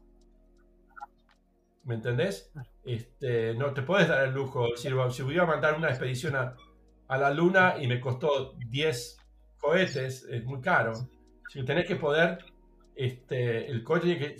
¿Me 1.84 1.94
entendés? 1.94 2.50
Este, 2.82 3.54
no 3.54 3.72
te 3.72 3.82
puedes 3.82 4.08
dar 4.08 4.24
el 4.24 4.34
lujo. 4.34 4.76
Si, 4.76 4.88
si 5.10 5.22
voy 5.22 5.38
a 5.38 5.44
mandar 5.44 5.76
una 5.76 5.88
expedición 5.88 6.34
a, 6.34 6.56
a 7.08 7.18
la 7.18 7.30
luna 7.30 7.76
y 7.78 7.86
me 7.86 8.00
costó 8.00 8.54
10 8.54 9.18
cohetes, 9.58 10.24
es 10.24 10.44
muy 10.44 10.60
caro. 10.60 10.94
Si 11.48 11.64
tenés 11.64 11.86
que 11.86 11.96
poder, 11.96 12.44
este, 12.94 13.70
el 13.70 13.82
cohete 13.82 14.06
tiene 14.06 14.20
que 14.20 14.36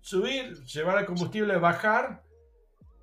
subir, 0.00 0.54
llevar 0.64 0.98
el 0.98 1.06
combustible, 1.06 1.56
bajar, 1.58 2.22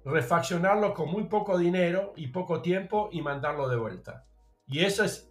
refaccionarlo 0.03 0.93
con 0.93 1.09
muy 1.11 1.25
poco 1.25 1.57
dinero 1.57 2.13
y 2.15 2.27
poco 2.27 2.61
tiempo 2.61 3.09
y 3.11 3.21
mandarlo 3.21 3.67
de 3.67 3.77
vuelta. 3.77 4.25
Y 4.67 4.79
eso 4.79 5.03
es, 5.03 5.29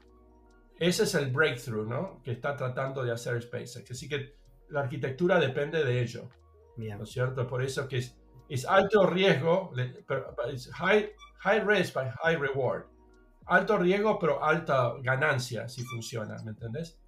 ese 0.78 1.04
es 1.04 1.14
el 1.14 1.30
breakthrough 1.30 1.88
¿no? 1.88 2.22
que 2.22 2.32
está 2.32 2.56
tratando 2.56 3.02
de 3.04 3.12
hacer 3.12 3.40
SpaceX. 3.42 3.92
Así 3.92 4.08
que 4.08 4.36
la 4.68 4.80
arquitectura 4.80 5.38
depende 5.38 5.84
de 5.84 6.02
ello. 6.02 6.28
¿No 6.76 7.04
es 7.04 7.10
cierto? 7.10 7.46
Por 7.46 7.62
eso 7.62 7.86
que 7.86 7.98
es, 7.98 8.16
es 8.48 8.66
alto 8.66 9.06
riesgo, 9.06 9.72
es 10.52 10.70
high, 10.72 11.12
high 11.38 11.60
risk 11.60 11.94
by 11.94 12.10
high 12.10 12.36
reward. 12.36 12.86
Alto 13.46 13.78
riesgo, 13.78 14.18
pero 14.18 14.42
alta 14.42 14.94
ganancia 15.02 15.68
si 15.68 15.84
funciona, 15.84 16.36
¿me 16.44 16.50
entendés? 16.50 16.98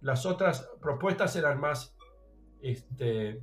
Las 0.00 0.24
otras 0.24 0.68
propuestas 0.80 1.36
eran 1.36 1.60
más, 1.60 1.94
este, 2.62 3.42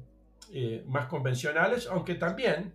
eh, 0.51 0.83
más 0.87 1.07
convencionales, 1.07 1.87
aunque 1.87 2.15
también, 2.15 2.73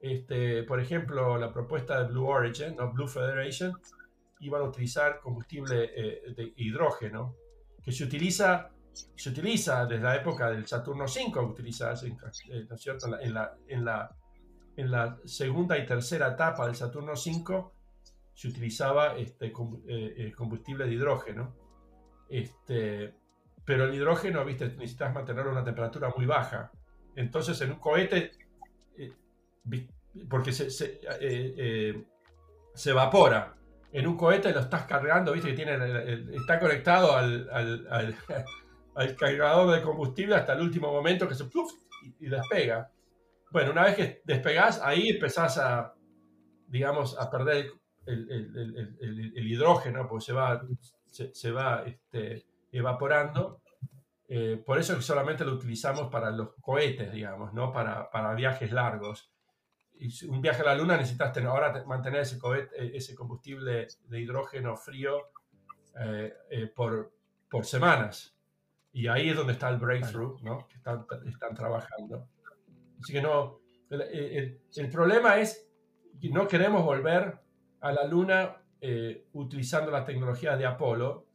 este, 0.00 0.64
por 0.64 0.80
ejemplo, 0.80 1.38
la 1.38 1.52
propuesta 1.52 2.02
de 2.02 2.08
Blue 2.08 2.26
Origin, 2.26 2.78
o 2.80 2.92
Blue 2.92 3.08
Federation, 3.08 3.72
iban 4.40 4.62
a 4.62 4.64
utilizar 4.64 5.20
combustible 5.20 5.90
eh, 5.94 6.34
de 6.36 6.52
hidrógeno, 6.56 7.34
que 7.82 7.90
se 7.90 8.04
utiliza, 8.04 8.70
se 8.92 9.30
utiliza 9.30 9.86
desde 9.86 10.02
la 10.02 10.16
época 10.16 10.50
del 10.50 10.66
Saturno 10.66 11.04
V, 11.04 11.40
utiliza, 11.40 11.94
eh, 11.94 12.66
¿no? 13.08 13.18
En 13.20 13.34
la, 13.34 14.16
en, 14.76 14.90
la, 14.90 15.18
segunda 15.24 15.78
y 15.78 15.86
tercera 15.86 16.32
etapa 16.32 16.66
del 16.66 16.74
Saturno 16.74 17.12
V 17.12 17.64
se 18.34 18.48
utilizaba 18.48 19.16
este, 19.16 19.50
combustible 19.50 20.84
de 20.84 20.92
hidrógeno. 20.92 21.65
Este, 22.28 23.14
pero 23.64 23.84
el 23.84 23.94
hidrógeno, 23.94 24.44
viste, 24.44 24.68
necesitas 24.68 25.14
mantener 25.14 25.46
una 25.46 25.64
temperatura 25.64 26.12
muy 26.16 26.26
baja. 26.26 26.70
Entonces, 27.14 27.60
en 27.62 27.72
un 27.72 27.78
cohete, 27.78 28.32
porque 30.28 30.52
se, 30.52 30.70
se, 30.70 31.00
se 32.74 32.90
evapora, 32.90 33.56
en 33.96 34.06
un 34.06 34.16
cohete 34.16 34.52
lo 34.52 34.60
estás 34.60 34.84
cargando, 34.84 35.32
viste 35.32 35.48
que 35.48 35.56
tiene, 35.56 35.78
está 36.34 36.60
conectado 36.60 37.16
al, 37.16 37.48
al, 38.94 39.16
cargador 39.16 39.74
de 39.74 39.82
combustible 39.82 40.34
hasta 40.34 40.52
el 40.52 40.60
último 40.60 40.92
momento 40.92 41.26
que 41.26 41.34
se 41.34 41.44
y, 42.20 42.28
despega. 42.28 42.90
Bueno, 43.50 43.72
una 43.72 43.84
vez 43.84 43.96
que 43.96 44.22
despegás, 44.24 44.82
ahí 44.82 45.08
empezás 45.08 45.56
a, 45.56 45.94
digamos, 46.66 47.18
a 47.18 47.30
perder 47.30 47.72
el, 48.04 49.46
hidrógeno, 49.48 50.06
porque 50.06 50.26
se 50.26 50.32
va, 50.34 50.62
se, 51.06 51.50
va 51.50 51.84
este, 51.84 52.46
evaporando. 52.72 53.62
Eh, 54.28 54.62
por 54.64 54.78
eso 54.78 54.96
que 54.96 55.02
solamente 55.02 55.44
lo 55.44 55.52
utilizamos 55.52 56.10
para 56.10 56.30
los 56.30 56.54
cohetes, 56.60 57.12
digamos, 57.12 57.54
¿no? 57.54 57.72
Para, 57.72 58.10
para 58.10 58.34
viajes 58.34 58.72
largos 58.72 59.30
un 60.28 60.40
viaje 60.40 60.62
a 60.62 60.66
la 60.66 60.74
Luna 60.74 60.96
necesitas 60.96 61.32
tener, 61.32 61.48
ahora 61.48 61.84
mantener 61.86 62.20
ese, 62.20 62.36
eh, 62.36 62.92
ese 62.94 63.14
combustible 63.14 63.88
de 64.08 64.20
hidrógeno 64.20 64.76
frío 64.76 65.30
eh, 65.98 66.32
eh, 66.50 66.66
por, 66.66 67.12
por 67.48 67.64
semanas. 67.64 68.34
Y 68.92 69.08
ahí 69.08 69.30
es 69.30 69.36
donde 69.36 69.54
está 69.54 69.68
el 69.68 69.78
breakthrough, 69.78 70.40
¿no? 70.42 70.66
Que 70.68 70.76
están, 70.76 71.06
están 71.26 71.54
trabajando. 71.54 72.28
Así 73.02 73.12
que 73.12 73.22
no, 73.22 73.60
el, 73.90 74.58
el, 74.74 74.90
problema 74.90 75.38
es 75.38 75.68
que 76.20 76.30
no 76.30 76.48
queremos 76.48 76.82
volver 76.82 77.38
a 77.80 77.92
la 77.92 78.04
Luna 78.04 78.56
utilizando 79.32 79.90
la 79.90 80.04
tecnología 80.04 80.56
de 80.56 80.66
Apolo, 80.66 81.26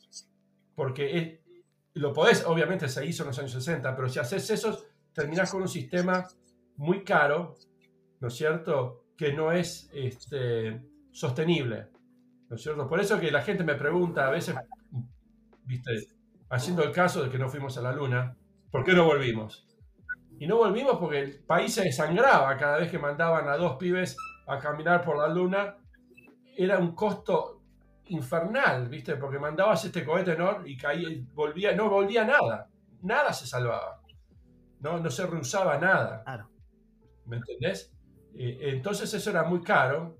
porque 0.75 1.41
lo 1.93 2.13
podés, 2.13 2.45
obviamente 2.45 2.87
se 2.87 3.05
hizo 3.05 3.23
en 3.23 3.27
los 3.27 3.39
años 3.39 3.51
60, 3.51 3.95
pero 3.95 4.07
si 4.07 4.19
haces 4.19 4.49
eso, 4.49 4.85
terminás 5.13 5.51
con 5.51 5.61
un 5.61 5.67
sistema 5.67 6.25
muy 6.77 7.03
caro 7.03 7.55
¿no 8.21 8.27
es 8.27 8.35
cierto?, 8.35 9.03
que 9.17 9.33
no 9.33 9.51
es 9.51 9.89
este, 9.93 10.81
sostenible, 11.11 11.87
¿no 12.49 12.55
es 12.55 12.61
cierto? 12.61 12.87
Por 12.87 12.99
eso 12.99 13.19
que 13.19 13.31
la 13.31 13.41
gente 13.41 13.63
me 13.63 13.75
pregunta 13.75 14.27
a 14.27 14.31
veces, 14.31 14.55
viste, 15.65 16.07
haciendo 16.49 16.83
el 16.83 16.91
caso 16.91 17.23
de 17.23 17.29
que 17.29 17.37
no 17.37 17.49
fuimos 17.49 17.77
a 17.77 17.81
la 17.81 17.91
Luna, 17.91 18.35
¿por 18.71 18.83
qué 18.83 18.93
no 18.93 19.05
volvimos? 19.05 19.67
Y 20.39 20.47
no 20.47 20.57
volvimos 20.57 20.97
porque 20.97 21.19
el 21.19 21.39
país 21.39 21.73
se 21.73 21.83
desangraba 21.83 22.55
cada 22.57 22.77
vez 22.77 22.89
que 22.89 22.97
mandaban 22.97 23.47
a 23.47 23.57
dos 23.57 23.75
pibes 23.77 24.17
a 24.47 24.57
caminar 24.59 25.03
por 25.03 25.17
la 25.17 25.27
Luna. 25.27 25.77
Era 26.57 26.77
un 26.77 26.93
costo 26.93 27.61
infernal, 28.11 28.89
¿viste? 28.89 29.15
Porque 29.15 29.39
mandabas 29.39 29.85
este 29.85 30.05
cohete 30.05 30.35
¿no? 30.37 30.65
y 30.65 30.77
caía, 30.77 31.07
volvía, 31.33 31.73
no 31.75 31.89
volvía 31.89 32.25
nada. 32.25 32.69
Nada 33.01 33.33
se 33.33 33.47
salvaba. 33.47 34.01
No, 34.79 34.99
no 34.99 35.09
se 35.09 35.25
reusaba 35.25 35.77
nada. 35.77 36.23
Claro. 36.23 36.49
¿Me 37.25 37.37
entendés? 37.37 37.93
Eh, 38.35 38.57
entonces 38.73 39.13
eso 39.13 39.29
era 39.29 39.43
muy 39.43 39.61
caro. 39.61 40.17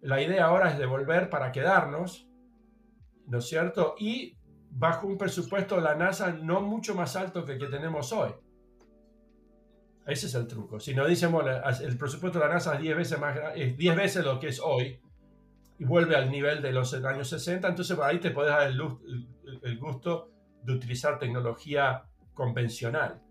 La 0.00 0.20
idea 0.22 0.46
ahora 0.46 0.70
es 0.70 0.78
devolver 0.78 1.28
para 1.28 1.52
quedarnos, 1.52 2.28
¿no 3.26 3.38
es 3.38 3.46
cierto? 3.46 3.94
Y 3.98 4.38
bajo 4.70 5.06
un 5.06 5.18
presupuesto 5.18 5.76
de 5.76 5.82
la 5.82 5.94
NASA 5.94 6.32
no 6.32 6.60
mucho 6.60 6.94
más 6.94 7.16
alto 7.16 7.44
que 7.44 7.52
el 7.52 7.58
que 7.58 7.66
tenemos 7.66 8.12
hoy. 8.12 8.32
Ese 10.06 10.26
es 10.26 10.34
el 10.34 10.46
truco. 10.46 10.78
Si 10.78 10.94
nos 10.94 11.08
dicen, 11.08 11.32
bueno, 11.32 11.50
el 11.50 11.98
presupuesto 11.98 12.38
de 12.38 12.46
la 12.46 12.54
NASA 12.54 12.74
es 12.74 12.80
10 12.80 12.96
veces, 12.96 13.18
más, 13.18 13.36
es 13.56 13.76
10 13.76 13.96
veces 13.96 14.24
lo 14.24 14.38
que 14.38 14.48
es 14.48 14.60
hoy 14.60 15.00
y 15.78 15.84
vuelve 15.84 16.16
al 16.16 16.30
nivel 16.30 16.62
de 16.62 16.72
los 16.72 16.94
años 16.94 17.28
60, 17.28 17.68
entonces 17.68 17.98
ahí 17.98 18.18
te 18.18 18.30
puedes 18.30 18.50
dar 18.50 18.68
el 18.68 19.78
gusto 19.78 20.30
de 20.62 20.72
utilizar 20.72 21.18
tecnología 21.18 22.04
convencional. 22.34 23.22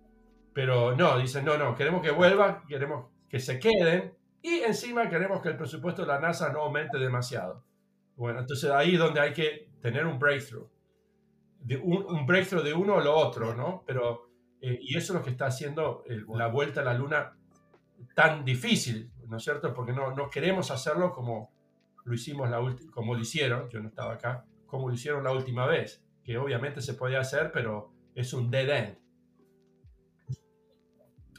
Pero 0.54 0.96
no, 0.96 1.18
dicen, 1.18 1.44
no, 1.44 1.58
no, 1.58 1.76
queremos 1.76 2.02
que 2.02 2.12
vuelva, 2.12 2.64
queremos 2.68 3.08
que 3.28 3.40
se 3.40 3.60
queden 3.60 4.14
y 4.42 4.60
encima 4.60 5.10
queremos 5.10 5.42
que 5.42 5.50
el 5.50 5.58
presupuesto 5.58 6.04
de 6.04 6.08
la 6.08 6.20
NASA 6.20 6.52
no 6.52 6.62
aumente 6.62 6.98
demasiado. 6.98 7.66
Bueno, 8.16 8.40
entonces 8.40 8.72
ahí 8.72 8.94
es 8.94 9.00
donde 9.00 9.20
hay 9.20 9.34
que 9.34 9.70
tener 9.82 10.06
un 10.06 10.18
breakthrough. 10.18 10.70
De 11.60 11.78
un, 11.78 12.26
breakthrough 12.26 12.64
de 12.64 12.74
uno 12.74 12.96
o 12.96 13.02
lo 13.02 13.16
otro, 13.16 13.56
¿no? 13.56 13.84
Pero, 13.86 14.30
eh, 14.62 14.78
y 14.82 14.96
eso 14.98 15.14
es 15.14 15.20
lo 15.20 15.26
que 15.26 15.32
está 15.32 15.48
haciendo 15.48 16.04
la 16.30 16.48
vuelta 16.48 16.82
a 16.82 16.84
la 16.84 16.94
Luna 16.94 17.36
tan 18.14 18.46
difícil, 18.46 19.12
¿no 19.28 19.38
es 19.38 19.44
cierto? 19.44 19.74
Porque 19.74 19.92
no, 19.92 20.16
no 20.16 20.30
queremos 20.30 20.72
hacerlo 20.72 21.12
como 21.12 21.55
lo 22.06 22.14
hicimos 22.14 22.50
la 22.50 22.60
como 22.92 23.14
lo 23.14 23.22
hicieron, 23.22 23.70
yo 23.70 23.82
no 23.82 23.90
estaba 23.90 24.14
acá, 24.14 24.46
como 24.66 24.88
lo 24.88 24.96
hicieron 24.96 25.24
la 25.24 25.32
última 25.32 25.66
vez, 25.66 26.04
que 26.24 26.38
obviamente 26.38 26.82
se 26.82 26.94
puede 26.94 27.18
hacer, 27.18 27.52
pero 27.52 27.92
es 28.14 28.32
un 28.34 28.50
dead 28.50 28.70
end. 28.70 28.98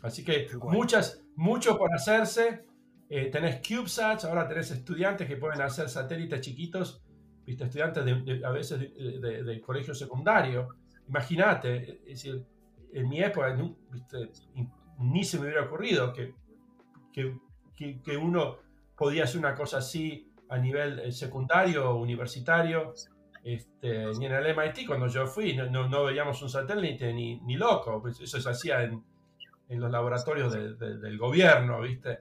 Así 0.02 0.24
que 0.24 0.48
muchas, 0.62 1.24
mucho 1.34 1.76
por 1.78 1.92
hacerse. 1.92 2.64
Eh, 3.08 3.30
tenés 3.30 3.60
CubeSats, 3.66 4.24
ahora 4.24 4.48
tenés 4.48 4.70
estudiantes 4.72 5.28
que 5.28 5.36
pueden 5.36 5.60
hacer 5.60 5.88
satélites 5.88 6.40
chiquitos, 6.40 7.02
¿viste? 7.44 7.64
estudiantes 7.64 8.04
de, 8.04 8.44
a 8.44 8.50
veces 8.50 8.80
de, 8.80 9.60
colegio 9.60 9.94
secundario. 9.94 10.68
Imagínate, 11.08 12.02
en 12.92 13.08
mi 13.08 13.22
época 13.22 13.56
ni 14.98 15.24
se 15.24 15.38
me 15.38 15.44
hubiera 15.44 15.64
ocurrido 15.64 16.12
que, 16.12 16.34
que, 17.12 18.00
que, 18.02 18.16
uno 18.16 18.58
podía 18.96 19.24
hacer 19.24 19.38
una 19.38 19.54
cosa 19.54 19.78
así 19.78 20.32
a 20.48 20.58
nivel 20.58 21.00
eh, 21.00 21.12
secundario 21.12 21.94
universitario. 21.96 22.92
Este, 23.42 24.06
ni 24.18 24.26
en 24.26 24.32
el 24.32 24.56
MIT, 24.56 24.86
cuando 24.88 25.06
yo 25.06 25.26
fui, 25.26 25.56
no, 25.56 25.88
no, 25.88 26.04
veíamos 26.04 26.42
un 26.42 26.50
satélite 26.50 27.12
ni, 27.12 27.40
ni 27.42 27.56
loco, 27.56 28.02
pues 28.02 28.20
eso 28.20 28.40
se 28.40 28.50
hacía 28.50 28.82
en, 28.82 29.04
en 29.68 29.80
los 29.80 29.90
laboratorios 29.90 30.52
del 30.52 31.18
gobierno, 31.18 31.80
¿viste? 31.80 32.20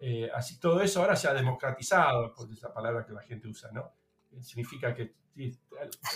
Eh, 0.00 0.28
así 0.34 0.58
todo 0.58 0.80
eso 0.80 1.00
ahora 1.00 1.14
se 1.14 1.28
ha 1.28 1.34
democratizado, 1.34 2.34
por 2.34 2.50
esa 2.50 2.74
palabra 2.74 3.06
que 3.06 3.12
la 3.12 3.22
gente 3.22 3.46
usa, 3.46 3.70
¿no? 3.72 3.92
Significa 4.40 4.94
que 4.94 5.14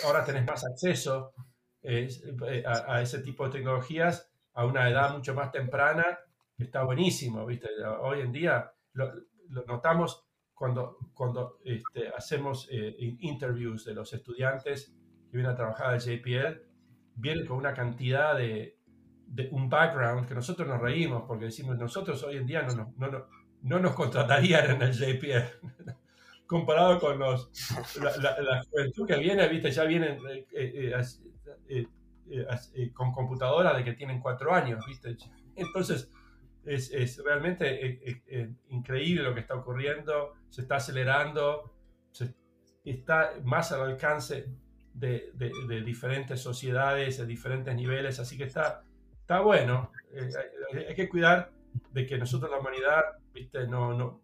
ahora 0.05 0.25
tenés 0.25 0.45
más 0.45 0.65
acceso 0.65 1.33
eh, 1.83 2.09
a, 2.67 3.01
ese 3.01 3.21
tipo 3.21 3.45
de 3.45 3.51
tecnologías 3.59 4.29
a 4.55 4.65
una 4.65 4.89
edad 4.89 5.13
mucho 5.15 5.35
más 5.35 5.53
temprana, 5.53 6.05
que 6.57 6.65
está 6.65 6.83
buenísimo, 6.83 7.47
¿viste? 7.47 7.69
Hoy 8.01 8.23
en 8.23 8.33
día 8.33 8.73
lo, 8.95 9.13
notamos 9.67 10.26
cuando, 10.57 10.97
cuando 11.15 11.59
este, 11.65 12.09
hacemos 12.09 12.67
eh, 12.73 12.97
interviews 13.21 13.85
de 13.85 13.95
los 13.95 14.13
estudiantes 14.13 14.97
que 15.31 15.37
vienen 15.37 15.53
a 15.53 15.55
trabajar 15.55 15.93
al 15.93 16.01
JPL, 16.01 16.63
vienen 17.15 17.47
con 17.47 17.59
una 17.59 17.75
cantidad 17.75 18.37
de, 18.37 18.79
de 19.27 19.49
un 19.53 19.69
background 19.69 20.27
que 20.27 20.35
nosotros 20.35 20.67
nos 20.67 20.81
reímos 20.81 21.25
porque 21.27 21.47
decimos, 21.47 21.77
nosotros 21.77 22.23
hoy 22.23 22.39
en 22.39 22.47
día 22.47 22.63
no, 22.63 22.95
no, 22.97 23.11
no, 23.11 23.27
no 23.63 23.79
nos 23.79 23.95
contratarían 23.95 24.71
en 24.71 24.83
el 24.83 24.93
JPL. 24.93 25.93
Comparado 26.47 27.01
con 27.01 27.19
los, 27.19 27.51
la, 28.01 28.63
juventud 28.71 29.07
que 29.07 29.19
viene, 29.19 29.49
¿viste? 29.49 29.71
ya 29.73 29.85
vienen 29.85 30.19
eh, 30.53 30.95
eh, 31.69 31.87
eh, 32.31 32.93
con 32.93 33.13
computadora 33.13 33.77
de 33.77 33.85
que 33.85 33.93
tienen 33.93 34.21
cuatro 34.21 34.55
años. 34.55 34.85
¿viste? 34.87 35.17
Entonces, 35.57 36.11
es, 36.67 36.91
es 36.93 37.23
realmente 37.25 38.01
increíble 38.69 39.23
lo 39.23 39.35
que 39.35 39.41
está 39.41 39.55
ocurriendo, 39.55 40.35
se 40.51 40.63
está 40.63 40.77
acelerando, 40.77 41.73
está 42.85 43.33
más 43.45 43.73
al 43.73 43.83
alcance 43.83 44.47
de, 44.95 45.33
diferentes 45.85 46.41
sociedades, 46.41 47.19
de 47.19 47.27
diferentes 47.27 47.75
niveles, 47.75 48.19
así 48.19 48.37
que 48.37 48.45
está, 48.45 48.85
está 49.21 49.41
bueno. 49.41 49.91
Eh, 50.13 50.31
hay, 50.89 50.95
que 50.95 51.09
cuidar 51.09 51.53
de 51.93 52.07
que 52.07 52.17
nosotros, 52.17 52.51
la 52.51 52.59
humanidad, 52.59 53.03
¿viste? 53.33 53.67
No, 53.67 53.93
no, 53.93 54.23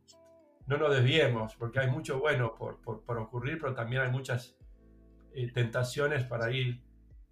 no 0.67 0.77
nos 0.77 0.95
desviemos, 0.95 1.55
porque 1.57 1.81
hay 1.81 1.91
mucho 1.91 2.19
bueno 2.19 2.55
por, 2.55 2.81
por, 2.81 3.19
ocurrir, 3.19 3.59
pero 3.61 3.75
también 3.75 4.03
hay 4.03 4.11
muchas 4.11 4.57
eh, 5.35 5.51
tentaciones 5.53 6.25
para 6.25 6.51
ir 6.51 6.81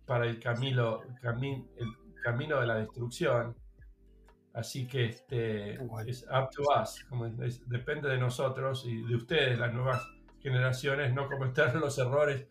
para 0.05 0.27
el 0.27 0.41
camino, 0.41 1.01
el 1.03 1.95
camino 2.23 2.61
de 2.61 2.67
la 2.67 2.75
destrucción. 2.75 3.57
Así 4.53 4.87
que 4.87 5.07
este, 5.07 5.75
es 6.07 6.27
up 6.29 6.51
to 6.51 6.63
us, 6.81 7.07
depende 7.67 8.09
de 8.09 8.19
nosotros 8.19 8.85
y 8.85 9.03
de 9.03 9.15
ustedes, 9.15 9.59
las 9.59 9.73
nuevas 9.73 10.03
generaciones, 10.41 11.15
no 11.15 11.29
cometer 11.29 11.75
los 11.77 11.97
errores 11.99 12.47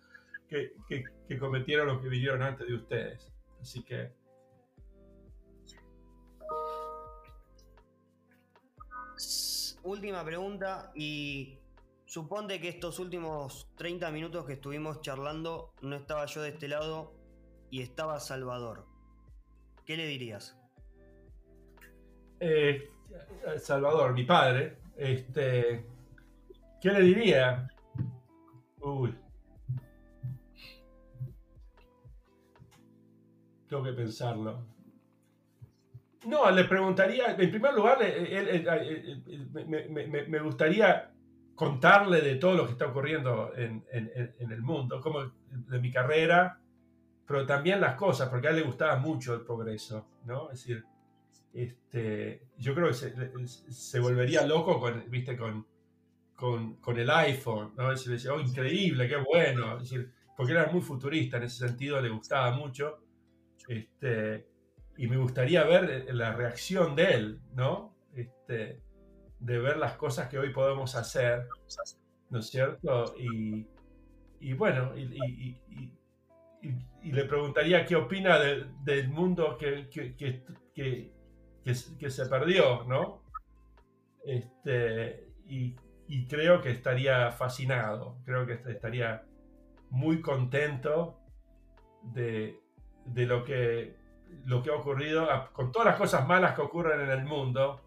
que, 0.48 0.74
que, 0.88 1.38
cometieron 1.38 1.88
los 1.88 2.02
que 2.02 2.08
vinieron 2.08 2.42
antes 2.42 2.68
de 2.68 2.76
ustedes. 2.76 3.32
Así 3.62 3.84
que... 3.84 4.18
Última 9.84 10.24
pregunta 10.24 10.92
y 10.96 11.60
suponte 12.06 12.60
que 12.60 12.70
estos 12.70 13.00
últimos 13.00 13.70
30 13.78 14.12
minutos 14.12 14.46
que 14.46 14.54
estuvimos 14.54 15.02
charlando 15.02 15.74
no 15.82 15.96
estaba 15.96 16.26
yo 16.26 16.42
de 16.42 16.50
este 16.50 16.68
lado 16.68 17.14
y 17.70 17.82
estaba 17.82 18.20
Salvador. 18.20 18.86
¿Qué 19.86 19.96
le 19.98 20.06
dirías? 20.08 20.59
Eh, 22.40 22.90
Salvador, 23.58 24.14
mi 24.14 24.24
padre, 24.24 24.78
este, 24.98 25.86
¿qué 26.82 26.92
le 26.92 27.02
diría? 27.02 27.68
Uy. 28.80 29.16
Tengo 33.68 33.84
que 33.84 33.94
pensarlo. 33.94 34.66
No, 36.26 36.50
le 36.52 36.66
preguntaría, 36.66 37.36
en 37.38 37.50
primer 37.50 37.74
lugar, 37.74 38.00
me, 40.28 40.40
gustaría 40.40 41.12
contarle 41.56 42.22
de 42.22 42.36
todo 42.36 42.56
lo 42.56 42.66
que 42.66 42.74
está 42.74 42.88
ocurriendo 42.88 43.54
en, 43.56 43.86
el 43.92 44.62
mundo, 44.62 45.00
como 45.00 45.32
de 45.50 45.80
mi 45.80 45.92
carrera, 45.92 46.60
pero 47.26 47.46
también 47.46 47.80
las 47.80 47.96
cosas, 47.96 48.28
porque 48.30 48.48
a 48.48 48.50
él 48.50 48.58
le 48.58 48.64
gustaba 48.64 48.98
mucho 48.98 49.34
el 49.34 49.42
progreso, 49.42 50.08
¿no? 50.26 50.52
Es 50.52 50.60
decir, 50.60 50.84
este, 51.54 52.48
yo 52.58 52.76
creo 52.76 52.88
que 52.88 52.94
se, 53.48 54.00
volvería 54.00 54.46
loco 54.46 54.80
con, 54.80 55.10
¿viste? 55.10 55.38
Con, 55.38 55.66
con, 56.36 57.00
el 57.00 57.10
iPhone, 57.10 57.74
¿no? 57.76 57.96
Se 57.98 58.12
decía, 58.12 58.34
oh, 58.34 58.40
increíble, 58.40 59.08
qué 59.08 59.18
bueno, 59.18 59.78
es 59.78 59.84
decir, 59.84 60.12
porque 60.38 60.54
era 60.54 60.72
muy 60.72 60.82
futurista 60.82 61.38
en 61.38 61.44
ese 61.44 61.68
sentido, 61.68 62.02
le 62.02 62.10
gustaba 62.10 62.52
mucho, 62.52 63.00
este, 63.68 64.48
y 64.98 65.08
me 65.08 65.18
gustaría 65.18 65.64
ver 65.66 66.14
la 66.14 66.34
reacción 66.34 66.96
de 66.96 67.14
él, 67.14 67.42
¿no? 67.54 67.96
Este, 68.16 68.82
de 69.40 69.60
ver 69.60 69.78
las 69.78 69.94
cosas 69.94 70.30
que 70.30 70.38
hoy 70.38 70.52
podemos 70.52 70.96
hacer, 70.96 71.48
¿no 72.30 72.40
es 72.40 72.50
cierto? 72.50 73.16
Y, 73.18 73.68
y 74.40 74.54
bueno, 74.54 74.98
y, 74.98 75.62
y, 76.62 77.12
le 77.12 77.24
preguntaría 77.26 77.86
qué 77.86 77.96
opina 77.96 78.38
del 78.40 79.10
mundo 79.10 79.58
que, 79.58 79.90
se 81.66 82.26
perdió, 82.28 82.84
¿no? 82.86 83.24
Este, 84.24 85.28
y, 85.48 85.76
creo 86.28 86.62
que 86.62 86.72
estaría 86.72 87.32
fascinado, 87.32 88.18
creo 88.26 88.46
que 88.46 88.54
estaría 88.72 89.24
muy 89.90 90.22
contento 90.22 91.20
de, 92.04 92.60
lo, 93.16 93.44
que, 93.44 93.96
lo 94.46 94.62
que 94.62 94.70
ha 94.70 94.76
ocurrido, 94.76 95.28
con 95.54 95.72
todas 95.72 95.88
las 95.88 95.98
cosas 95.98 96.28
malas 96.28 96.56
que 96.56 96.62
ocurren 96.62 97.02
en 97.02 97.10
el 97.10 97.26
mundo, 97.26 97.82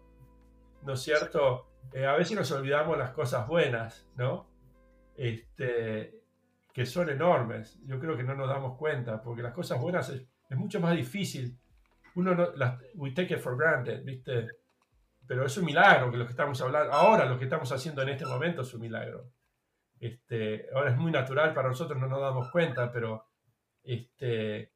¿no 0.83 0.93
es 0.93 1.01
cierto? 1.01 1.67
Eh, 1.93 2.05
a 2.05 2.13
veces 2.13 2.37
nos 2.37 2.51
olvidamos 2.51 2.97
las 2.97 3.11
cosas 3.11 3.47
buenas, 3.47 4.07
¿no? 4.15 4.49
Este, 5.15 6.23
que 6.73 6.85
son 6.85 7.09
enormes. 7.09 7.79
Yo 7.85 7.99
creo 7.99 8.17
que 8.17 8.23
no 8.23 8.35
nos 8.35 8.47
damos 8.47 8.77
cuenta, 8.77 9.21
porque 9.21 9.43
las 9.43 9.53
cosas 9.53 9.79
buenas 9.81 10.09
es, 10.09 10.25
es 10.49 10.57
mucho 10.57 10.79
más 10.79 10.95
difícil 10.95 11.57
uno 12.15 12.35
no, 12.35 12.51
las, 12.55 12.79
we 12.95 13.11
take 13.11 13.33
it 13.33 13.39
for 13.39 13.57
granted, 13.57 14.03
¿viste? 14.03 14.47
Pero 15.25 15.45
es 15.45 15.57
un 15.57 15.65
milagro 15.65 16.11
que 16.11 16.17
lo 16.17 16.25
que 16.25 16.31
estamos 16.31 16.61
hablando, 16.61 16.93
ahora 16.93 17.25
lo 17.25 17.37
que 17.37 17.45
estamos 17.45 17.71
haciendo 17.71 18.01
en 18.01 18.09
este 18.09 18.25
momento 18.25 18.61
es 18.61 18.73
un 18.73 18.81
milagro. 18.81 19.31
Este, 19.99 20.67
ahora 20.73 20.91
es 20.91 20.97
muy 20.97 21.11
natural 21.11 21.53
para 21.53 21.69
nosotros, 21.69 21.99
no 21.99 22.07
nos 22.07 22.19
damos 22.19 22.51
cuenta, 22.51 22.91
pero 22.91 23.25
este, 23.83 24.73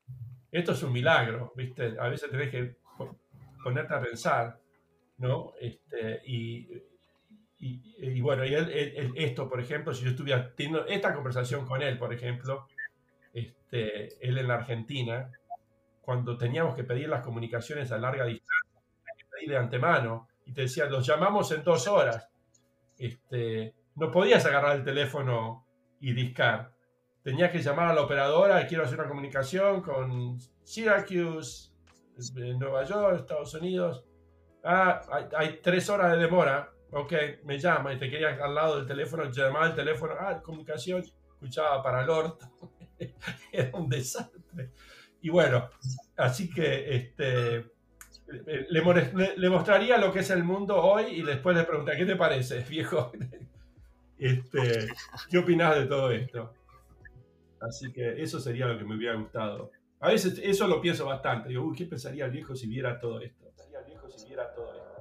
esto 0.51 0.71
es 0.71 0.83
un 0.83 0.93
milagro, 0.93 1.51
¿viste? 1.55 1.95
A 1.99 2.07
veces 2.07 2.31
tenés 2.31 2.49
que 2.49 2.77
ponerte 3.63 3.93
a 3.93 4.01
pensar, 4.01 4.59
¿no? 5.17 5.53
Este, 5.59 6.21
y, 6.25 6.69
y, 7.59 8.21
bueno, 8.21 8.45
y 8.45 8.53
él, 8.53 9.13
esto, 9.15 9.49
por 9.49 9.59
ejemplo, 9.59 9.93
si 9.93 10.05
yo 10.05 10.11
estuviera 10.11 10.53
teniendo 10.55 10.85
esta 10.85 11.13
conversación 11.13 11.65
con 11.65 11.81
él, 11.81 11.97
por 11.97 12.13
ejemplo, 12.13 12.67
este, 13.33 14.25
él 14.25 14.37
en 14.37 14.47
la 14.47 14.55
Argentina, 14.55 15.31
cuando 16.07 16.37
teníamos 16.37 16.73
que 16.73 16.85
pedir 16.85 17.09
las 17.09 17.21
comunicaciones 17.21 17.91
a 17.91 17.97
larga 17.97 18.25
distancia, 18.25 18.81
que 19.41 19.45
de 19.45 19.57
antemano, 19.57 20.29
y 20.45 20.53
te 20.53 20.61
decía, 20.61 20.85
los 20.85 21.05
llamamos 21.05 21.51
en 21.51 21.65
dos 21.65 21.85
horas. 21.85 22.29
Este, 22.97 23.75
no 23.95 24.09
podías 24.09 24.45
agarrar 24.45 24.77
el 24.77 24.85
teléfono 24.85 25.67
y 25.99 26.13
discar. 26.13 26.71
Tenías 27.21 27.51
que 27.51 27.61
llamar 27.61 27.89
a 27.89 27.93
la 27.93 28.03
operadora, 28.03 28.65
quiero 28.67 28.85
hacer 28.85 28.97
una 28.97 29.09
comunicación 29.09 29.81
con 29.81 30.39
Syracuse, 30.63 31.73
Nueva 32.57 32.85
York, 32.85 33.19
Estados 33.19 33.53
Unidos. 33.55 34.05
Ah, 34.63 35.01
hay, 35.35 35.59
tres 35.61 35.89
horas 35.89 36.13
de 36.13 36.19
demora. 36.19 36.71
Ok, 36.91 37.11
me 37.43 37.59
llama 37.59 37.91
y 37.91 37.99
te 37.99 38.09
quería 38.09 38.29
al 38.41 38.55
lado 38.55 38.77
del 38.77 38.87
teléfono, 38.87 39.29
llamaba 39.29 39.67
el 39.67 39.75
teléfono, 39.75 40.13
ah, 40.17 40.41
comunicación, 40.41 41.03
escuchaba 41.33 41.83
para 41.83 42.01
el 42.01 42.09
orto. 42.09 42.49
Era 43.51 43.77
un 43.77 43.89
desastre. 43.89 44.71
Y 45.21 45.29
bueno, 45.29 45.69
así 46.15 46.49
que 46.49 46.95
este, 46.95 47.65
le, 48.69 49.49
mostraría 49.49 49.97
lo 49.97 50.11
que 50.11 50.19
es 50.19 50.29
el 50.29 50.43
mundo 50.43 50.75
hoy 50.75 51.05
y 51.07 51.21
después 51.21 51.55
le 51.55 51.63
preguntaría, 51.63 51.99
¿qué 51.99 52.11
te 52.11 52.17
parece, 52.17 52.59
viejo? 52.69 53.11
Este, 54.17 54.87
¿Qué 55.29 55.37
opinas 55.37 55.75
de 55.75 55.85
todo 55.85 56.11
esto? 56.11 56.53
Así 57.59 57.91
que 57.91 58.21
eso 58.21 58.39
sería 58.39 58.67
lo 58.67 58.77
que 58.77 58.85
me 58.85 58.95
hubiera 58.95 59.15
gustado. 59.15 59.71
A 59.99 60.09
veces 60.09 60.39
eso 60.43 60.67
lo 60.67 60.79
pienso 60.79 61.05
bastante. 61.05 61.49
Digo, 61.49 61.63
uy, 61.63 61.75
¿qué 61.75 61.85
pensaría 61.85 62.25
el 62.25 62.31
viejo 62.31 62.55
si 62.55 62.67
viera 62.67 62.99
todo 62.99 63.19
esto? 63.19 63.45
¿Qué 63.45 63.51
pensaría 63.51 63.79
el 63.79 63.85
viejo 63.85 64.09
si 64.09 64.27
viera 64.27 64.53
todo 64.53 64.73
esto? 64.73 64.96